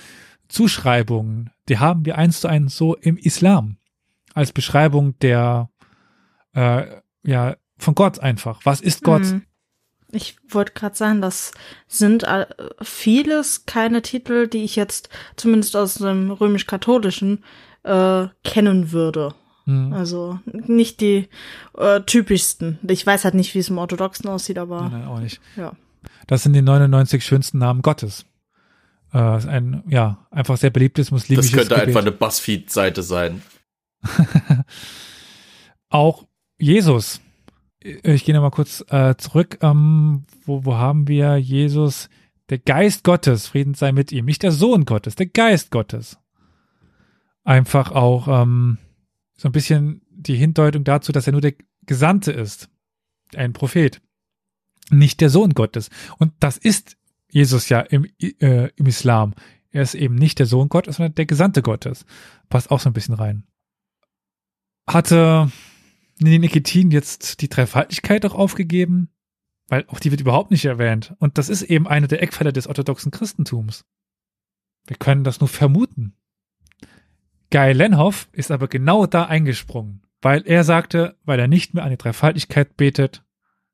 [0.48, 3.78] Zuschreibungen, die haben wir eins zu eins so im Islam
[4.34, 5.70] als Beschreibung der
[6.54, 6.86] äh,
[7.24, 8.62] ja von Gott einfach.
[8.64, 9.26] Was ist Gott?
[9.26, 9.44] Hm.
[10.12, 11.52] Ich wollte gerade sagen, das
[11.88, 12.26] sind
[12.82, 17.44] vieles keine Titel, die ich jetzt zumindest aus dem römisch-katholischen
[17.84, 19.36] äh, kennen würde.
[19.66, 19.92] Hm.
[19.92, 21.28] Also nicht die
[21.78, 22.80] äh, typischsten.
[22.88, 25.42] Ich weiß halt nicht, wie es im Orthodoxen aussieht, aber Nein, nein, auch nicht.
[25.56, 25.74] ja.
[26.28, 28.26] Das sind die 99 schönsten Namen Gottes.
[29.14, 31.88] Äh, ein ja einfach sehr beliebtes Das muslimisches könnte Gebet.
[31.90, 33.42] einfach eine Buzzfeed-Seite sein.
[35.90, 36.26] auch
[36.58, 37.22] Jesus.
[38.04, 39.60] Ich gehe nochmal kurz äh, zurück.
[39.62, 42.10] Ähm, wo, wo haben wir Jesus?
[42.50, 44.26] Der Geist Gottes, Frieden sei mit ihm.
[44.26, 46.18] Nicht der Sohn Gottes, der Geist Gottes.
[47.44, 48.78] Einfach auch ähm,
[49.38, 51.54] so ein bisschen die Hindeutung dazu, dass er nur der
[51.86, 52.70] Gesandte ist.
[53.36, 54.02] Ein Prophet.
[54.90, 55.90] Nicht der Sohn Gottes.
[56.18, 56.98] Und das ist
[57.30, 59.34] Jesus ja im, äh, im Islam.
[59.72, 62.06] Er ist eben nicht der Sohn Gottes, sondern der Gesandte Gottes.
[62.50, 63.44] Passt auch so ein bisschen rein.
[64.88, 65.52] Hatte
[66.20, 69.10] Nikitin jetzt die Dreifaltigkeit auch aufgegeben?
[69.70, 71.14] Weil auch die wird überhaupt nicht erwähnt.
[71.20, 73.86] Und das ist eben eine der Eckpfeiler des orthodoxen Christentums.
[74.86, 76.14] Wir können das nur vermuten.
[77.52, 81.90] Guy Lenhoff ist aber genau da eingesprungen, weil er sagte, weil er nicht mehr an
[81.92, 83.24] die Dreifaltigkeit betet,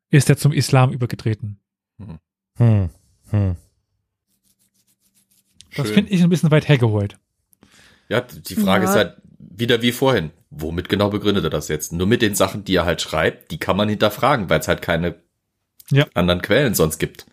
[0.10, 1.60] ist er zum Islam übergetreten.
[2.58, 2.90] Hm.
[3.30, 3.56] Hm.
[5.76, 5.96] Das Schön.
[5.96, 7.18] finde ich ein bisschen weit hergeholt.
[8.10, 8.90] Ja, die Frage Ja.
[8.92, 9.22] ist halt
[9.56, 10.32] wieder wie vorhin.
[10.50, 11.94] Womit genau begründet er das jetzt?
[11.94, 14.82] Nur mit den Sachen, die er halt schreibt, die kann man hinterfragen, weil es halt
[14.82, 15.16] keine
[15.90, 16.06] Ja.
[16.14, 17.26] anderen Quellen sonst gibt.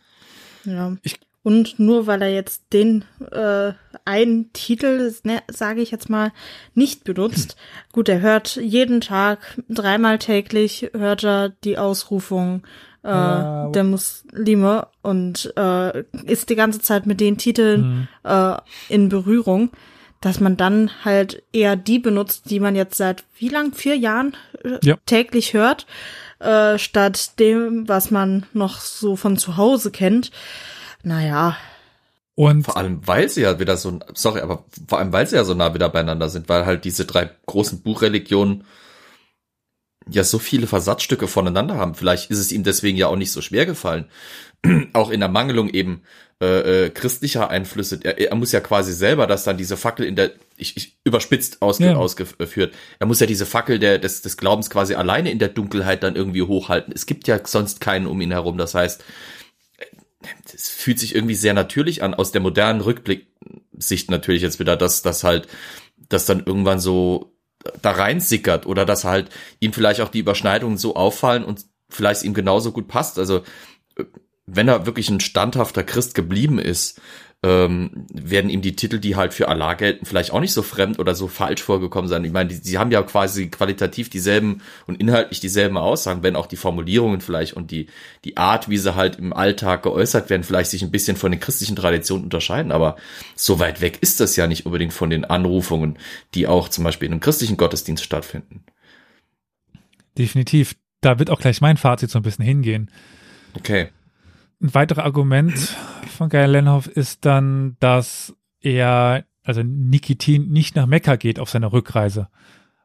[0.65, 0.97] Ja.
[1.03, 3.73] Ich- und nur weil er jetzt den äh,
[4.05, 6.33] einen Titel, ne, sage ich jetzt mal,
[6.75, 7.57] nicht benutzt.
[7.93, 12.63] Gut, er hört jeden Tag, dreimal täglich, hört er die Ausrufung
[13.03, 18.31] äh, Äh, der Muslime und äh, ist die ganze Zeit mit den Titeln Mhm.
[18.31, 18.57] äh,
[18.91, 19.71] in Berührung,
[20.21, 23.73] dass man dann halt eher die benutzt, die man jetzt seit wie lang?
[23.75, 24.97] Vier Jahren äh, Ja.
[25.07, 25.87] täglich hört,
[26.41, 30.31] äh, statt dem, was man noch so von zu Hause kennt.
[31.03, 31.57] Naja,
[32.35, 35.45] Und Vor allem, weil sie ja wieder so, sorry, aber vor allem, weil sie ja
[35.45, 38.65] so nah wieder beieinander sind, weil halt diese drei großen Buchreligionen
[40.09, 41.95] ja so viele Versatzstücke voneinander haben.
[41.95, 44.07] Vielleicht ist es ihm deswegen ja auch nicht so schwer gefallen.
[44.95, 46.03] auch in der Mangelung eben
[46.43, 48.01] äh, äh, christlicher Einflüsse.
[48.03, 51.61] Er, er muss ja quasi selber, dass dann diese Fackel in der, ich, ich überspitzt
[51.61, 51.97] ausge, Ja.
[51.97, 56.03] ausgeführt, er muss ja diese Fackel der, des, des Glaubens quasi alleine in der Dunkelheit
[56.03, 56.93] dann irgendwie hochhalten.
[56.95, 58.57] Es gibt ja sonst keinen um ihn herum.
[58.57, 59.05] Das heißt,
[60.53, 65.03] es fühlt sich irgendwie sehr natürlich an, aus der modernen Rückblicksicht natürlich jetzt wieder, dass
[65.03, 65.49] das halt,
[66.09, 67.33] dass dann irgendwann so
[67.83, 69.29] da reinsickert oder dass halt
[69.61, 73.19] ihm vielleicht auch die Überschneidungen so auffallen und vielleicht ihm genauso gut passt.
[73.19, 73.43] Also
[73.97, 74.05] äh,
[74.47, 77.01] wenn er wirklich ein standhafter Christ geblieben ist,
[77.43, 80.99] ähm, werden ihm die Titel, die halt für Allah gelten, vielleicht auch nicht so fremd
[80.99, 82.23] oder so falsch vorgekommen sein.
[82.25, 86.47] Ich meine, die, sie haben ja quasi qualitativ dieselben und inhaltlich dieselben Aussagen, wenn auch
[86.47, 87.87] die Formulierungen vielleicht und die,
[88.27, 91.41] die Art, wie sie halt im Alltag geäußert werden, vielleicht sich ein bisschen von den
[91.41, 92.73] christlichen Traditionen unterscheiden.
[92.73, 92.97] Aber
[93.35, 95.99] so weit weg ist das ja nicht unbedingt von den Anrufungen,
[96.35, 98.65] die auch zum Beispiel in einem christlichen Gottesdienst stattfinden.
[100.19, 100.75] definitiv.
[101.01, 102.91] da wird auch gleich mein Fazit so ein bisschen hingehen.
[103.57, 103.89] Okay.
[104.63, 105.57] Ein weiteres Argument
[106.17, 111.73] von Geir Lenhoff ist dann, dass er, also Nikitin, nicht nach Mekka geht auf seiner
[111.73, 112.29] Rückreise,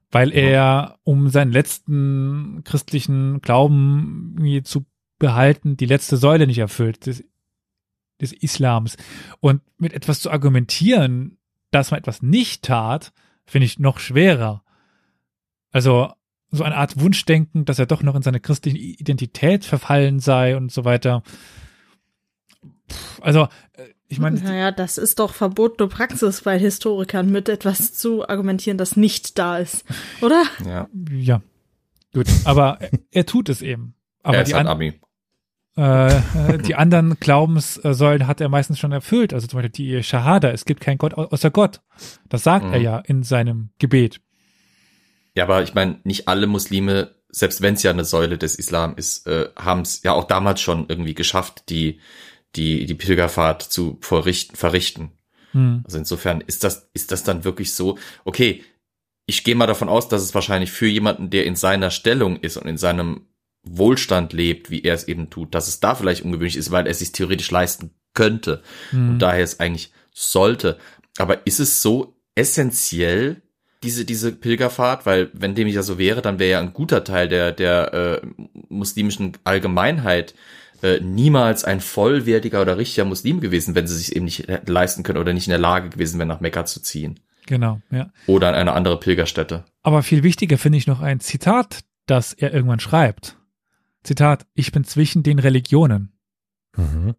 [0.09, 4.85] weil er, um seinen letzten christlichen Glauben zu
[5.19, 7.25] behalten, die letzte Säule nicht erfüllt des,
[8.21, 8.95] des Islams.
[9.41, 11.37] Und mit etwas zu argumentieren,
[11.71, 13.11] dass man etwas nicht tat,
[13.45, 14.63] finde ich noch schwerer.
[15.71, 16.13] Also
[16.51, 20.71] so eine Art Wunschdenken, dass er doch noch in seine christliche Identität verfallen sei und
[20.71, 21.21] so weiter.
[23.21, 23.43] Also,
[23.73, 24.39] äh, ich meine.
[24.39, 29.57] Naja, das ist doch verbotene Praxis bei Historikern, mit etwas zu argumentieren, das nicht da
[29.57, 29.83] ist,
[30.21, 30.43] oder?
[30.65, 30.87] Ja.
[31.11, 31.41] Ja.
[32.13, 32.27] Gut.
[32.45, 33.95] Aber er, er tut es eben.
[34.23, 34.93] Aber er ist die, ein an, Ami.
[35.77, 36.07] äh,
[36.53, 39.33] äh, die anderen Glaubenssäulen hat er meistens schon erfüllt.
[39.33, 41.81] Also zum Beispiel die Shahada, es gibt keinen Gott au- außer Gott.
[42.29, 42.73] Das sagt Mhm.
[42.73, 44.21] er ja in seinem Gebet.
[45.35, 48.93] Ja, aber ich meine, nicht alle Muslime, selbst wenn es ja eine Säule des Islam
[48.95, 51.99] ist, äh, haben es ja auch damals schon irgendwie geschafft, die
[52.55, 54.55] die die Pilgerfahrt zu verrichten.
[54.55, 55.11] verrichten.
[55.51, 55.81] Hm.
[55.85, 57.97] Also insofern ist das ist das dann wirklich so.
[58.23, 58.63] Okay,
[59.25, 62.57] ich gehe mal davon aus, dass es wahrscheinlich für jemanden, der in seiner Stellung ist
[62.57, 63.27] und in seinem
[63.63, 66.91] Wohlstand lebt, wie er es eben tut, dass es da vielleicht ungewöhnlich ist, weil er
[66.91, 68.61] es sich theoretisch leisten könnte
[68.91, 69.11] Hm.
[69.11, 70.77] und daher es eigentlich sollte.
[71.17, 73.41] Aber ist es so essentiell,
[73.83, 75.05] diese, diese Pilgerfahrt?
[75.05, 78.27] Weil wenn dem ja so wäre, dann wäre ja ein guter Teil der, der äh,
[78.69, 80.35] muslimischen Allgemeinheit
[80.85, 85.17] äh, niemals ein vollwertiger oder richtiger Muslim gewesen, wenn sie sich eben nicht leisten können
[85.17, 87.19] oder nicht in der Lage gewesen wären, nach Mekka zu ziehen.
[87.47, 88.11] Genau, ja.
[88.27, 89.65] Oder an eine andere Pilgerstätte.
[89.81, 93.37] Aber viel wichtiger finde ich noch ein Zitat, das er irgendwann schreibt.
[94.03, 96.11] Zitat, ich bin zwischen den Religionen.
[96.77, 97.15] Mhm.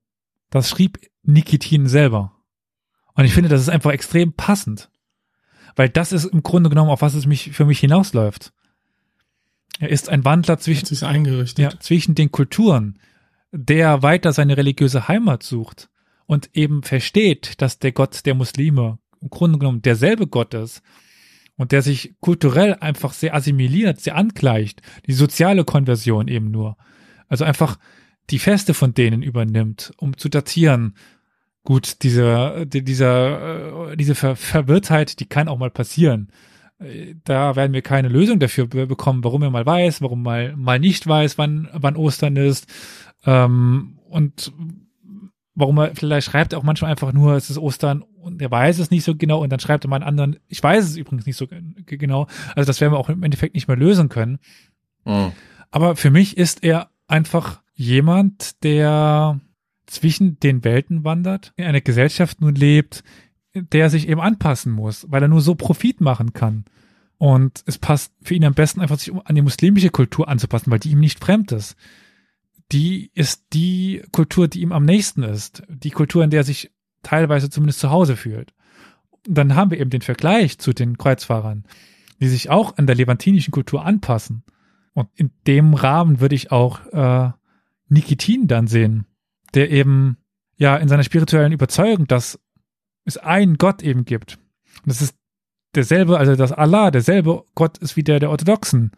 [0.51, 2.33] Das schrieb Nikitin selber.
[3.15, 4.91] Und ich finde, das ist einfach extrem passend.
[5.75, 8.53] Weil das ist im Grunde genommen, auf was es mich, für mich hinausläuft.
[9.79, 11.59] Er ist ein Wandler Hat zwischen, sich eingerichtet.
[11.59, 12.99] ja, zwischen den Kulturen,
[13.53, 15.89] der weiter seine religiöse Heimat sucht
[16.27, 20.83] und eben versteht, dass der Gott der Muslime im Grunde genommen derselbe Gott ist
[21.57, 26.77] und der sich kulturell einfach sehr assimiliert, sehr angleicht, die soziale Konversion eben nur.
[27.29, 27.79] Also einfach
[28.31, 30.95] die Feste von denen übernimmt, um zu datieren.
[31.65, 36.29] Gut, diese, die- dieser, äh, diese Ver Verwirrtheit, die kann auch mal passieren.
[36.79, 40.55] Äh, Da werden wir keine Lösung dafür be- bekommen, warum er mal weiß, warum mal,
[40.57, 42.67] mal nicht weiß, wann, wann Ostern ist.
[43.27, 44.53] Ähm, und
[45.55, 48.79] warum er, vielleicht schreibt er auch manchmal einfach nur, es ist Ostern und er weiß
[48.79, 51.27] es nicht so genau und dann schreibt er mal einen anderen, ich weiß es übrigens
[51.27, 52.27] nicht so ge- genau.
[52.55, 54.39] Also das werden wir auch im Endeffekt nicht mehr lösen können.
[55.05, 55.33] Mhm.
[55.71, 59.41] Aber für mich ist er einfach jemand, der
[59.87, 63.05] zwischen den Welten wandert, in einer Gesellschaft nun lebt,
[63.55, 66.65] der sich eben anpassen muss, weil er nur so Profit machen kann.
[67.19, 70.81] Und es passt für ihn am besten einfach, sich an die muslimische Kultur anzupassen, weil
[70.81, 71.77] die ihm nicht fremd ist.
[72.73, 75.63] Die ist die Kultur, die ihm am nächsten ist.
[75.69, 76.73] Die Kultur, in der er sich
[77.03, 78.53] teilweise zumindest zu Hause fühlt.
[79.27, 81.65] Und dann haben wir eben den Vergleich zu den Kreuzfahrern,
[82.21, 84.43] die sich auch an der levantinischen Kultur anpassen.
[84.95, 87.31] Und in dem Rahmen würde ich auch äh,
[87.89, 89.07] Nikitin dann sehen,
[89.55, 90.17] der eben
[90.57, 92.41] ja in seiner spirituellen Überzeugung, dass
[93.05, 94.39] es einen Gott eben gibt.
[94.83, 95.17] Und das ist
[95.75, 98.93] derselbe, also dass Allah derselbe Gott ist wie der der Orthodoxen.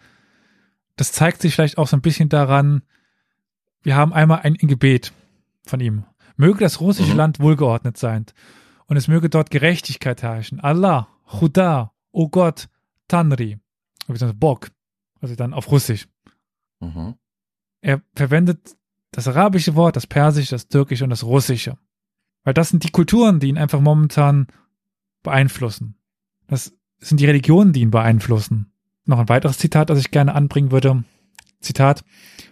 [0.96, 2.82] Das zeigt sich vielleicht auch so ein bisschen daran,
[3.88, 5.14] wir haben einmal ein, Gebet
[5.64, 6.04] von ihm.
[6.36, 7.16] Möge das russische Mhm.
[7.16, 8.26] Land wohlgeordnet sein
[8.84, 10.60] und es möge dort Gerechtigkeit herrschen.
[10.60, 12.68] Allah, Chuda, O Gott,
[13.08, 13.58] Tanri,
[14.00, 14.70] beziehungsweise Bog,
[15.22, 16.06] also dann auf Russisch.
[16.80, 17.14] Mhm.
[17.80, 18.76] Er verwendet
[19.10, 21.78] das arabische Wort, das persische, das türkische und das russische.
[22.44, 24.48] Weil das sind die Kulturen, die ihn einfach momentan
[25.22, 25.96] beeinflussen.
[26.46, 28.70] Das sind die Religionen, die ihn beeinflussen.
[29.06, 31.04] Noch ein weiteres Zitat, das ich gerne anbringen würde.
[31.60, 32.04] Zitat.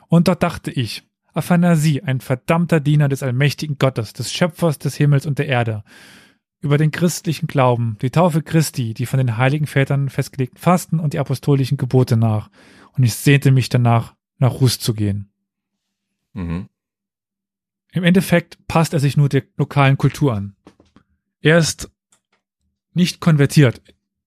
[0.09, 1.06] Und dort dachte ich,
[1.37, 5.85] Aphanasi, ein verdammter Diener des allmächtigen Gottes, des Schöpfers des Himmels und der Erde,
[6.61, 11.13] über den christlichen Glauben, die Taufe Christi, die von den heiligen Vätern festgelegten Fasten und
[11.13, 12.51] die apostolischen Gebote nach.
[12.93, 15.31] Und ich sehnte mich danach, nach Rus zu gehen.
[16.33, 16.69] Mhm.
[17.93, 20.57] Im Endeffekt passt er sich nur der lokalen Kultur an.
[21.41, 21.91] Er ist
[22.95, 23.81] nicht konvertiert.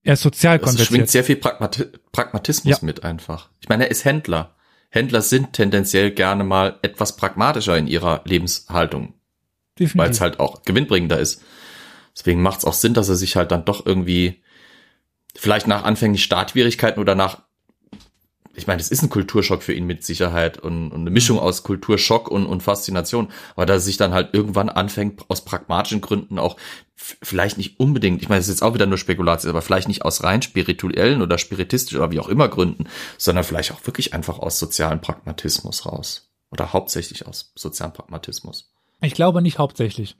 [0.03, 1.09] Er ist sozial Es schwingt konvertiert.
[1.09, 2.85] sehr viel Pragmati Pragmatismus Ja.
[2.85, 3.49] mit einfach.
[3.59, 4.55] Ich meine, er ist Händler.
[4.89, 9.13] Händler sind tendenziell gerne mal etwas pragmatischer in ihrer Lebenshaltung,
[9.77, 11.43] weil es halt auch gewinnbringender ist.
[12.17, 14.41] Deswegen macht es auch Sinn, dass er sich halt dann doch irgendwie
[15.35, 17.43] vielleicht nach anfänglichen Startschwierigkeiten oder nach
[18.59, 21.43] ich meine, es ist ein Kulturschock für ihn mit Sicherheit und, und eine Mischung Mhm.
[21.43, 23.29] aus Kulturschock und, und Faszination.
[23.55, 26.57] Aber da sich dann halt irgendwann anfängt, aus pragmatischen Gründen auch
[26.95, 30.03] vielleicht nicht unbedingt, ich meine, es ist jetzt auch wieder nur Spekulation, aber vielleicht nicht
[30.03, 32.85] aus rein spirituellen oder spiritistischen oder wie auch immer Gründen,
[33.17, 36.29] sondern vielleicht auch wirklich einfach aus sozialen Pragmatismus raus.
[36.51, 38.71] Oder hauptsächlich aus sozialen Pragmatismus.
[39.01, 40.17] Ich glaube nicht hauptsächlich.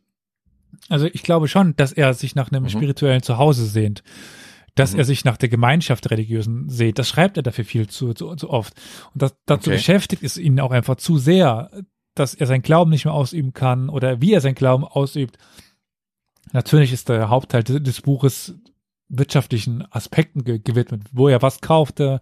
[0.88, 2.70] Also ich glaube schon, dass er sich nach einem Mhm.
[2.70, 4.03] spirituellen Zuhause sehnt.
[4.80, 4.99] Dass Mhm.
[4.99, 6.97] er sich nach der Gemeinschaft der Religiösen sehnt.
[6.99, 8.73] Das schreibt er dafür viel zu, zu, zu oft.
[9.14, 9.77] Und das, dazu Okay.
[9.77, 11.69] beschäftigt es ihn auch einfach zu sehr,
[12.15, 15.38] dass er seinen Glauben nicht mehr ausüben kann oder wie er seinen Glauben ausübt.
[16.51, 18.56] Natürlich ist der Hauptteil des, des Buches
[19.10, 22.19] wirtschaftlichen Aspekten ge gewidmet, wo er was kaufte,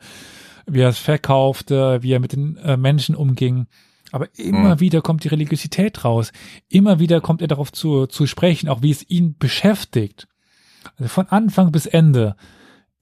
[0.65, 3.67] wie er es verkaufte, wie er mit den äh, Menschen umging.
[4.11, 4.79] Aber immer Mhm.
[4.79, 6.31] wieder kommt die Religiosität raus.
[6.69, 10.27] Immer wieder kommt er darauf zu, zu sprechen, auch wie es ihn beschäftigt.
[10.95, 12.35] Also von Anfang bis Ende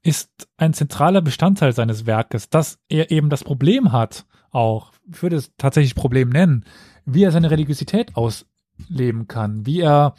[0.01, 5.35] ist ein zentraler Bestandteil seines Werkes, dass er eben das Problem hat, auch, ich würde
[5.35, 6.65] es tatsächlich Problem nennen,
[7.05, 10.15] wie er seine Religiosität ausleben kann, wie er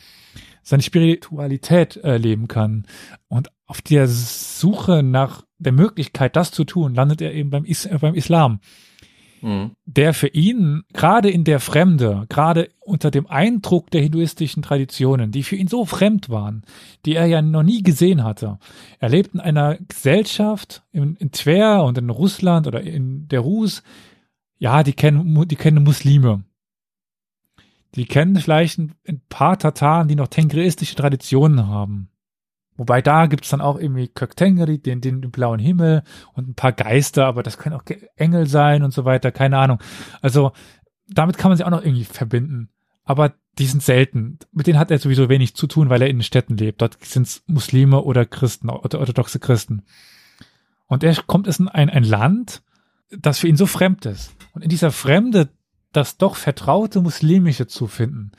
[0.62, 2.86] seine Spiritualität äh, leben kann.
[3.28, 7.88] Und auf der Suche nach der Möglichkeit, das zu tun, landet er eben beim, Is
[8.00, 8.60] beim Islam
[9.46, 9.76] Mhm.
[9.84, 15.44] der für ihn gerade in der Fremde, gerade unter dem Eindruck der hinduistischen Traditionen, die
[15.44, 16.64] für ihn so fremd waren,
[17.04, 18.58] die er ja noch nie gesehen hatte.
[18.98, 23.84] Er lebt in einer Gesellschaft in, in Tver und in Russland oder in der Rus,
[24.58, 26.42] ja, die kennen, die kennen Muslime.
[27.94, 32.08] Die kennen vielleicht ein, ein paar Tataren, die noch tengristische Traditionen haben.
[32.76, 36.02] Wobei da gibt's dann auch irgendwie Köktengri, den, den, den blauen Himmel
[36.34, 39.58] und ein paar Geister, aber das können auch Ge- Engel sein und so weiter, keine
[39.58, 39.78] Ahnung.
[40.20, 40.52] Also
[41.08, 42.70] damit kann man sie auch noch irgendwie verbinden.
[43.04, 44.38] Aber die sind selten.
[44.52, 46.82] Mit denen hat er sowieso wenig zu tun, weil er in den Städten lebt.
[46.82, 49.84] Dort sind's Muslime oder Christen, oder orthodoxe Christen.
[50.86, 52.62] Und er kommt in ein, ein Land,
[53.10, 54.34] das für ihn so fremd ist.
[54.52, 55.48] Und in dieser Fremde
[55.92, 58.32] das doch vertraute Muslimische zu finden,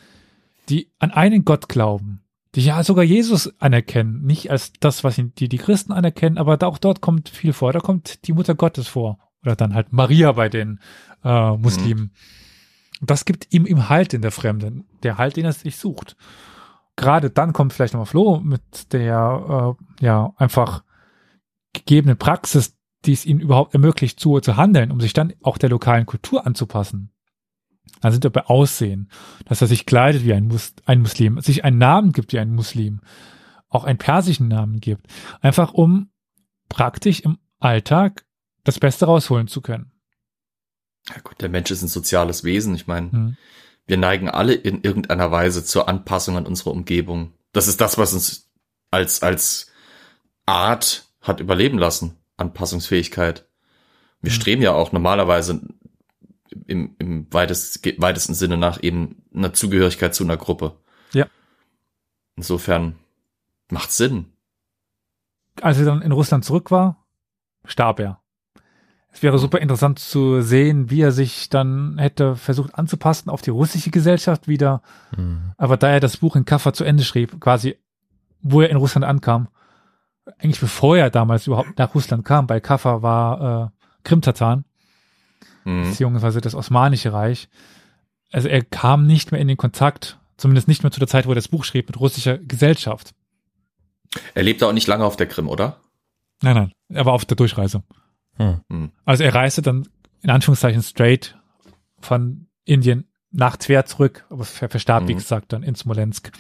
[0.70, 2.22] die an einen Gott glauben,
[2.58, 6.66] die ja sogar Jesus anerkennen, nicht als das, was die, die Christen anerkennen, aber da,
[6.66, 7.72] auch dort kommt viel vor.
[7.72, 9.20] Da kommt die Mutter Gottes vor.
[9.44, 10.80] Oder dann halt Maria bei den
[11.24, 12.14] äh, Muslimen.
[13.00, 16.18] Und das gibt ihm ihm Halt in der Fremde, der Halt, den er sich sucht.
[16.96, 20.84] Gerade dann kommt vielleicht nochmal Flo mit der, äh, ja, einfach
[21.74, 22.76] gegebenen Praxis,
[23.06, 26.48] die es ihm überhaupt ermöglicht, zu, zu handeln, um sich dann auch der lokalen Kultur
[26.48, 27.12] anzupassen.
[28.02, 29.10] Dann sind wir bei Aussehen,
[29.46, 32.54] dass er sich kleidet wie ein, Mus ein Muslim, sich einen Namen gibt wie ein
[32.54, 33.02] Muslim,
[33.70, 35.08] auch einen persischen Namen gibt,
[35.42, 36.10] einfach um
[36.70, 38.26] praktisch im Alltag
[38.64, 39.92] das Beste rausholen zu können.
[41.10, 42.76] Ja gut, der Mensch ist ein soziales Wesen.
[42.76, 43.38] Ich meine, Hm.
[43.86, 47.34] wir neigen alle in irgendeiner Weise zur Anpassung an unsere Umgebung.
[47.54, 48.50] Das ist das, was uns
[48.92, 49.72] als, als
[50.46, 52.18] Art hat überleben lassen.
[52.38, 53.48] Anpassungsfähigkeit.
[54.22, 54.36] Wir Mhm.
[54.36, 55.62] streben ja auch normalerweise
[56.66, 60.78] im, im weitest, weitesten Sinne nach eben einer Zugehörigkeit zu einer Gruppe.
[61.14, 61.28] Ja.
[62.36, 62.96] Insofern
[63.70, 64.26] macht Sinn.
[65.62, 67.06] Als er dann in Russland zurück war,
[67.66, 68.22] starb er.
[69.10, 73.50] Es wäre super interessant zu sehen, wie er sich dann hätte versucht anzupassen auf die
[73.50, 74.84] russische Gesellschaft wieder.
[75.16, 75.54] Mhm.
[75.58, 77.78] Aber da er das Buch in Kaffa zu Ende schrieb, quasi,
[78.42, 79.48] wo er in Russland ankam,
[80.38, 83.70] eigentlich bevor er damals überhaupt nach Russland kam, bei Kaffa war äh,
[84.04, 84.66] Krimtatan,
[85.68, 85.84] Mhm.
[85.90, 87.50] beziehungsweise das Osmanische Reich.
[88.32, 91.32] Also er kam nicht mehr in den Kontakt, zumindest nicht mehr zu der Zeit, wo
[91.32, 93.14] er das Buch schrieb, mit russischer Gesellschaft.
[94.34, 95.78] Er lebte auch nicht lange auf der Krim, oder?
[96.42, 97.84] Nein, nein, er war auf der Durchreise.
[98.38, 98.62] Hm.
[98.70, 98.92] Hm.
[99.06, 99.88] Also er reiste dann
[100.22, 101.38] in Anführungszeichen straight
[102.00, 105.18] von Indien nach Tver zurück, aber ver verstarb, wie Mhm.
[105.18, 106.32] gesagt, dann in Smolensk.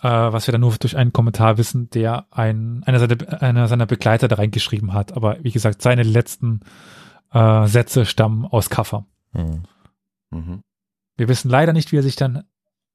[0.00, 3.86] Äh, was wir dann nur durch einen Kommentar wissen, der ein, einer, seiner, einer seiner
[3.86, 5.12] Begleiter da reingeschrieben hat.
[5.16, 6.60] Aber wie gesagt, seine letzten
[7.32, 9.06] äh, Sätze stammen aus Kaffa.
[9.32, 9.62] Hm.
[10.30, 10.62] Mhm.
[11.16, 12.44] Wir wissen leider nicht, wie er sich dann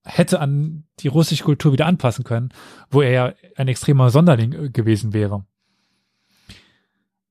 [0.05, 2.49] hätte an die russische Kultur wieder anpassen können,
[2.89, 5.45] wo er ja ein extremer Sonderling äh, gewesen wäre.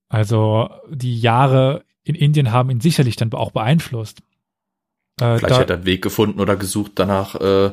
[0.09, 4.20] Also die Jahre in Indien haben ihn sicherlich dann auch beeinflusst.
[5.20, 7.73] Äh, Vielleicht da, hat er einen Weg gefunden oder gesucht, danach äh,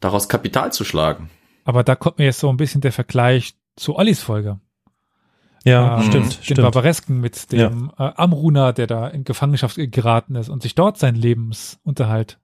[0.00, 1.30] daraus Kapital zu schlagen.
[1.64, 4.60] aber da kommt mir jetzt so ein bisschen der Vergleich zu Ollis Folge.
[5.68, 6.62] Ja, Ähm, stimmt, Den stimmt.
[6.62, 11.16] Barbaresken mit dem äh, Amruna, der da in Gefangenschaft geraten ist und sich dort seinen
[11.16, 12.38] Lebensunterhalt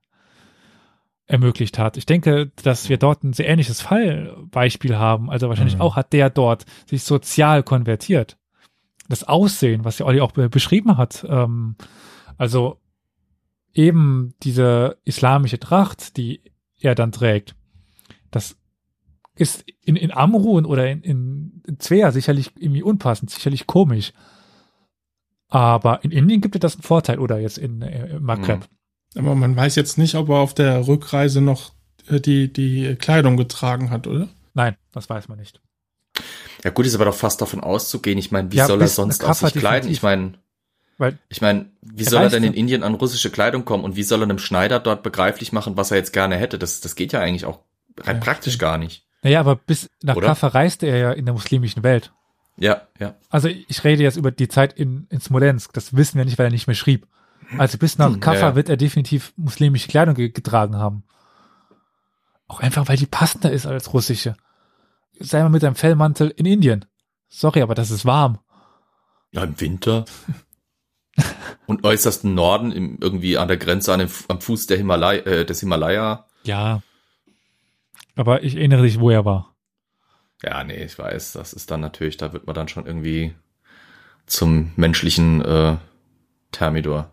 [1.27, 1.97] ermöglicht hat.
[1.97, 5.29] Ich denke, dass wir dort ein sehr ähnliches Fallbeispiel haben.
[5.31, 5.81] Also wahrscheinlich Mhm.
[5.81, 8.37] auch hat der dort sich sozial konvertiert.
[9.09, 11.75] Das Aussehen, was ja Olli auch be beschrieben hat, ähm,
[12.37, 12.79] also
[13.73, 16.41] eben diese islamische Tracht, die
[16.79, 17.55] er dann trägt,
[18.31, 18.55] das
[19.35, 24.13] ist in, in Amrun oder in, in, in Svea sicherlich irgendwie unpassend, sicherlich komisch.
[25.49, 28.67] Aber in Indien gibt es das einen Vorteil oder jetzt in, äh, im Maghreb.
[29.13, 29.21] Mhm.
[29.21, 31.73] Aber man weiß jetzt nicht, ob er auf der Rückreise noch
[32.07, 34.27] äh, die, die Kleidung getragen hat, oder?
[34.53, 35.61] Nein, das weiß man nicht.
[36.63, 38.17] Ja gut, ist aber doch fast davon auszugehen.
[38.17, 39.89] Ich meine, wie Ja, soll er sonst aus sich kleiden?
[39.89, 40.33] Ich meine,
[40.97, 43.95] Weil ich meine, wie Er soll er denn in Indien an russische Kleidung kommen und
[43.95, 46.57] wie soll er einem Schneider dort begreiflich machen, was er jetzt gerne hätte?
[46.57, 47.59] Das, das geht ja eigentlich auch
[47.99, 49.04] rein Ja, praktisch gar nicht.
[49.25, 50.27] Naja, aber bis nach Oder?
[50.27, 52.13] Kaffa reiste er ja in der muslimischen Welt.
[52.57, 53.15] Ja, ja.
[53.31, 55.73] Also ich rede jetzt über die Zeit in, in Smolensk.
[55.73, 57.07] Das wissen wir nicht, weil er nicht mehr schrieb.
[57.57, 58.55] Also bis nach Hm, Kaffa ja, ja.
[58.55, 61.05] wird er definitiv muslimische Kleidung ge getragen haben.
[62.47, 64.35] Auch einfach, weil die passender ist als russische.
[65.19, 66.85] Sei mal mit einem Fellmantel in Indien.
[67.27, 68.37] Sorry, aber das ist warm.
[69.31, 70.05] Ja, im Winter.
[71.65, 75.45] und äußersten Norden, im, irgendwie an der Grenze an dem, am Fuß der Himalaya, äh,
[75.45, 76.27] des Himalaya.
[76.43, 76.83] Ja.
[78.15, 79.55] Aber ich erinnere dich, wo er war.
[80.43, 83.33] Ja, nee, ich weiß, das ist dann natürlich, da wird man dann schon irgendwie
[84.25, 85.77] zum menschlichen äh,
[86.51, 87.09] Thermidor.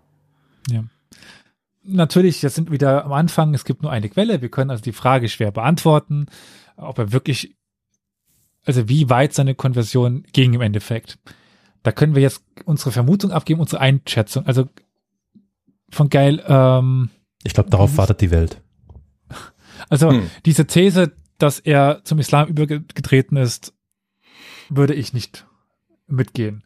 [1.85, 4.83] Natürlich, jetzt sind wir wieder am Anfang, es gibt nur eine Quelle, wir können also
[4.83, 6.27] die Frage schwer beantworten,
[6.77, 7.57] ob er wirklich,
[8.65, 11.19] also wie weit seine Konversion ging im Endeffekt.
[11.83, 14.47] Da können wir jetzt unsere Vermutung abgeben, unsere Einschätzung.
[14.47, 14.69] Also
[15.91, 17.11] von Geil, ähm,
[17.43, 18.61] Ich glaube, darauf wartet die Welt.
[19.89, 20.31] Also Hm.
[20.45, 23.75] diese These, dass er zum Islam übergetreten ist,
[24.69, 25.47] würde ich nicht
[26.07, 26.65] mitgehen.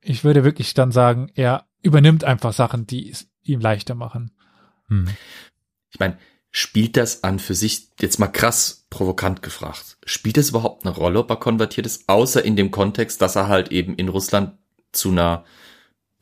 [0.00, 4.30] Ich würde wirklich dann sagen, er übernimmt einfach Sachen, die es ihm leichter machen.
[4.88, 5.08] Hm.
[5.90, 6.16] Ich meine,
[6.50, 11.20] spielt das an für sich, jetzt mal krass provokant gefragt, spielt das überhaupt eine Rolle,
[11.20, 14.58] ob er konvertiert ist, außer in dem Kontext, dass er halt eben in Russland
[14.92, 15.44] zu einer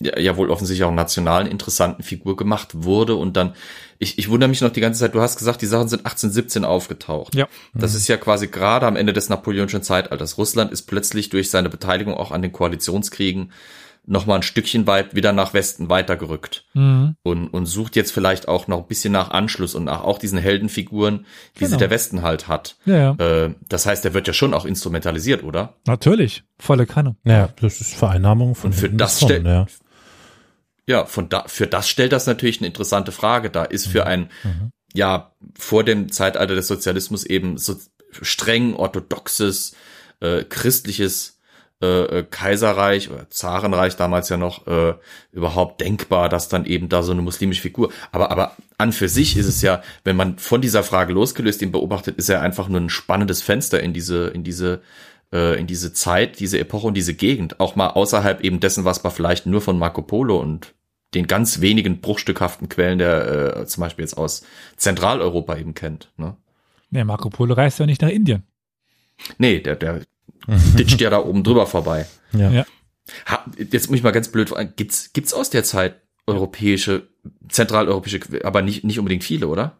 [0.00, 3.54] ja, ja wohl offensichtlich auch nationalen interessanten Figur gemacht wurde und dann,
[3.98, 6.64] ich, ich wundere mich noch die ganze Zeit, du hast gesagt, die Sachen sind 1817
[6.64, 7.34] aufgetaucht.
[7.34, 7.46] Ja.
[7.74, 10.38] Das ist ja quasi gerade am Ende des napoleonischen Zeitalters.
[10.38, 13.52] Russland ist plötzlich durch seine Beteiligung auch an den Koalitionskriegen
[14.06, 17.16] nochmal ein Stückchen weit wieder nach Westen weitergerückt Mhm.
[17.22, 20.38] und, und sucht jetzt vielleicht auch noch ein bisschen nach Anschluss und nach auch diesen
[20.38, 21.78] Heldenfiguren, wie sie Genau.
[21.80, 22.76] der Westen halt hat.
[22.86, 23.44] Ja, ja.
[23.44, 25.74] Äh, das heißt, der wird ja schon auch instrumentalisiert, oder?
[25.86, 27.16] Natürlich, volle Kanne.
[27.24, 29.66] Naja, das ist Vereinnahmung von Und für das stell- ja.
[30.90, 33.70] Ja, von da, für das stellt das natürlich eine interessante Frage dar.
[33.70, 33.90] Ist Mhm.
[33.92, 34.30] für ein,
[34.92, 37.76] ja, vor dem Zeitalter des Sozialismus eben so
[38.22, 39.76] streng orthodoxes,
[40.18, 41.38] äh, christliches
[41.80, 44.94] äh, äh, Kaiserreich oder Zarenreich damals ja noch äh,
[45.32, 47.92] überhaupt denkbar, dass dann eben da so eine muslimische Figur.
[48.10, 51.70] Aber aber an für sich ist es ja, wenn man von dieser Frage losgelöst ihn
[51.72, 54.82] beobachtet, ist er einfach nur ein spannendes Fenster in diese in diese
[55.32, 57.60] äh, in diese Zeit, diese Epoche und diese Gegend.
[57.60, 60.74] Auch mal außerhalb eben dessen, was man vielleicht nur von Marco Polo und
[61.14, 64.42] den ganz wenigen bruchstückhaften Quellen der äh, zum Beispiel jetzt aus
[64.76, 66.12] Zentraleuropa eben kennt.
[66.16, 66.36] Ne?
[66.90, 68.44] Nee, Marco Polo reist ja nicht nach Indien.
[69.38, 70.00] Nee, der, der
[70.46, 72.06] ditcht ja da oben drüber vorbei.
[72.32, 72.50] Ja.
[72.50, 72.66] Ja.
[73.26, 77.08] Ha, jetzt muss ich mal ganz blöd fragen, gibt's, gibt's aus der Zeit europäische,
[77.48, 79.78] zentraleuropäische, aber nicht, nicht unbedingt viele, oder?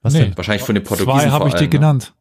[0.00, 0.20] Was Nee.
[0.20, 0.36] denn?
[0.36, 1.68] Wahrscheinlich von den Portugiesen Zwei habe ich dir ne?
[1.68, 2.14] genannt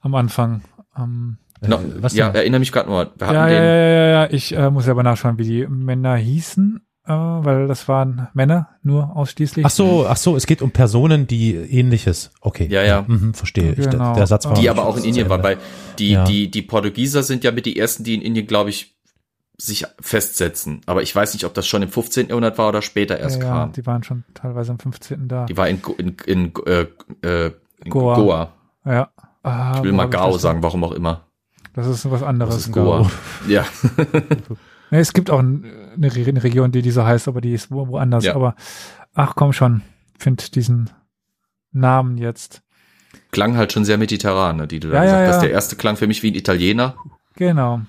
[0.00, 0.62] am Anfang.
[0.96, 2.36] Ähm, Äh, No, was ja, denn?
[2.36, 3.12] erinnere mich gerade nur.
[3.16, 5.66] Wir hatten ja, ja, den, ja, ja, ja, ich äh, muss aber nachschauen, wie die
[5.66, 9.64] Männer hießen, äh, weil das waren Männer nur ausschließlich.
[9.66, 12.30] Ach so, ach so, es geht um Personen, die ähnliches.
[12.40, 12.68] Okay.
[12.70, 13.04] Ja, ja.
[13.06, 13.70] Mhm, verstehe.
[13.72, 14.14] Ich, der, Genau.
[14.14, 15.56] der Satz war die aber auch in Indien waren, weil
[15.98, 16.24] die, Ja.
[16.24, 18.94] die, die Portugieser sind ja mit die ersten, die in Indien, glaube ich,
[19.60, 20.82] sich festsetzen.
[20.86, 22.28] Aber ich weiß nicht, ob das schon im 15.
[22.28, 23.72] Jahrhundert war oder später erst ja, kam.
[23.72, 25.26] die waren schon teilweise am 15.
[25.26, 25.46] da.
[25.46, 26.86] Die war in, Go- in, in, äh,
[27.26, 27.50] äh,
[27.84, 28.14] in Goa.
[28.14, 28.52] Goa.
[28.84, 29.08] ja.
[29.42, 31.22] Ah, Ich will mal Gao sagen, warum auch immer.
[31.74, 32.54] Das ist was anderes.
[32.54, 33.08] Das ist Goa.
[33.48, 33.64] Ja.
[34.90, 35.64] Nee, es gibt auch ein-
[35.96, 38.24] eine, Re- eine Region, die, die so heißt, aber die ist wo, woanders.
[38.24, 38.34] Ja.
[38.34, 38.54] Aber
[39.14, 39.82] ach komm schon,
[40.18, 40.90] find diesen
[41.72, 42.62] Namen jetzt.
[43.30, 45.42] Klang halt schon sehr mediterran, ne, die du da Ja, gesagt ja, hast.
[45.42, 46.96] Der erste klang für mich wie ein Italiener.
[47.36, 47.80] Genau.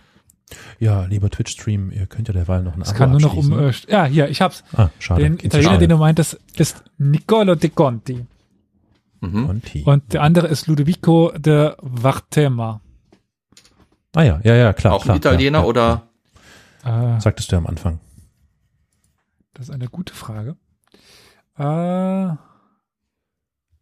[0.79, 3.57] Ja, lieber Twitch-Stream, ihr könnt ja derweil noch ein Es Abo kann nur noch um.
[3.59, 4.63] Äh, ja, hier, ich hab's.
[4.73, 5.21] ah, schade.
[5.21, 5.79] Den Italiener, schnell.
[5.79, 8.25] den du meintest, ist Niccolo de Conti.
[9.21, 9.45] Mhm.
[9.47, 9.83] Conti.
[9.85, 12.81] Und der andere ist Ludovico de Vartema.
[14.15, 14.93] ah ja, ja, ja, klar.
[14.93, 15.69] Auch klar, ein Italiener ja, ja.
[15.69, 16.08] oder?
[16.83, 17.99] Äh, Sagtest du am Anfang.
[19.53, 20.55] das ist eine gute Frage.
[21.57, 22.35] Äh,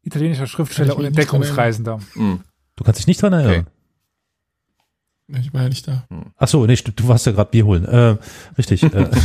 [0.03, 1.99] italienischer Schriftsteller und Entdeckungsreisender.
[2.13, 2.41] Hm.
[2.75, 3.67] Du kannst dich nicht dran erinnern.
[5.27, 6.07] Ich war ja nicht da.
[6.37, 7.83] Ach so, nee, du, warst ja gerade Bier holen.
[7.85, 8.17] Äh,
[8.57, 8.81] richtig.
[8.83, 9.09] äh.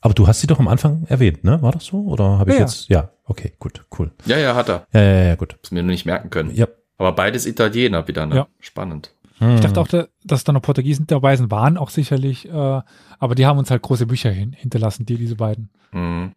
[0.00, 1.62] Aber du hast sie doch am Anfang erwähnt, ne?
[1.62, 2.02] War das so?
[2.06, 2.66] Oder habe ich Ja, ja.
[2.66, 2.88] jetzt?
[2.88, 4.10] Ja, okay, gut, cool.
[4.26, 4.86] Ja, ja, hat er.
[4.92, 5.56] Ja, ja, ja, gut.
[5.62, 6.52] Das mir nur nicht merken können.
[6.52, 6.66] Ja.
[6.98, 8.34] Aber beides Italiener wieder, ne?
[8.34, 8.48] Ja.
[8.58, 9.14] Spannend.
[9.42, 9.54] Hm.
[9.56, 12.80] Ich dachte auch, da- dass da noch Portugiesen dabei sind, waren auch sicherlich, äh,
[13.18, 15.70] aber die haben uns halt große Bücher hin, hinterlassen, die, diese beiden.
[15.92, 16.32] Mhm.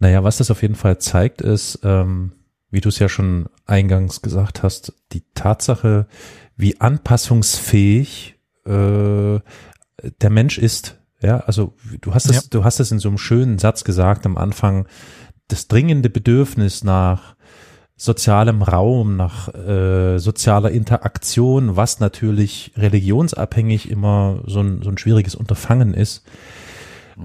[0.00, 2.32] Naja, was das auf jeden Fall zeigt, ist, ähm,
[2.70, 6.06] wie du es ja schon eingangs gesagt hast, die Tatsache,
[6.56, 8.36] wie anpassungsfähig
[8.66, 9.40] äh,
[10.20, 12.42] der Mensch ist Ja, also du hast es, Ja.
[12.50, 14.86] du hast es in so einem schönen Satz gesagt am Anfang,
[15.48, 17.34] das dringende Bedürfnis nach
[17.98, 25.34] sozialem Raum, nach äh, sozialer Interaktion, was natürlich religionsabhängig immer so ein, so ein schwieriges
[25.34, 26.24] Unterfangen ist.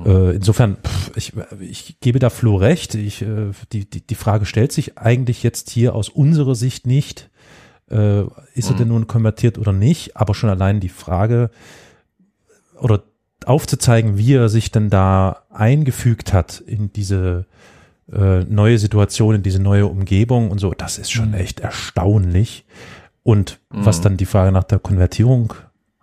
[0.04, 2.96] Äh, insofern, pff, ich, ich gebe da Flo recht.
[2.96, 7.30] Ich, äh, die, die, die Frage stellt sich eigentlich jetzt hier aus unserer Sicht nicht,
[7.92, 8.24] äh,
[8.56, 11.52] ist er denn nun konvertiert oder nicht, aber schon allein die Frage
[12.80, 13.04] oder
[13.46, 17.46] aufzuzeigen, wie er sich denn da eingefügt hat in diese
[18.12, 22.66] äh, neue Situation, in diese neue Umgebung und so, das ist schon echt erstaunlich.
[23.24, 25.54] Und was dann die Frage nach der Konvertierung,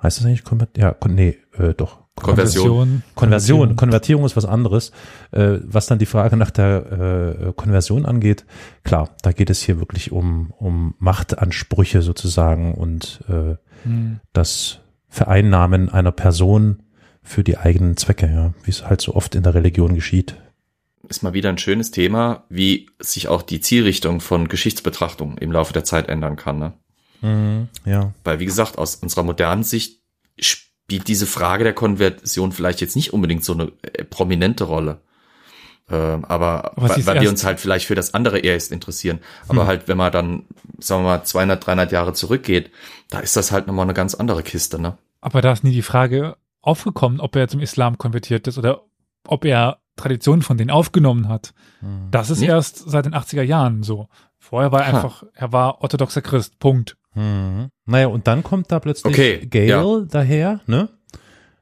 [0.03, 0.79] heißt das eigentlich Konvert?
[0.79, 2.01] Ja, kon nee, äh, doch.
[2.17, 3.03] Konversion.
[3.15, 4.91] Konversion, Konvertierung ist was anderes.
[5.31, 8.47] Äh, was dann die Frage nach der äh, Konversion angeht,
[8.85, 14.21] klar, da geht es hier wirklich um, um Machtansprüche sozusagen und äh, Hm.
[14.33, 16.83] das Vereinnahmen einer Person
[17.23, 20.37] für die eigenen Zwecke, ja, wie es halt so oft in der Religion geschieht.
[21.11, 25.73] Ist mal wieder ein schönes Thema, wie sich auch die Zielrichtung von Geschichtsbetrachtung im Laufe
[25.73, 26.59] der Zeit ändern kann.
[26.59, 27.69] Ne?
[27.85, 28.13] Ja.
[28.25, 30.01] Weil, wie gesagt, aus unserer modernen Sicht
[30.39, 35.01] spielt diese Frage der Konversion vielleicht jetzt nicht unbedingt so eine äh, prominente Rolle.
[35.91, 39.19] Ähm, aber, weil, weil wir uns halt vielleicht für das andere erst interessieren.
[39.49, 40.45] Aber halt, wenn man dann,
[40.79, 42.71] sagen wir mal, 200, 300 Jahre zurückgeht,
[43.09, 44.97] da ist das halt nochmal eine ganz andere Kiste, ne?
[45.21, 48.85] Aber da ist nie die Frage aufgekommen, ob er zum Islam konvertiert ist oder
[49.27, 51.53] ob er Traditionen von denen aufgenommen hat.
[52.11, 52.47] Das ist Nee.
[52.47, 54.09] erst seit den 80er Jahren so.
[54.39, 54.97] Vorher war er Ha.
[54.97, 56.59] einfach, er war orthodoxer Christ.
[56.59, 56.97] Punkt.
[57.15, 57.69] Mhm.
[57.87, 60.01] Naja, und dann kommt da plötzlich Okay, Gail ja.
[60.09, 60.89] daher, ne?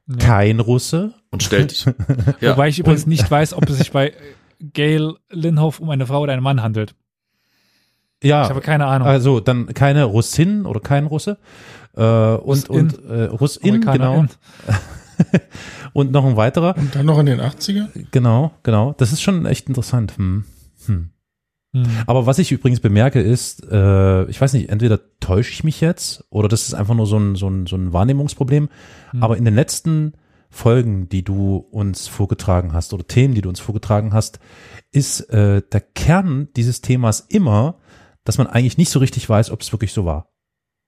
[0.07, 0.15] Ja.
[0.17, 1.13] Kein Russe.
[1.31, 1.85] Und stellt dich,
[2.39, 4.13] ja, Wobei ich übrigens nicht weiß, ob es sich bei
[4.73, 6.95] Gail Linhoff um eine Frau oder einen Mann handelt.
[8.23, 9.07] Ja, Ich habe keine Ahnung.
[9.07, 11.37] also dann keine Russin oder kein Russe.
[11.95, 12.75] Äh, und Russin.
[12.75, 14.25] und äh, Russin, genau.
[15.93, 16.77] Und noch ein weiterer.
[16.77, 17.87] Und dann noch in den 80er?
[18.11, 18.93] Genau, genau.
[18.97, 20.17] Das ist schon echt interessant.
[20.17, 20.45] Hm.
[20.85, 21.09] Hm.
[21.73, 21.85] Hm.
[22.07, 26.25] Aber was ich übrigens bemerke ist, äh, ich weiß nicht, entweder täusche ich mich jetzt
[26.29, 28.69] oder das ist einfach nur so ein, so ein, so ein Wahrnehmungsproblem.
[29.11, 29.23] Hm.
[29.23, 30.13] Aber in den letzten
[30.49, 34.39] Folgen, die du uns vorgetragen hast oder Themen, die du uns vorgetragen hast,
[34.91, 37.77] ist äh, der Kern dieses Themas immer,
[38.23, 40.28] dass man eigentlich nicht so richtig weiß, ob es wirklich so war.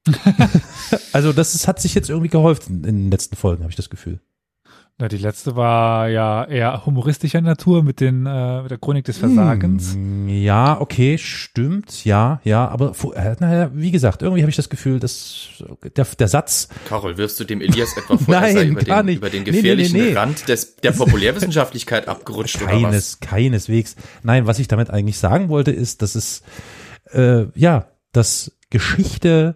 [1.14, 3.90] also das ist, hat sich jetzt irgendwie geholfen in den letzten Folgen, habe ich das
[3.90, 4.20] Gefühl.
[4.98, 9.18] Na, die letzte war ja eher humoristischer Natur mit, den, äh, mit der Chronik des
[9.18, 9.94] Versagens.
[9.94, 14.70] Hm, Ja, okay, stimmt, ja, ja, aber äh, naja, wie gesagt, irgendwie habe ich das
[14.70, 15.64] Gefühl, dass
[15.98, 19.02] der, der Satz, Carol, wirfst du dem Elias etwa vor, Nein, dass er über gar
[19.02, 19.18] den, nicht.
[19.18, 20.14] über den Nee, nee, nee, gefährlichen nee.
[20.14, 22.82] Rand des, der Populärwissenschaftlichkeit abgerutscht oder was?
[22.84, 23.96] keines, keineswegs.
[24.22, 26.44] Nein, was ich damit eigentlich sagen wollte, ist, dass es,
[27.12, 29.56] äh, ja, dass Geschichte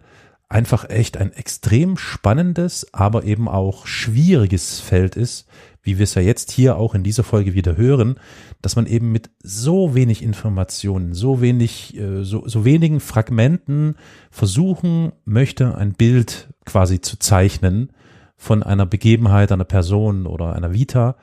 [0.49, 5.47] einfach echt ein extrem spannendes, aber eben auch schwieriges Feld ist,
[5.81, 8.19] wie wir es ja jetzt hier auch in dieser Folge wieder hören,
[8.61, 13.95] dass man eben mit so wenig Informationen, so wenig, äh, so, so wenigen Fragmenten
[14.31, 17.91] versuchen möchte, ein Bild quasi zu zeichnen
[18.35, 21.15] von einer Begebenheit, einer Person oder einer Vita.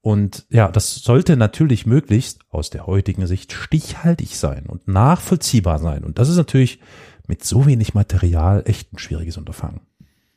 [0.00, 6.04] Und ja, das sollte natürlich möglichst aus der heutigen Sicht stichhaltig sein und nachvollziehbar sein.
[6.04, 6.78] Und das ist natürlich
[7.28, 9.80] mit so wenig Material echt ein schwieriges Unterfangen.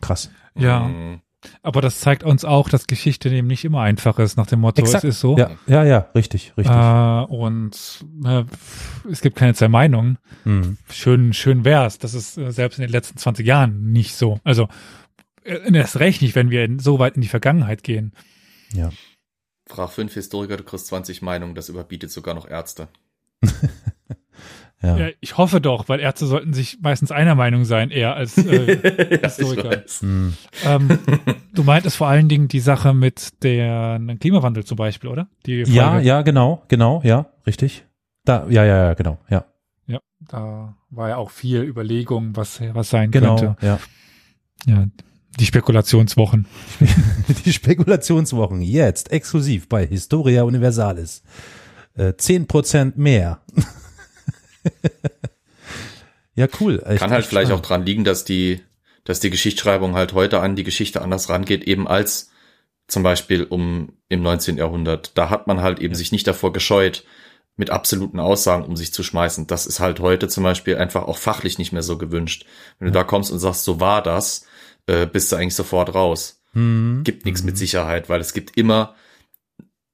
[0.02, 0.30] Krass.
[0.56, 1.22] Ja, Mhm.
[1.64, 4.82] aber das zeigt uns auch, dass Geschichte eben nicht immer einfach ist, nach dem Motto,
[4.82, 5.04] Exakt.
[5.04, 5.38] es ist so.
[5.38, 6.76] Ja, ja, ja, richtig, richtig.
[6.76, 8.44] Äh, und äh,
[9.10, 10.18] es gibt keine zwei Meinungen.
[10.44, 10.78] Hm.
[10.90, 11.98] Schön, schön wär's.
[11.98, 14.40] Das ist äh, selbst in den letzten 20 Jahren nicht so.
[14.44, 14.68] Also
[15.44, 18.14] äh, erst recht nicht, wenn wir in, so weit in die Vergangenheit gehen.
[18.74, 18.92] Ja.
[19.68, 22.88] Frag fünf Historiker, du kriegst 20 Meinungen, das überbietet sogar noch Ärzte.
[24.82, 24.98] Ja.
[24.98, 29.20] Ja, ich hoffe doch, weil Ärzte sollten sich meistens einer Meinung sein, eher als äh,
[29.22, 29.70] Historiker.
[29.70, 30.02] weiß.
[30.02, 30.34] Hm.
[30.66, 30.99] ähm,
[31.53, 35.28] du meintest vor allen Dingen die Sache mit der Klimawandel zum Beispiel, oder?
[35.45, 37.86] Ja, ja, genau, genau, ja, richtig.
[38.26, 39.45] Da, ja, ja, ja, genau, ja,
[39.86, 43.66] Ja, da war ja auch viel Überlegung, was, was sein genau, könnte.
[43.66, 43.80] ja.
[44.68, 44.86] Ja,
[45.40, 46.45] die Spekulationswochen.
[47.45, 51.24] Die Spekulationswochen jetzt exklusiv bei Historia Universalis.
[51.95, 53.40] Äh, 10% mehr.
[56.36, 56.80] ja, cool.
[56.80, 57.70] Kann halt echt vielleicht auch spannend.
[57.70, 58.62] dran liegen, dass die,
[59.04, 62.32] dass die Geschichtsschreibung halt heute an die Geschichte anders rangeht, eben als
[62.88, 64.58] zum Beispiel um im 19.
[64.58, 65.18] Jahrhundert.
[65.18, 67.06] Da hat man halt eben sich nicht davor gescheut,
[67.58, 69.48] mit absoluten Aussagen um sich zu schmeißen.
[69.48, 72.46] Das ist halt heute zum Beispiel einfach auch fachlich nicht mehr so gewünscht.
[72.80, 74.46] Wenn du da kommst und sagst, so war das,
[74.88, 76.42] äh, bist du eigentlich sofort raus.
[76.54, 77.02] Hm.
[77.04, 78.96] Gibt nichts mit Sicherheit, weil es gibt immer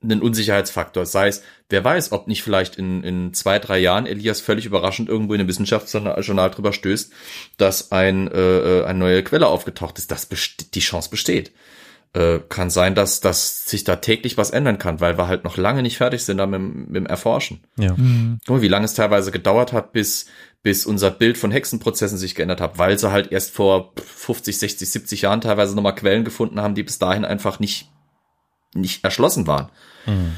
[0.03, 1.05] einen Unsicherheitsfaktor.
[1.05, 5.09] Sei es, wer weiß, ob nicht vielleicht in, in zwei, drei Jahren Elias völlig überraschend
[5.09, 7.11] irgendwo in einem Wissenschaftsjournal drüber stößt,
[7.57, 8.39] dass ein, äh,
[8.81, 10.11] äh, eine neue Quelle aufgetaucht ist.
[10.11, 11.51] Das best die Chance besteht.
[12.13, 15.57] äh, kann sein, dass, dass sich da täglich was ändern kann, weil wir halt noch
[15.57, 17.61] lange nicht fertig sind da mit, mit dem Erforschen.
[17.77, 17.93] Ja.
[17.95, 18.39] Mhm.
[18.45, 20.27] Guck mal, wie lange es teilweise gedauert hat, bis,
[20.63, 24.89] bis unser Bild von Hexenprozessen sich geändert hat, weil sie halt erst vor 50, 60,
[24.89, 27.91] 70 Jahren teilweise nochmal Quellen gefunden haben, die bis dahin einfach nicht,
[28.79, 29.69] nicht erschlossen waren.
[30.05, 30.35] Mhm.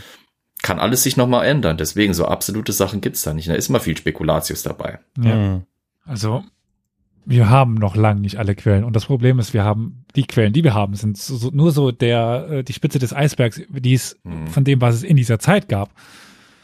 [0.62, 1.78] Kann alles sich nochmal ändern.
[1.78, 3.48] Deswegen, so absolute Sachen gibt's da nicht.
[3.48, 5.00] Da ist immer viel Spekulatius dabei.
[5.18, 5.36] Ja.
[5.36, 5.62] Mhm.
[6.06, 6.44] Also,
[7.26, 8.84] wir haben noch lange nicht alle Quellen.
[8.84, 11.72] Und das Problem ist, wir haben, die Quellen, die wir haben, sind so, so, nur
[11.72, 14.48] so der, äh, die Spitze des Eisbergs, die es, Mhm.
[14.48, 15.92] von dem, was es in dieser Zeit gab.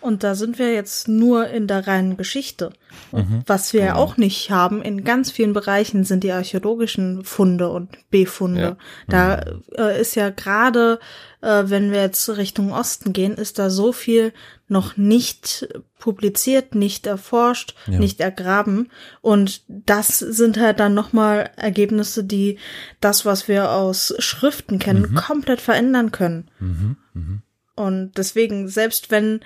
[0.06, 2.72] Und da sind wir jetzt nur in der reinen Geschichte.
[3.12, 4.04] Und was wir ja Genau.
[4.04, 8.78] auch nicht haben, in ganz vielen Bereichen sind die archäologischen Funde und Befunde.
[9.08, 9.44] Da
[9.76, 11.00] äh, ist ja gerade,
[11.42, 14.32] äh, wenn wir jetzt Richtung Osten gehen, ist da so viel
[14.68, 15.68] noch nicht
[16.00, 17.98] publiziert, nicht erforscht, Ja.
[18.00, 18.90] nicht ergraben.
[19.22, 22.60] Und das sind halt dann nochmal Ergebnisse, die
[23.02, 26.50] das, was wir aus Schriften kennen, komplett verändern können.
[26.60, 26.98] Mhm.
[27.14, 27.42] Mhm.
[27.78, 29.42] Und deswegen, selbst wenn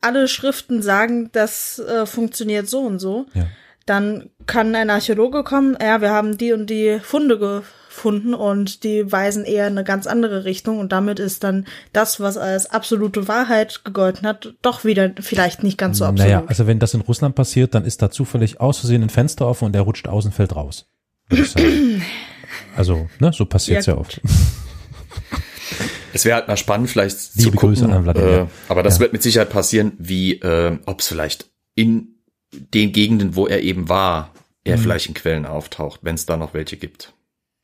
[0.00, 3.46] alle Schriften sagen, das äh, funktioniert so und so, Ja.
[3.86, 9.10] dann kann ein Archäologe kommen, ja, wir haben die und die Funde gefunden und die
[9.10, 13.26] weisen eher in eine ganz andere Richtung und damit ist dann das, was als absolute
[13.28, 16.30] Wahrheit gegolten hat, doch wieder vielleicht nicht ganz so absolut.
[16.32, 19.46] Naja, also wenn das in Russland passiert, dann ist da zufällig aus Versehen ein Fenster
[19.48, 20.86] offen und der rutscht aus und fällt raus.
[22.76, 24.20] Also, ne, so passiert's Ja, ja, oft.
[26.18, 29.00] Es wäre halt mal spannend, vielleicht zu Liebe gucken, Grüße an äh, aber das Ja.
[29.02, 32.16] wird mit Sicherheit passieren, wie äh, ob es vielleicht in
[32.50, 34.32] den Gegenden, wo er eben war,
[34.64, 34.80] er Mhm.
[34.82, 37.12] vielleicht in Quellen auftaucht, wenn es da noch welche gibt.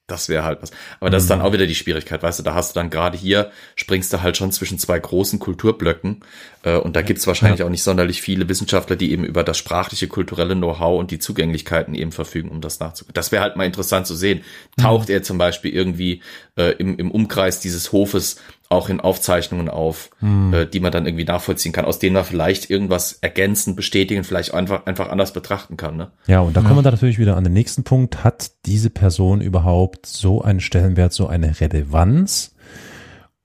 [0.07, 0.71] Das wäre halt was.
[1.01, 1.39] Aber das ist Mhm.
[1.39, 4.21] dann auch wieder die Schwierigkeit, weißt du, da hast du dann gerade hier, springst du
[4.21, 6.21] halt schon zwischen zwei großen Kulturblöcken
[6.63, 10.07] äh, und da gibt's wahrscheinlich auch nicht sonderlich viele Wissenschaftler, die eben über das sprachliche,
[10.07, 13.15] kulturelle Know-how und die Zugänglichkeiten eben verfügen, um das nachzugucken.
[13.15, 14.43] Das wäre halt mal interessant zu sehen.
[14.77, 16.21] Taucht er zum Beispiel irgendwie
[16.59, 18.37] äh, im, im Umkreis dieses Hofes
[18.75, 22.69] auch in Aufzeichnungen auf, äh, die man dann irgendwie nachvollziehen kann, aus denen man vielleicht
[22.69, 25.97] irgendwas ergänzen, bestätigen, vielleicht einfach, einfach anders betrachten kann.
[25.97, 26.11] Ne?
[26.27, 28.25] Ja, und da kommen wir dann natürlich wieder an den nächsten Punkt.
[28.25, 32.55] Hat diese Person überhaupt so einen Stellenwert, so eine Relevanz?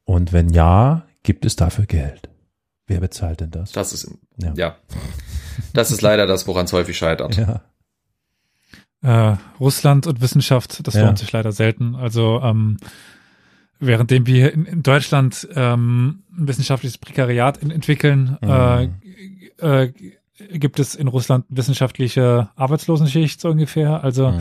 [0.04, 2.30] Und wenn ja, gibt es dafür Geld?
[2.88, 3.72] Wer bezahlt denn das?
[3.72, 4.54] Das ist, Ja.
[4.56, 4.76] ja.
[5.74, 7.38] Das ist leider das, woran es häufig scheitert.
[7.38, 7.62] Ja.
[9.02, 11.06] Äh, Russland und Wissenschaft, das Ja.
[11.06, 11.96] lohnt sich leider selten.
[11.96, 12.78] Also ähm,
[13.80, 18.50] währenddem wir in, in Deutschland ähm, ein wissenschaftliches Prekariat in, entwickeln, Mhm.
[18.50, 19.94] äh, äh,
[20.54, 24.04] gibt es in Russland wissenschaftliche Arbeitslosenschicht so ungefähr.
[24.04, 24.40] Also Mhm.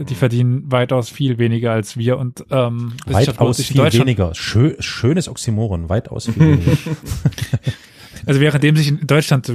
[0.00, 4.34] äh, die verdienen weitaus viel weniger als wir und ähm, Weitaus viel weniger.
[4.34, 5.88] Schö schönes Oxymoron.
[5.88, 6.76] Weitaus viel weniger.
[8.26, 9.52] Also währenddem sich in Deutschland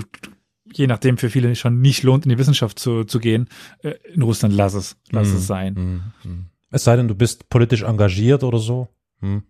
[0.73, 3.47] je nachdem für viele schon nicht lohnt, in die Wissenschaft zu, zu gehen,
[3.81, 5.35] äh, in Russland lass es, lass Mhm.
[5.38, 5.73] es sein.
[5.73, 6.01] Mhm.
[6.29, 6.45] Mhm.
[6.71, 8.89] Es sei denn, du bist politisch engagiert oder so.
[9.22, 9.44] Hm.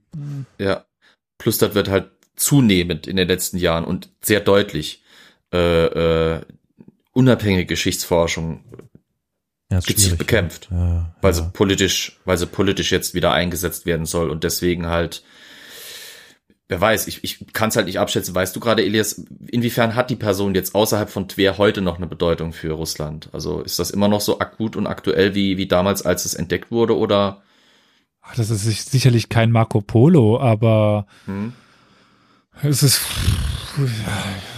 [0.57, 0.85] Ja.
[1.37, 5.03] Plus das wird halt zunehmend in den letzten Jahren und sehr deutlich
[5.53, 6.41] äh, äh,
[7.13, 8.63] unabhängige Geschichtsforschung,
[9.71, 10.69] Ja, Gezielt bekämpft.
[10.71, 11.43] Ja, weil ja.
[11.43, 15.23] sie politisch, weil sie politisch jetzt wieder eingesetzt werden soll und deswegen halt,
[16.69, 18.35] wer weiß, ich, ich kann es halt nicht abschätzen.
[18.35, 22.07] Weißt du gerade, Elias, inwiefern hat die Person jetzt außerhalb von Twer heute noch eine
[22.07, 23.29] Bedeutung für Russland?
[23.33, 26.71] Also ist das immer noch so akut und aktuell wie, wie damals, als es entdeckt
[26.71, 27.41] wurde oder?
[28.29, 31.53] Ach, das ist sich- sicherlich kein Marco Polo, aber Hm?
[32.61, 33.01] es ist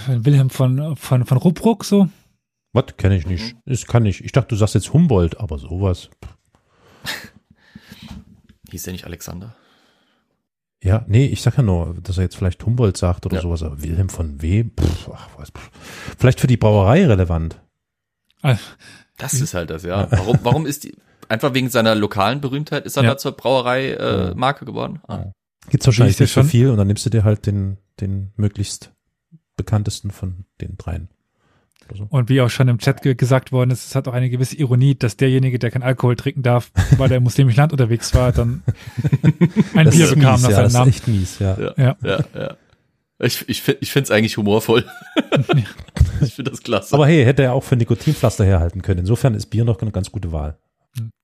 [0.08, 2.10] Wilhelm von, von, von Ruppruck so.
[2.74, 2.86] Was?
[2.98, 3.56] Kenne ich nicht.
[3.66, 4.24] Das kann ich.
[4.24, 6.10] Ich dachte, du sagst jetzt Humboldt, aber sowas.
[8.72, 9.56] Hieß der nicht Alexander?
[10.82, 13.42] Ja, nee, ich sag ja nur, dass er jetzt vielleicht Humboldt sagt oder Ja.
[13.42, 14.72] sowas, aber Wilhelm von wem?
[14.80, 15.70] Pff, ach, was, pff.
[16.18, 17.60] Vielleicht für die Brauerei relevant.
[18.42, 18.58] Ah,
[19.18, 20.08] Das ist halt das, ja.
[20.12, 20.96] Warum, warum ist die,
[21.30, 23.10] einfach wegen seiner lokalen Berühmtheit ist er Ja.
[23.12, 24.34] da zur Brauerei äh.
[24.36, 25.00] Marke geworden?
[25.08, 25.26] Ah.
[25.70, 28.92] Gibt's wahrscheinlich nicht so viel und dann nimmst du dir halt den, den möglichst
[29.56, 31.10] bekanntesten von den dreien.
[31.96, 32.06] So.
[32.10, 34.56] Und wie auch schon im Chat ge gesagt worden ist, es hat auch eine gewisse
[34.56, 38.32] Ironie, dass derjenige, der kein Alkohol trinken darf, weil er im muslimischen Land unterwegs war,
[38.32, 38.62] dann
[39.76, 40.90] ein Das Bier ist bekam mies, nach ja, seinem das ist Namen.
[40.90, 41.58] echt mies, ja.
[41.60, 41.74] Ja.
[41.78, 41.96] Ja.
[42.04, 42.56] Ja, ja.
[43.22, 44.86] Ich, ich finde ich find's eigentlich humorvoll.
[46.22, 46.94] ich finde das klasse.
[46.96, 49.02] Aber hey, hätte er auch für Nikotinpflaster herhalten können.
[49.02, 50.58] Insofern ist Bier noch eine ganz gute Wahl.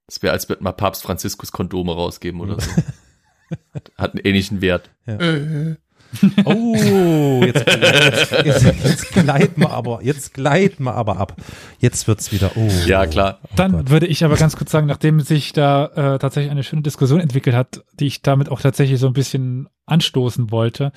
[0.08, 2.70] Es wäre, als würde mal Papst Franziskus Kondome rausgeben oder so.
[3.98, 4.90] Hat einen ähnlichen Wert.
[5.06, 5.76] Äh,
[6.46, 11.36] Oh, jetzt, jetzt, jetzt, jetzt gleiten wir aber, jetzt gleiten wir aber ab.
[11.80, 12.70] Jetzt wird's wieder, oh.
[12.86, 13.40] Ja, klar.
[13.44, 13.90] Oh Dann Gott.
[13.90, 17.56] würde ich aber ganz kurz sagen, nachdem sich da äh, tatsächlich eine schöne Diskussion entwickelt
[17.56, 20.92] hat, die ich damit auch tatsächlich so ein bisschen anstoßen wollte,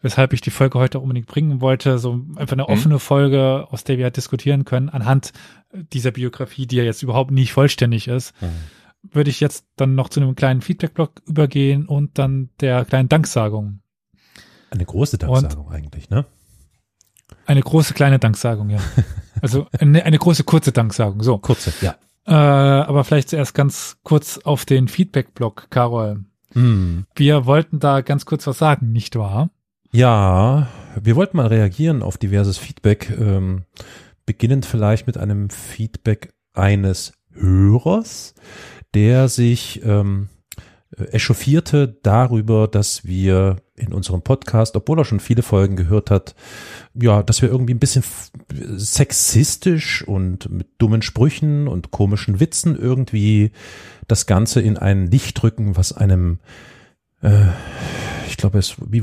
[0.00, 3.84] weshalb ich die Folge heute auch unbedingt bringen wollte, so einfach eine offene Folge, aus
[3.84, 5.32] der wir halt diskutieren können, anhand
[5.72, 8.34] dieser Biografie, die ja jetzt überhaupt nicht vollständig ist.
[8.40, 8.46] Mhm.
[9.12, 13.80] würde ich jetzt dann noch zu einem kleinen Feedback-Blog übergehen und dann der kleinen Danksagung.
[14.70, 16.26] Eine große Danksagung eigentlich, ne?
[17.46, 18.80] Eine große kleine Danksagung, ja.
[19.40, 21.38] Also eine, eine große kurze Danksagung, so.
[21.38, 21.94] Kurze, ja.
[22.26, 26.24] Äh, aber vielleicht zuerst ganz kurz auf den Feedback-Blog, Carol.
[26.54, 27.06] Hm.
[27.14, 29.50] Wir wollten da ganz kurz was sagen, nicht wahr?
[29.90, 30.68] Ja,
[31.00, 33.64] wir wollten mal reagieren auf diverses Feedback, ähm,
[34.26, 38.34] beginnend vielleicht mit einem Feedback eines Hörers,
[38.94, 40.28] der sich ähm,
[40.96, 46.34] echauffierte darüber, dass wir in unserem Podcast, obwohl er schon viele Folgen gehört hat,
[46.94, 48.04] ja, dass wir irgendwie ein bisschen
[48.76, 53.52] sexistisch und mit dummen Sprüchen und komischen Witzen irgendwie
[54.06, 56.40] das Ganze in ein Licht drücken, was einem
[57.22, 57.46] äh,
[58.28, 59.02] ich glaube, es wie,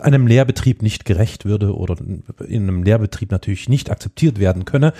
[0.00, 4.94] einem Lehrbetrieb nicht gerecht würde oder in einem Lehrbetrieb natürlich nicht akzeptiert werden könne.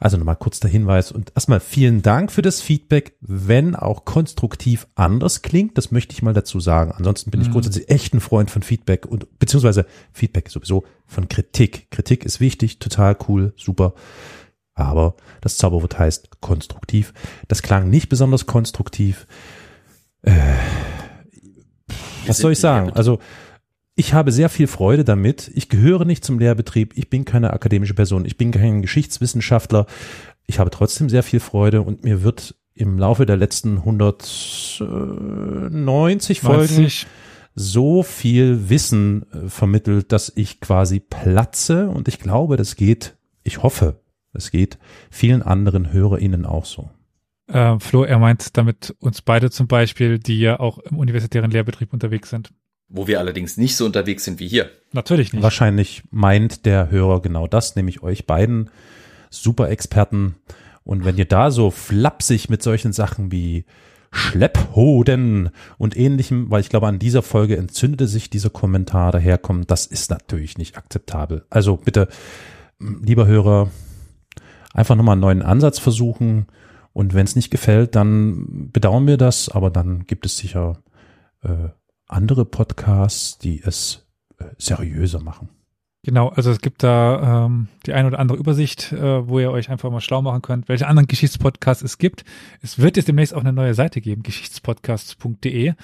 [0.00, 4.88] Also nochmal kurz der Hinweis und erstmal vielen Dank für das Feedback, wenn auch konstruktiv
[4.94, 6.92] anders klingt, das möchte ich mal dazu sagen.
[6.92, 7.52] Ansonsten bin ich mhm.
[7.52, 11.90] grundsätzlich echt ein Freund von Feedback und beziehungsweise Feedback sowieso von Kritik.
[11.90, 13.94] Kritik ist wichtig, total cool, super.
[14.74, 17.14] Aber das Zauberwort heißt konstruktiv.
[17.48, 19.26] Das klang nicht besonders konstruktiv.
[20.20, 20.32] Äh,
[22.28, 22.92] was soll ich sagen?
[22.92, 23.18] Also
[23.94, 25.50] ich habe sehr viel Freude damit.
[25.54, 26.92] Ich gehöre nicht zum Lehrbetrieb.
[26.96, 28.26] Ich bin keine akademische Person.
[28.26, 29.86] Ich bin kein Geschichtswissenschaftler.
[30.46, 36.90] Ich habe trotzdem sehr viel Freude und mir wird im Laufe der letzten 190 Folgen
[37.54, 43.62] so viel Wissen äh, vermittelt, dass ich quasi platze und ich glaube, das geht, ich
[43.62, 44.02] hoffe,
[44.34, 44.76] es geht
[45.10, 46.90] vielen anderen HörerInnen auch so.
[47.48, 51.92] Äh, Flo, er meint damit uns beide zum Beispiel, die ja auch im universitären Lehrbetrieb
[51.92, 52.50] unterwegs sind.
[52.88, 54.70] Wo wir allerdings nicht so unterwegs sind wie hier.
[54.92, 55.42] Natürlich nicht.
[55.42, 58.70] Wahrscheinlich meint der Hörer genau das, nämlich euch beiden
[59.30, 60.36] Super-Experten.
[60.84, 63.64] Und wenn ihr da so flapsig mit solchen Sachen wie
[64.12, 69.86] Schlepphoden und ähnlichem, weil ich glaube, an dieser Folge entzündete sich dieser Kommentar daherkommen, das
[69.86, 71.44] ist natürlich nicht akzeptabel.
[71.50, 72.08] Also bitte,
[72.78, 73.70] lieber Hörer,
[74.72, 76.46] einfach nochmal einen neuen Ansatz versuchen
[76.96, 80.78] und wenn es nicht gefällt, dann bedauern wir das, aber dann gibt es sicher
[81.42, 81.68] äh,
[82.08, 84.06] andere Podcasts, die es
[84.38, 85.50] äh, seriöser machen.
[86.04, 89.68] Genau, also es gibt da ähm, die ein oder andere Übersicht, äh, wo ihr euch
[89.68, 92.24] einfach mal schlau machen könnt, welche anderen Geschichtspodcasts es gibt.
[92.62, 95.74] Es wird jetzt demnächst auch eine neue Seite geben, geschichtspodcasts.de,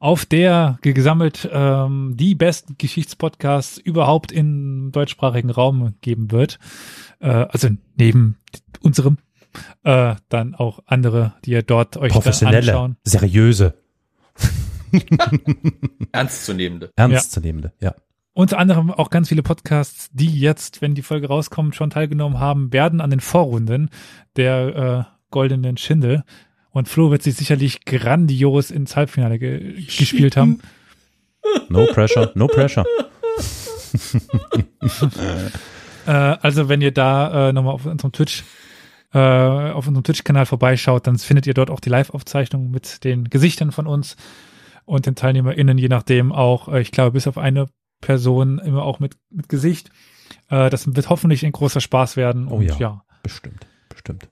[0.00, 6.58] auf der gesammelt ähm, die besten Geschichtspodcasts überhaupt im deutschsprachigen Raum geben wird.
[7.20, 8.36] Äh, also neben
[8.82, 9.16] unserem
[9.84, 12.96] äh, dann auch andere, die ihr dort euch Professionelle, anschauen.
[13.04, 13.74] seriöse.
[16.12, 16.92] Ernstzunehmende.
[16.96, 17.90] Ernstzunehmende, ja.
[17.90, 17.94] ja.
[18.32, 22.72] Unter anderem auch ganz viele Podcasts, die jetzt, wenn die Folge rauskommt, schon teilgenommen haben,
[22.72, 23.90] werden an den Vorrunden
[24.36, 26.22] der äh, Goldenen Schindel.
[26.70, 30.60] Und Flo wird sich sicherlich grandios ins Halbfinale ge gespielt haben.
[31.70, 32.84] No pressure, no pressure.
[36.06, 38.44] äh, also wenn ihr da äh, nochmal auf unserem Twitch
[39.12, 43.72] äh, auf unserem Twitch-Kanal vorbeischaut, dann findet ihr dort auch die Live-Aufzeichnung mit den Gesichtern
[43.72, 44.16] von uns
[44.84, 47.66] und den TeilnehmerInnen, je nachdem auch, äh, ich glaube, bis auf eine
[48.00, 49.90] Person immer auch mit, mit Gesicht.
[50.48, 52.48] Äh, das wird hoffentlich ein großer Spaß werden.
[52.48, 54.28] Oh und, ja, ja, bestimmt, bestimmt.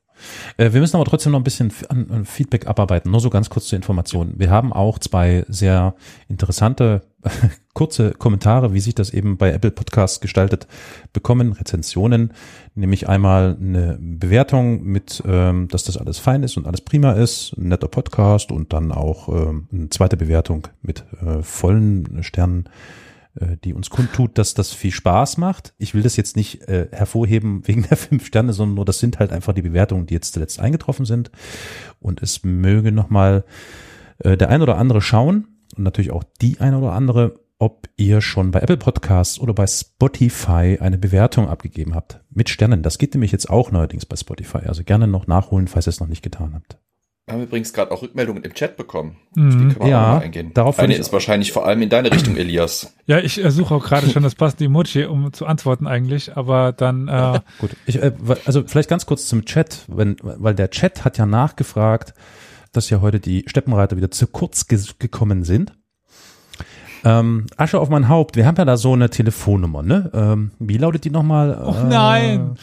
[0.57, 3.11] Äh, wir müssen aber trotzdem noch ein bisschen an Feedback abarbeiten.
[3.11, 4.35] Nur so ganz kurz zur Information.
[4.37, 5.95] Wir haben auch zwei sehr
[6.29, 7.03] interessante
[7.75, 10.67] kurze Kommentare, wie sich das eben bei Apple Podcasts gestaltet,
[11.13, 12.33] bekommen, Rezensionen,
[12.77, 17.55] nämlich einmal eine Bewertung mit, ähm, dass das alles fein ist und alles prima ist,
[17.57, 22.69] ein netter Podcast und dann auch ähm, eine zweite Bewertung mit äh, vollen Sternen
[23.41, 25.75] äh, die uns kundtut, dass das viel Spaß macht.
[25.79, 29.19] Ich will das jetzt nicht äh, hervorheben wegen der fünf Sterne, sondern nur das sind
[29.19, 31.31] halt einfach die Bewertungen, die jetzt zuletzt eingetroffen sind.
[32.01, 33.45] Und es möge nochmal
[34.19, 38.21] äh, der ein oder andere schauen und natürlich auch die ein oder andere, ob ihr
[38.21, 42.21] schon bei Apple Podcasts oder bei Spotify eine Bewertung abgegeben habt.
[42.31, 42.83] Mit Sternen.
[42.83, 44.67] Das geht nämlich jetzt auch neuerdings bei Spotify.
[44.67, 46.79] Also gerne noch nachholen, falls ihr es noch nicht getan habt.
[47.27, 49.17] Wir haben übrigens gerade auch Rückmeldungen im Chat bekommen.
[49.35, 49.51] Mhm.
[49.51, 50.53] Die können wir ja, auch mal eingehen.
[50.55, 52.95] Darauf Eine ist wahrscheinlich vor allem in deine Richtung, Elias.
[53.07, 56.73] Ja, ich äh, suche auch gerade schon das passende Emoji, um zu antworten eigentlich, aber
[56.73, 57.09] dann.
[57.09, 58.13] Äh Gut, ich, äh,
[58.45, 62.15] also vielleicht ganz kurz zum Chat, wenn, weil der Chat hat ja nachgefragt,
[62.73, 65.73] dass ja heute die Steppenreiter wieder zu kurz ge gekommen sind.
[67.07, 70.11] Ähm, Asche auf mein Haupt, wir haben ja da so eine Telefonnummer, ne?
[70.13, 71.63] Ähm, wie lautet die nochmal?
[71.65, 72.55] Oh nein!
[72.55, 72.57] Äh,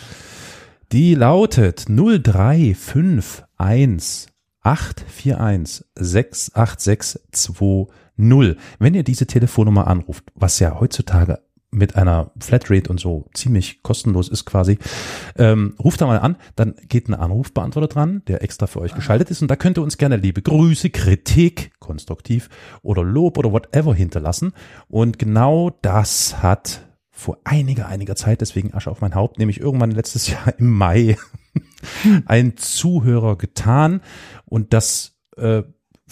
[0.91, 4.27] die lautet 0351
[4.61, 8.57] 841 68620.
[8.79, 11.39] Wenn ihr diese Telefonnummer anruft, was ja heutzutage
[11.73, 14.77] mit einer Flatrate und so ziemlich kostenlos ist quasi,
[15.37, 19.31] ähm, ruft da mal an, dann geht ein Anrufbeantworter dran, der extra für euch geschaltet
[19.31, 22.49] ist und da könnt ihr uns gerne liebe Grüße, Kritik, konstruktiv
[22.81, 24.53] oder Lob oder whatever hinterlassen.
[24.87, 29.91] Und genau das hat vor einiger, einiger Zeit, deswegen Asche auf mein Haupt, nämlich irgendwann
[29.91, 31.17] letztes Jahr im Mai
[32.25, 34.01] ein Zuhörer getan.
[34.45, 35.63] Und das äh,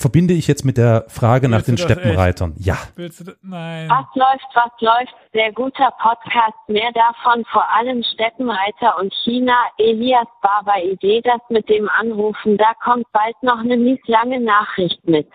[0.02, 2.56] verbinde ich jetzt mit der Frage nach Willst du den Steppenreitern.
[2.58, 3.32] Ja, Willst du?
[3.44, 3.90] Nein.
[3.90, 5.14] Was läuft, was läuft?
[5.34, 6.58] Sehr guter Podcast.
[6.68, 9.54] Mehr davon, vor allem Steppenreiter und China.
[9.78, 12.58] Elias Barber Idee, das mit dem Anrufen.
[12.58, 15.28] Da kommt bald noch eine mies lange Nachricht mit.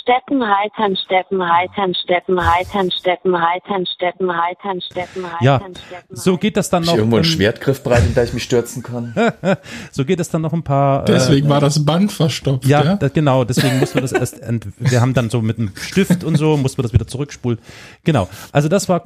[0.00, 6.04] Steppenreitern, Steppenreitern, Steppenreitern, Steppenreitern, Steppenreitern, Steppenreitern, ja, Steppenreitern.
[6.16, 6.96] so geht das dann Ist noch.
[6.96, 9.14] irgendwo ein Schwertgriff bereit, in der ich mich stürzen kann?
[9.90, 11.04] so geht es dann noch ein paar.
[11.04, 12.64] Deswegen äh, war das Band verstopft.
[12.66, 15.58] Ja, Ja, da, genau, deswegen mussten wir das erst, ent wir haben dann so mit
[15.58, 17.58] einem Stift und so, mussten wir das wieder zurückspulen.
[18.04, 19.02] Genau, also das war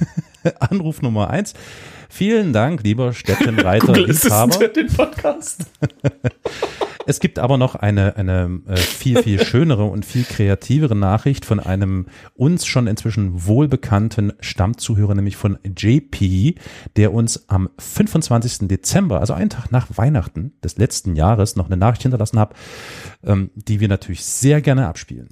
[0.60, 1.54] Anruf Nummer eins.
[2.08, 4.68] Vielen Dank, lieber Städtenreiter Liebhaber.
[4.68, 5.66] den Podcast.
[7.06, 11.60] Es gibt aber noch eine, eine äh, viel, viel schönere und viel kreativere Nachricht von
[11.60, 12.06] einem
[12.36, 16.54] uns schon inzwischen wohlbekannten Stammzuhörer, nämlich von JP,
[16.96, 18.68] der uns am 25.
[18.68, 22.54] Dezember, also einen Tag nach Weihnachten des letzten Jahres, noch eine Nachricht hinterlassen hat,
[23.26, 25.28] ähm, die wir natürlich sehr gerne abspielen.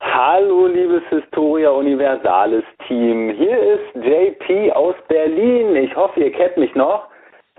[0.00, 3.30] Hallo, liebes Historia Universalis Team.
[3.30, 5.76] Hier ist JP aus Berlin.
[5.76, 7.11] Ich hoffe, ihr kennt mich noch.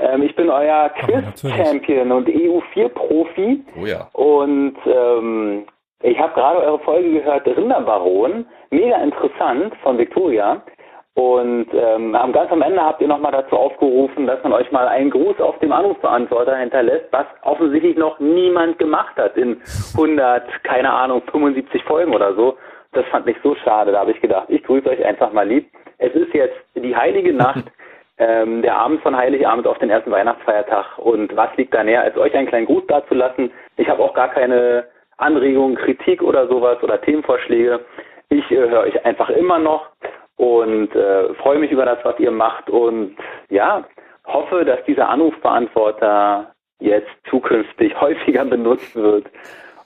[0.04, 3.64] Ähm, ich bin euer Quiz-Champion und EU4-Profi.
[3.82, 4.10] Oh ja.
[4.14, 5.66] Und ähm,
[6.02, 8.46] ich habe gerade eure Folge gehört, Rinderbaron.
[8.72, 10.62] Mega interessant von Victoria.
[11.16, 14.88] Und ähm, am ganz am Ende habt ihr nochmal dazu aufgerufen, dass man euch mal
[14.88, 19.62] einen Gruß auf dem Anrufbeantworter hinterlässt, was offensichtlich noch niemand gemacht hat in
[19.94, 22.58] 100, keine Ahnung, 75 Folgen oder so.
[22.94, 23.92] Das fand ich so schade.
[23.92, 25.70] Da habe ich gedacht, ich grüße euch einfach mal lieb.
[26.00, 27.66] Es ist jetzt die heilige Nacht,
[28.18, 30.98] ähm, der Abend von Heiligabend auf den ersten Weihnachtsfeiertag.
[30.98, 33.52] Und was liegt da näher, als euch einen kleinen Gruß dazulassen?
[33.78, 34.86] Ich habe auch gar keine
[35.18, 37.80] Anregungen, Kritik oder sowas oder Themenvorschläge.
[38.30, 39.88] Ich äh, höre euch einfach immer noch
[40.36, 43.16] und äh, freue mich über das, was ihr macht und
[43.50, 43.86] ja,
[44.26, 49.28] hoffe, dass dieser Anrufbeantworter jetzt zukünftig häufiger benutzt wird.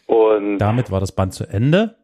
[0.08, 1.97] Und Damit war das Band zu Ende.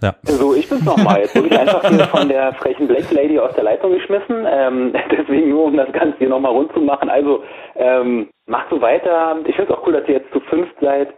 [0.00, 0.14] Ja.
[0.22, 1.20] so, ich bin's nochmal.
[1.22, 4.46] Jetzt wurde ich einfach hier von der frechen Black Lady aus der Leitung geschmissen.
[4.48, 7.10] Ähm, deswegen nur, um das Ganze hier nochmal rund zu machen.
[7.10, 7.42] Also,
[7.74, 9.36] ähm, macht so weiter.
[9.44, 11.08] Ich finde es auch cool, dass ihr jetzt zu fünft seid.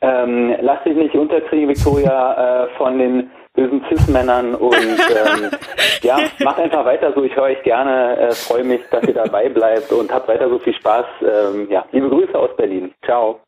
[0.00, 5.50] Ähm, lasst dich nicht unterkriegen, Victoria, äh, von den bösen Cis-Männern und ähm,
[6.02, 7.22] ja, macht einfach weiter so.
[7.22, 10.58] Ich höre euch gerne, äh, freue mich, dass ihr dabei bleibt und habt weiter so
[10.58, 11.06] viel Spaß.
[11.22, 12.92] Ähm, ja, liebe Grüße aus Berlin.
[13.04, 13.40] Ciao.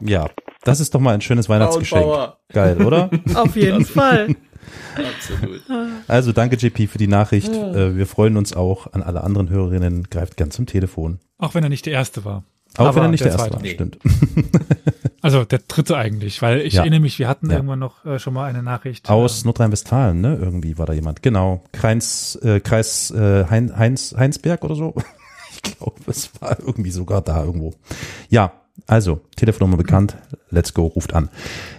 [0.00, 0.26] Ja,
[0.64, 2.02] das ist doch mal ein schönes Weihnachtsgeschenk.
[2.04, 2.38] Bauer.
[2.52, 3.10] Geil, oder?
[3.34, 4.34] Auf jeden Fall.
[4.96, 5.60] Absolut.
[6.08, 7.52] Also danke JP für die Nachricht.
[7.52, 10.04] Äh, wir freuen uns auch an alle anderen Hörerinnen.
[10.10, 11.18] Greift gern zum Telefon.
[11.38, 12.44] Auch wenn er nicht der Erste war.
[12.76, 13.74] Auch Aber wenn er nicht der, der Erste war, Zweite.
[13.74, 13.98] stimmt.
[15.22, 16.82] Also der dritte eigentlich, weil ich Ja.
[16.82, 17.56] erinnere mich, wir hatten Ja.
[17.56, 19.08] irgendwann noch äh, schon mal eine Nachricht.
[19.08, 20.36] Aus Nordrhein-Westfalen, ne?
[20.38, 21.22] Irgendwie war da jemand.
[21.22, 21.64] Genau.
[21.72, 24.94] Kreis, äh, Kreis äh, hein, Heinz, Heinsberg oder so.
[25.54, 27.72] Ich glaube, es war irgendwie sogar da irgendwo.
[28.28, 28.52] Ja,
[28.86, 30.16] also, Telefonnummer bekannt.
[30.50, 31.30] Let's go, ruft an.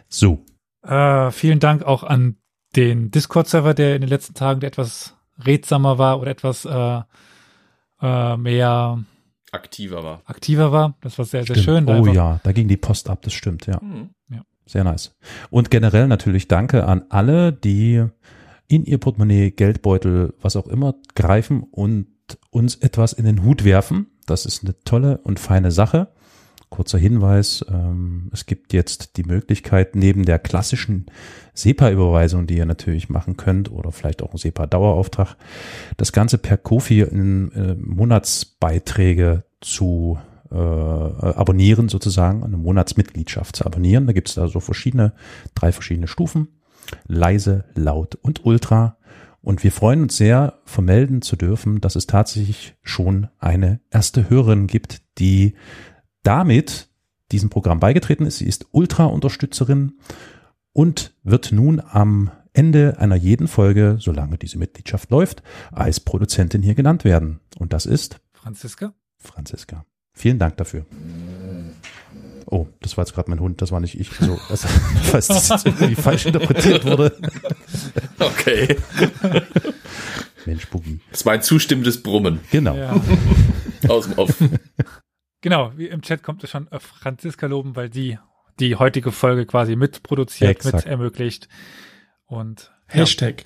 [0.08, 0.46] So.
[0.84, 2.38] Äh, vielen Dank auch an
[2.76, 7.02] den Discord-Server, der in den letzten Tagen etwas redsamer war oder etwas äh,
[8.02, 9.04] äh, mehr
[9.52, 10.22] Aktiver war.
[10.26, 10.96] aktiver war.
[11.02, 11.66] Das war sehr, sehr Stimmt.
[11.66, 11.86] schön.
[11.86, 13.80] da Oh ja, da ging die Post ab, das stimmt, ja.
[13.82, 14.10] Mhm.
[14.68, 15.16] Sehr nice.
[15.52, 18.04] Und generell natürlich danke an alle, die
[18.68, 22.08] in ihr Portemonnaie, Geldbeutel, was auch immer greifen und
[22.50, 24.08] uns etwas in den Hut werfen.
[24.26, 26.15] Das ist eine tolle und feine Sache.
[26.76, 31.06] Kurzer Hinweis, ähm, es gibt jetzt die Möglichkeit, neben der klassischen
[31.54, 35.38] SEPA-Überweisung, die ihr natürlich machen könnt, oder vielleicht auch ein SEPA-Dauerauftrag,
[35.96, 40.20] das Ganze per Kofi in äh, Monatsbeiträge zu
[40.52, 44.06] äh, abonnieren, sozusagen, eine Monatsmitgliedschaft zu abonnieren.
[44.06, 45.14] Da gibt es da so verschiedene,
[45.54, 46.50] drei verschiedene Stufen.
[47.08, 48.98] Leise, laut und ultra.
[49.42, 54.68] Und wir freuen uns sehr, vermelden zu dürfen, dass es tatsächlich schon eine erste Hörerin
[54.68, 55.56] gibt, die
[56.26, 56.90] damit
[57.32, 58.38] diesem Programm beigetreten ist.
[58.38, 59.94] Sie ist Ultra-Unterstützerin
[60.74, 66.76] und wird nun am Ende einer jeden Folge, solange diese Mitgliedschaft läuft, als Produzentin hier
[66.76, 67.40] genannt werden.
[67.60, 68.94] Und das ist Franziska?
[69.18, 69.86] Franziska.
[70.14, 70.86] Vielen Dank dafür.
[72.46, 74.10] Oh, das war jetzt gerade mein Hund, das war nicht ich.
[74.12, 74.68] So, also,
[75.04, 77.18] falls das jetzt irgendwie falsch interpretiert wurde.
[78.20, 78.78] Okay.
[80.46, 81.00] Mensch, Boogie.
[81.12, 82.76] Das war ein zustimmendes Brummen Genau.
[82.76, 83.02] Ja.
[83.90, 84.36] aus dem Off.
[85.46, 88.18] Genau, wie im Chat kommt es schon äh, Franziska loben, weil die
[88.60, 90.76] die heutige Folge quasi mitproduziert, Exakt.
[90.76, 91.50] mit ermöglicht.
[92.26, 93.46] Und ja, Hashtag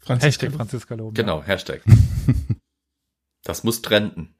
[0.00, 0.26] Franziska.
[0.26, 1.14] Hashtag Franziska loben.
[1.14, 1.82] Genau, Hashtag.
[3.44, 4.34] das muss trenden.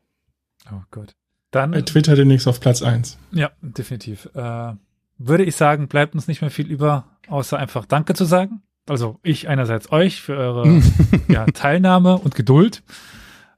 [0.73, 1.15] Oh Gott.
[1.53, 3.19] Dann, Bei Twitter demnächst auf Platz eins.
[3.31, 4.29] ja, definitiv.
[4.35, 4.73] Äh,
[5.19, 8.63] würde ich sagen, bleibt uns nicht mehr viel über, außer einfach Danke zu sagen.
[8.89, 10.83] Also ich einerseits euch für eure
[11.29, 12.83] ja, Teilnahme und Geduld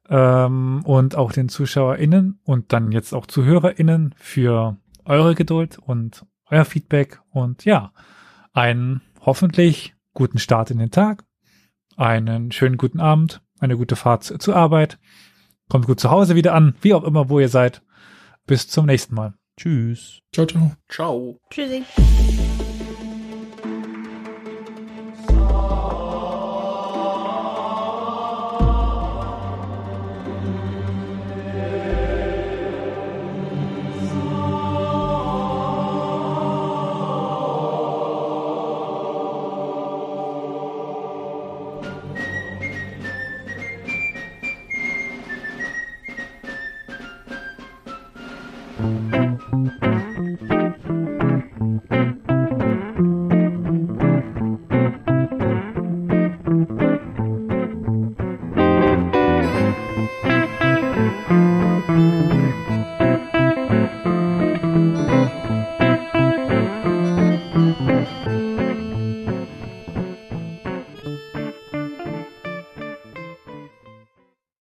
[0.09, 6.65] ähm, und auch den ZuschauerInnen und dann jetzt auch ZuhörerInnen für eure Geduld und euer
[6.65, 7.93] Feedback und ja,
[8.53, 11.25] einen hoffentlich guten Start in den Tag,
[11.97, 14.99] einen schönen guten Abend, eine gute Fahrt zu- zur Arbeit,
[15.69, 17.83] kommt gut zu Hause wieder an, wie auch immer, wo ihr seid.
[18.47, 19.35] Bis zum nächsten Mal.
[19.59, 20.21] Tschüss.
[20.33, 20.73] Ciao, ciao.
[20.89, 21.39] Ciao.
[21.51, 21.83] Tschüssi.